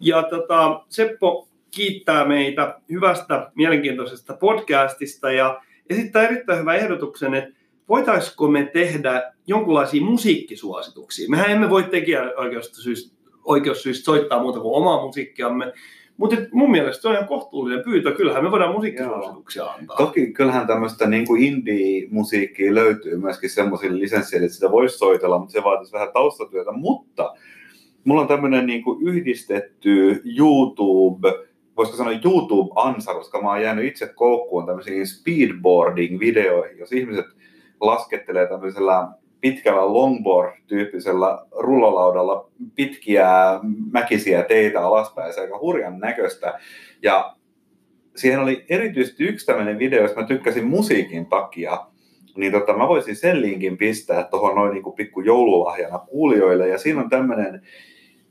ja 0.00 0.22
tota, 0.22 0.80
Seppo 0.88 1.48
kiittää 1.74 2.24
meitä 2.24 2.80
hyvästä, 2.90 3.50
mielenkiintoisesta 3.54 4.34
podcastista 4.34 5.32
ja 5.32 5.60
esittää 5.90 6.22
erittäin 6.22 6.60
hyvän 6.60 6.76
ehdotuksen, 6.76 7.34
että 7.34 7.54
voitaisiko 7.88 8.48
me 8.48 8.70
tehdä 8.72 9.32
jonkinlaisia 9.46 10.02
musiikkisuosituksia. 10.02 11.28
Mehän 11.28 11.50
emme 11.50 11.70
voi 11.70 11.82
tekijäoikeussyistä 11.82 13.14
oikeussyistä 13.44 14.04
soittaa 14.04 14.42
muuta 14.42 14.60
kuin 14.60 14.74
omaa 14.74 15.06
musiikkiamme, 15.06 15.72
mutta 16.16 16.36
mun 16.52 16.70
mielestä 16.70 17.02
se 17.02 17.08
on 17.08 17.14
ihan 17.14 17.28
kohtuullinen 17.28 17.84
pyytö. 17.84 18.12
Kyllähän 18.12 18.44
me 18.44 18.50
voidaan 18.50 18.74
musiikkisuosituksia 18.74 19.64
antaa. 19.64 19.96
Toki 19.96 20.32
kyllähän 20.32 20.66
tämmöistä 20.66 21.06
niin 21.06 21.26
kuin 21.26 21.42
indie-musiikkia 21.42 22.74
löytyy 22.74 23.16
myöskin 23.16 23.50
semmoisille 23.50 23.98
lisenssille, 23.98 24.44
että 24.44 24.54
sitä 24.54 24.70
voisi 24.70 24.98
soitella, 24.98 25.38
mutta 25.38 25.52
se 25.52 25.64
vaatisi 25.64 25.92
vähän 25.92 26.12
taustatyötä. 26.12 26.72
Mutta 26.72 27.34
mulla 28.04 28.20
on 28.20 28.28
tämmöinen 28.28 28.66
niin 28.66 28.82
kuin 28.82 29.08
yhdistetty 29.08 30.22
YouTube, 30.38 31.34
voisiko 31.76 31.96
sanoa 31.96 32.20
YouTube-ansa, 32.24 33.14
koska 33.14 33.42
mä 33.42 33.48
oon 33.48 33.62
jäänyt 33.62 33.84
itse 33.84 34.06
koukkuun 34.06 34.66
tämmöisiin 34.66 35.06
speedboarding-videoihin, 35.06 36.78
jos 36.78 36.92
ihmiset 36.92 37.26
laskettelee 37.80 38.46
tämmöisellä 38.46 39.08
pitkällä 39.40 39.92
longboard-tyyppisellä 39.92 41.46
rullalaudalla 41.50 42.50
pitkiä 42.74 43.28
mäkisiä 43.92 44.42
teitä 44.42 44.86
alaspäin, 44.86 45.34
se 45.34 45.40
aika 45.40 45.58
hurjan 45.58 45.98
näköistä. 45.98 46.60
Ja 47.02 47.36
siihen 48.16 48.40
oli 48.40 48.64
erityisesti 48.68 49.24
yksi 49.24 49.46
tämmöinen 49.46 49.78
video, 49.78 50.02
jos 50.02 50.16
mä 50.16 50.26
tykkäsin 50.26 50.66
musiikin 50.66 51.26
takia, 51.26 51.86
niin 52.36 52.52
tota, 52.52 52.76
mä 52.76 52.88
voisin 52.88 53.16
sen 53.16 53.40
linkin 53.40 53.76
pistää 53.76 54.24
tuohon 54.24 54.54
noin 54.54 54.74
niin 54.74 54.92
pikku 54.96 55.20
joululahjana 55.20 55.98
kuulijoille. 55.98 56.68
Ja 56.68 56.78
siinä 56.78 57.00
on 57.00 57.10
tämmöinen, 57.10 57.62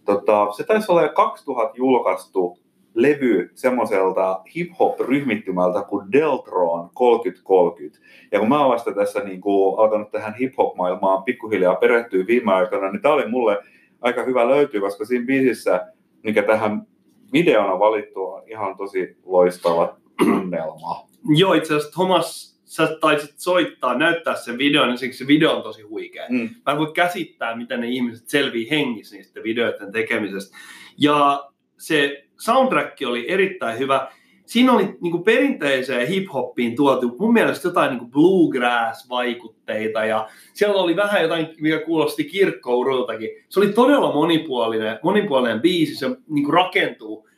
tota, 0.06 0.52
se 0.52 0.64
taisi 0.64 0.92
olla 0.92 1.04
jo 1.04 1.10
2000 1.10 1.74
julkaistu 1.78 2.63
levy 2.96 3.52
semmoiselta 3.54 4.42
hip-hop-ryhmittymältä 4.56 5.82
kuin 5.82 6.12
Deltron 6.12 6.90
3030. 6.94 8.00
Ja 8.32 8.40
kun 8.40 8.50
mä 8.50 8.60
oon 8.60 8.72
vasta 8.72 8.94
tässä 8.94 9.20
niin 9.20 9.42
kuin, 9.42 9.80
alkanut 9.80 10.12
tähän 10.12 10.36
hip-hop-maailmaan 10.36 11.24
pikkuhiljaa 11.24 11.76
perehtyä 11.76 12.28
viime 12.28 12.54
aikoina, 12.54 12.92
niin 12.92 13.02
tämä 13.02 13.14
oli 13.14 13.30
mulle 13.30 13.58
aika 14.02 14.24
hyvä 14.24 14.48
löytyy, 14.48 14.82
koska 14.82 15.06
siinä 15.06 15.26
biisissä, 15.26 15.88
mikä 16.24 16.44
tähän 16.44 16.88
videona 17.34 17.74
on 17.74 17.80
valittu, 17.80 18.26
on 18.26 18.44
ihan 18.48 18.78
tosi 18.78 19.18
loistava 19.26 19.98
tunnelma. 20.18 21.08
Joo, 21.38 21.54
itse 21.54 21.76
asiassa 21.76 21.92
Thomas, 21.94 22.60
sä 22.64 22.98
taisit 23.02 23.34
soittaa, 23.38 23.98
näyttää 23.98 24.36
sen 24.36 24.58
videon, 24.58 24.88
niin 24.88 24.98
siksi 24.98 25.18
se 25.18 25.28
video 25.28 25.56
on 25.56 25.64
tosi 25.64 25.82
huikea. 25.82 26.26
Mm. 26.30 26.50
Mä 26.66 26.72
en 26.72 26.78
voi 26.78 26.92
käsittää, 26.94 27.56
miten 27.56 27.82
ne 27.82 27.88
ihmiset 27.88 28.30
selvii 28.30 28.70
hengissä 28.70 29.16
niistä 29.16 29.44
videoiden 29.44 29.92
tekemisestä. 29.92 30.58
Ja 30.98 31.50
se 31.84 32.24
soundtrack 32.40 32.98
oli 33.08 33.32
erittäin 33.32 33.80
hyvä. 33.80 34.12
Siinä 34.46 34.74
oli 34.74 34.98
niin 35.02 35.12
kuin 35.12 35.24
perinteiseen 35.24 36.08
hip-hoppiin 36.08 36.76
tuotu 36.76 37.16
mun 37.20 37.34
mielestä 37.34 37.68
jotain 37.68 37.90
niin 37.90 38.00
kuin 38.00 38.12
bluegrass-vaikutteita 38.12 40.06
ja 40.06 40.28
siellä 40.54 40.82
oli 40.82 40.96
vähän 40.96 41.22
jotain, 41.22 41.48
mikä 41.60 41.80
kuulosti 41.80 42.24
kirkkourultakin. 42.24 43.30
Se 43.50 43.60
oli 43.60 43.70
todella 43.70 44.14
monipuolinen, 44.14 45.00
monipuolinen 45.04 45.62
biisi, 45.62 45.96
se 45.96 46.08
niin 46.28 46.46
kuin 46.46 46.54
rakentuu 46.54 47.30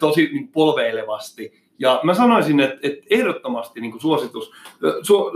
tosi 0.00 0.30
niin 0.32 0.48
polveilevasti. 0.48 1.52
Ja 1.78 2.00
mä 2.02 2.14
sanoisin, 2.14 2.60
että, 2.60 2.78
että 2.82 3.06
ehdottomasti 3.10 3.80
niin 3.80 3.90
kuin 3.90 4.02
suositus, 4.02 4.52
su, 5.02 5.30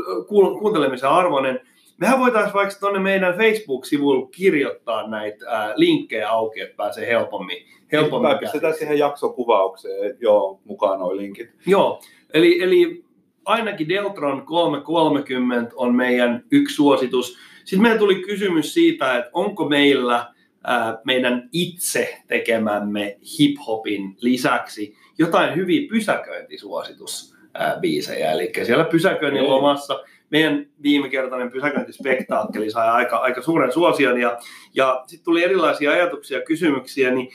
kuuntelemisen 0.59 1.11
arvoinen. 1.11 1.61
Mehän 1.99 2.19
voitaisiin 2.19 2.55
vaikka 2.55 2.75
tuonne 2.81 3.01
meidän 3.01 3.37
Facebook-sivuille 3.37 4.29
kirjoittaa 4.31 5.09
näitä 5.09 5.47
ää, 5.49 5.73
linkkejä 5.77 6.31
auki, 6.31 6.61
että 6.61 6.77
pääsee 6.77 7.07
helpommin, 7.07 7.67
helpommin 7.93 8.31
Mä 8.31 8.39
pistetään 8.39 8.75
siihen 8.75 8.99
jaksokuvaukseen 8.99 10.17
joo, 10.21 10.61
mukaan 10.65 10.99
nuo 10.99 11.17
linkit. 11.17 11.51
Joo, 11.67 12.03
eli, 12.35 12.63
eli 12.63 13.05
ainakin 13.45 13.89
Deltron 13.89 14.47
330 14.47 15.73
on 15.77 15.95
meidän 15.95 16.45
yksi 16.51 16.75
suositus. 16.75 17.39
Sitten 17.65 17.83
meillä 17.83 17.99
tuli 17.99 18.15
kysymys 18.15 18.75
siitä, 18.75 19.19
että 19.19 19.31
onko 19.33 19.69
meillä 19.69 20.35
ää, 20.65 20.99
meidän 21.05 21.49
itse 21.53 22.23
tekemämme 22.27 23.19
hip-hopin 23.39 24.17
lisäksi 24.21 24.97
jotain 25.19 25.57
hyviä 25.57 25.89
pysäköintisuositusbiisejä. 25.89 28.33
Eli 28.33 28.53
siellä 28.65 28.85
pysäköinnin 28.85 29.49
lomassa 29.49 30.05
meidän 30.35 30.67
viimekertainen 30.83 31.51
pysäköintispektaakkeli 31.51 32.71
sai 32.71 32.89
aika, 32.89 33.17
aika 33.17 33.43
suuren 33.43 33.73
suosion 33.73 34.21
ja, 34.21 34.39
ja 34.75 35.03
sitten 35.07 35.25
tuli 35.25 35.45
erilaisia 35.45 35.91
ajatuksia 35.91 36.39
ja 36.39 36.45
kysymyksiä, 36.45 37.11
niin 37.11 37.29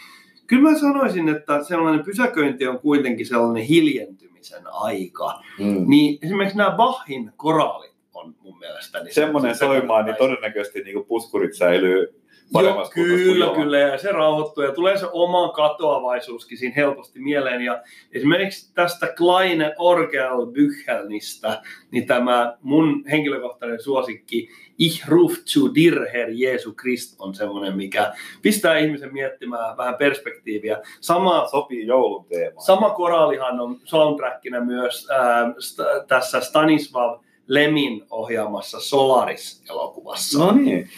kyllä 0.47 0.69
mä 0.71 0.77
sanoisin, 0.79 1.29
että 1.29 1.63
sellainen 1.63 2.05
pysäköinti 2.05 2.67
on 2.67 2.79
kuitenkin 2.79 3.25
sellainen 3.25 3.63
hiljentymisen 3.63 4.63
aika. 4.71 5.41
Mm. 5.59 5.83
Niin 5.87 6.19
esimerkiksi 6.21 6.57
nämä 6.57 6.71
Bachin 6.71 7.31
koraalit 7.35 7.93
mun 8.41 8.59
mielestä. 8.59 9.03
Niin 9.03 9.13
Semmoinen 9.13 9.55
se- 9.55 9.59
se 9.59 9.65
soimaan, 9.65 10.05
niin 10.05 10.15
todennäköisesti 10.15 10.81
niin 10.81 11.05
puskurit 11.05 11.57
säilyy 11.57 12.21
paremmassa 12.53 12.93
kuin 12.93 13.05
kyllä, 13.05 13.45
ilman. 13.45 13.61
kyllä, 13.61 13.79
ja 13.79 13.97
se 13.97 14.11
rauhoittuu 14.11 14.63
ja 14.63 14.71
tulee 14.71 14.97
se 14.97 15.07
oma 15.11 15.49
katoavaisuuskin 15.49 16.57
siinä 16.57 16.73
helposti 16.75 17.19
mieleen. 17.19 17.61
Ja 17.61 17.81
esimerkiksi 18.11 18.73
tästä 18.73 19.07
Kleine 19.17 19.73
Orgel 19.77 20.45
Büchelnistä, 20.51 21.61
niin 21.91 22.07
tämä 22.07 22.57
mun 22.61 23.03
henkilökohtainen 23.11 23.83
suosikki 23.83 24.49
Ich 24.79 25.07
ruf 25.07 25.33
zu 25.45 25.75
dir, 25.75 26.05
Herr 26.13 26.29
Jeesu 26.29 26.73
Krist, 26.73 27.15
on 27.21 27.35
semmoinen, 27.35 27.77
mikä 27.77 28.13
pistää 28.41 28.77
ihmisen 28.77 29.13
miettimään 29.13 29.77
vähän 29.77 29.95
perspektiiviä. 29.95 30.77
Sama 31.01 31.47
Sopii 31.47 31.87
joulun 31.87 32.25
teemaan. 32.25 32.65
Sama 32.65 32.89
koraalihan 32.89 33.59
on 33.59 33.79
soundtrackina 33.83 34.59
myös 34.59 35.07
ää, 35.09 35.47
st- 35.47 36.05
tässä 36.07 36.41
Stanislav 36.41 37.19
Lemin 37.47 38.05
ohjaamassa 38.09 38.79
Solaris-elokuvassa. 38.79 40.39
No 40.39 40.51
niin. 40.51 40.89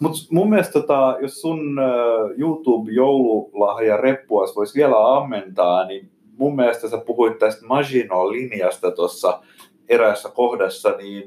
Mutta 0.00 0.18
mun 0.30 0.50
mielestä 0.50 0.72
tota, 0.72 1.16
jos 1.22 1.40
sun 1.40 1.80
YouTube-joululahja 2.36 3.96
reppuas 3.96 4.56
voisi 4.56 4.74
vielä 4.74 5.16
ammentaa, 5.16 5.86
niin 5.86 6.10
mun 6.36 6.56
mielestä 6.56 6.88
sä 6.88 6.98
puhuit 6.98 7.38
tästä 7.38 7.66
Magino-linjasta 7.66 8.90
tuossa 8.90 9.42
eräässä 9.88 10.28
kohdassa, 10.28 10.90
niin 10.90 11.24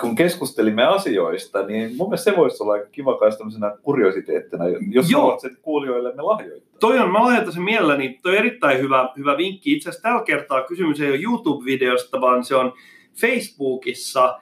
kun 0.00 0.14
keskustelimme 0.14 0.84
asioista, 0.84 1.66
niin 1.66 1.96
mun 1.96 2.08
mielestä 2.08 2.30
se 2.30 2.36
voisi 2.36 2.62
olla 2.62 2.78
kiva 2.92 3.18
kai 3.18 3.30
tämmöisenä 3.38 3.76
kuriositeettina, 3.82 4.64
jos 4.90 5.10
Joo. 5.10 5.20
haluat 5.20 5.40
sen 5.40 5.56
kuulijoillemme 5.62 6.22
lahjoittaa. 6.22 6.78
Toi 6.80 6.98
on, 6.98 7.12
mä 7.12 7.24
lahjoitan 7.24 7.52
sen 7.52 7.62
mielelläni, 7.62 8.18
toi 8.22 8.32
on 8.32 8.38
erittäin 8.38 8.80
hyvä, 8.80 9.08
hyvä 9.16 9.36
vinkki. 9.36 9.72
Itse 9.72 9.88
asiassa 9.88 10.08
tällä 10.08 10.22
kertaa 10.22 10.62
kysymys 10.62 11.00
ei 11.00 11.08
ole 11.08 11.20
YouTube-videosta, 11.22 12.20
vaan 12.20 12.44
se 12.44 12.56
on 12.56 12.72
Facebookissa 13.20 14.38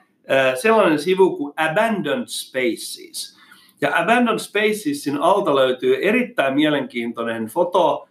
sellainen 0.55 0.99
sivu 0.99 1.37
kuin 1.37 1.53
Abandoned 1.57 2.27
Spaces. 2.27 3.34
Ja 3.81 3.91
Abandoned 3.93 4.39
Spacesin 4.39 5.17
alta 5.17 5.55
löytyy 5.55 5.97
erittäin 6.01 6.53
mielenkiintoinen 6.53 7.45
foto, 7.45 8.07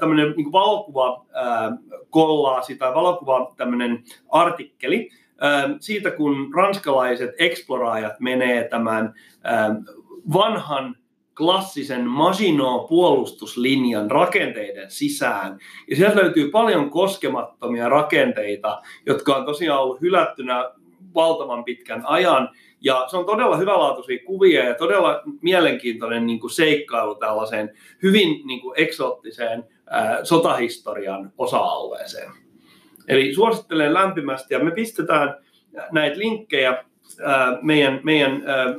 tämmöinen 0.00 0.34
niin 0.36 0.52
valokuva 0.52 1.26
kollaasi 2.10 2.76
tai 2.76 2.94
valokuva 2.94 3.54
tämmöinen 3.56 4.04
artikkeli 4.28 5.10
siitä, 5.80 6.10
kun 6.10 6.54
ranskalaiset 6.54 7.30
eksploraajat 7.38 8.20
menee 8.20 8.68
tämän 8.68 9.14
vanhan 10.32 10.96
klassisen 11.36 12.06
Maginot-puolustuslinjan 12.06 14.10
rakenteiden 14.10 14.90
sisään. 14.90 15.58
Ja 15.90 15.96
sieltä 15.96 16.16
löytyy 16.16 16.50
paljon 16.50 16.90
koskemattomia 16.90 17.88
rakenteita, 17.88 18.82
jotka 19.06 19.36
on 19.36 19.44
tosiaan 19.44 19.82
ollut 19.82 20.00
hylättynä 20.00 20.70
valtavan 21.14 21.64
pitkän 21.64 22.06
ajan. 22.06 22.48
Ja 22.80 23.04
se 23.10 23.16
on 23.16 23.26
todella 23.26 23.56
hyvälaatuisia 23.56 24.18
kuvia 24.26 24.64
ja 24.64 24.74
todella 24.74 25.22
mielenkiintoinen 25.42 26.26
niin 26.26 26.40
kuin 26.40 26.50
seikkailu 26.50 27.14
tällaiseen 27.14 27.70
hyvin 28.02 28.46
niin 28.46 28.60
kuin 28.60 28.74
eksoottiseen 28.76 29.64
ää, 29.90 30.24
sotahistorian 30.24 31.32
osa-alueeseen. 31.38 32.30
Eli 33.08 33.34
suosittelen 33.34 33.94
lämpimästi 33.94 34.54
ja 34.54 34.64
me 34.64 34.70
pistetään 34.70 35.36
näitä 35.92 36.18
linkkejä 36.18 36.84
meidän, 37.62 38.00
meidän, 38.02 38.42
ää, 38.46 38.74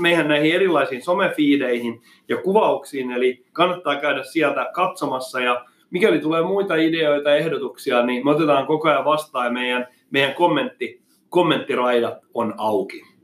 meidän 0.00 0.28
näihin 0.28 0.54
erilaisiin 0.54 1.02
somefiideihin 1.02 2.02
ja 2.28 2.36
kuvauksiin, 2.36 3.10
eli 3.10 3.44
kannattaa 3.52 3.96
käydä 3.96 4.22
sieltä 4.22 4.70
katsomassa 4.74 5.40
ja 5.40 5.64
mikäli 5.90 6.18
tulee 6.18 6.42
muita 6.42 6.74
ideoita 6.74 7.30
ja 7.30 7.36
ehdotuksia, 7.36 8.06
niin 8.06 8.24
me 8.24 8.30
otetaan 8.30 8.66
koko 8.66 8.88
ajan 8.88 9.04
vastaan 9.04 9.46
ja 9.46 9.52
meidän, 9.52 9.86
meidän 10.10 10.34
kommentti, 10.34 11.00
kommenttiraidat 11.28 12.18
on 12.34 12.54
auki. 12.56 13.15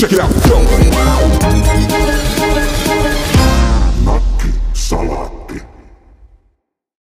Check 0.00 0.12
it 0.14 0.20
out. 0.20 0.30
Salatti. 4.72 5.29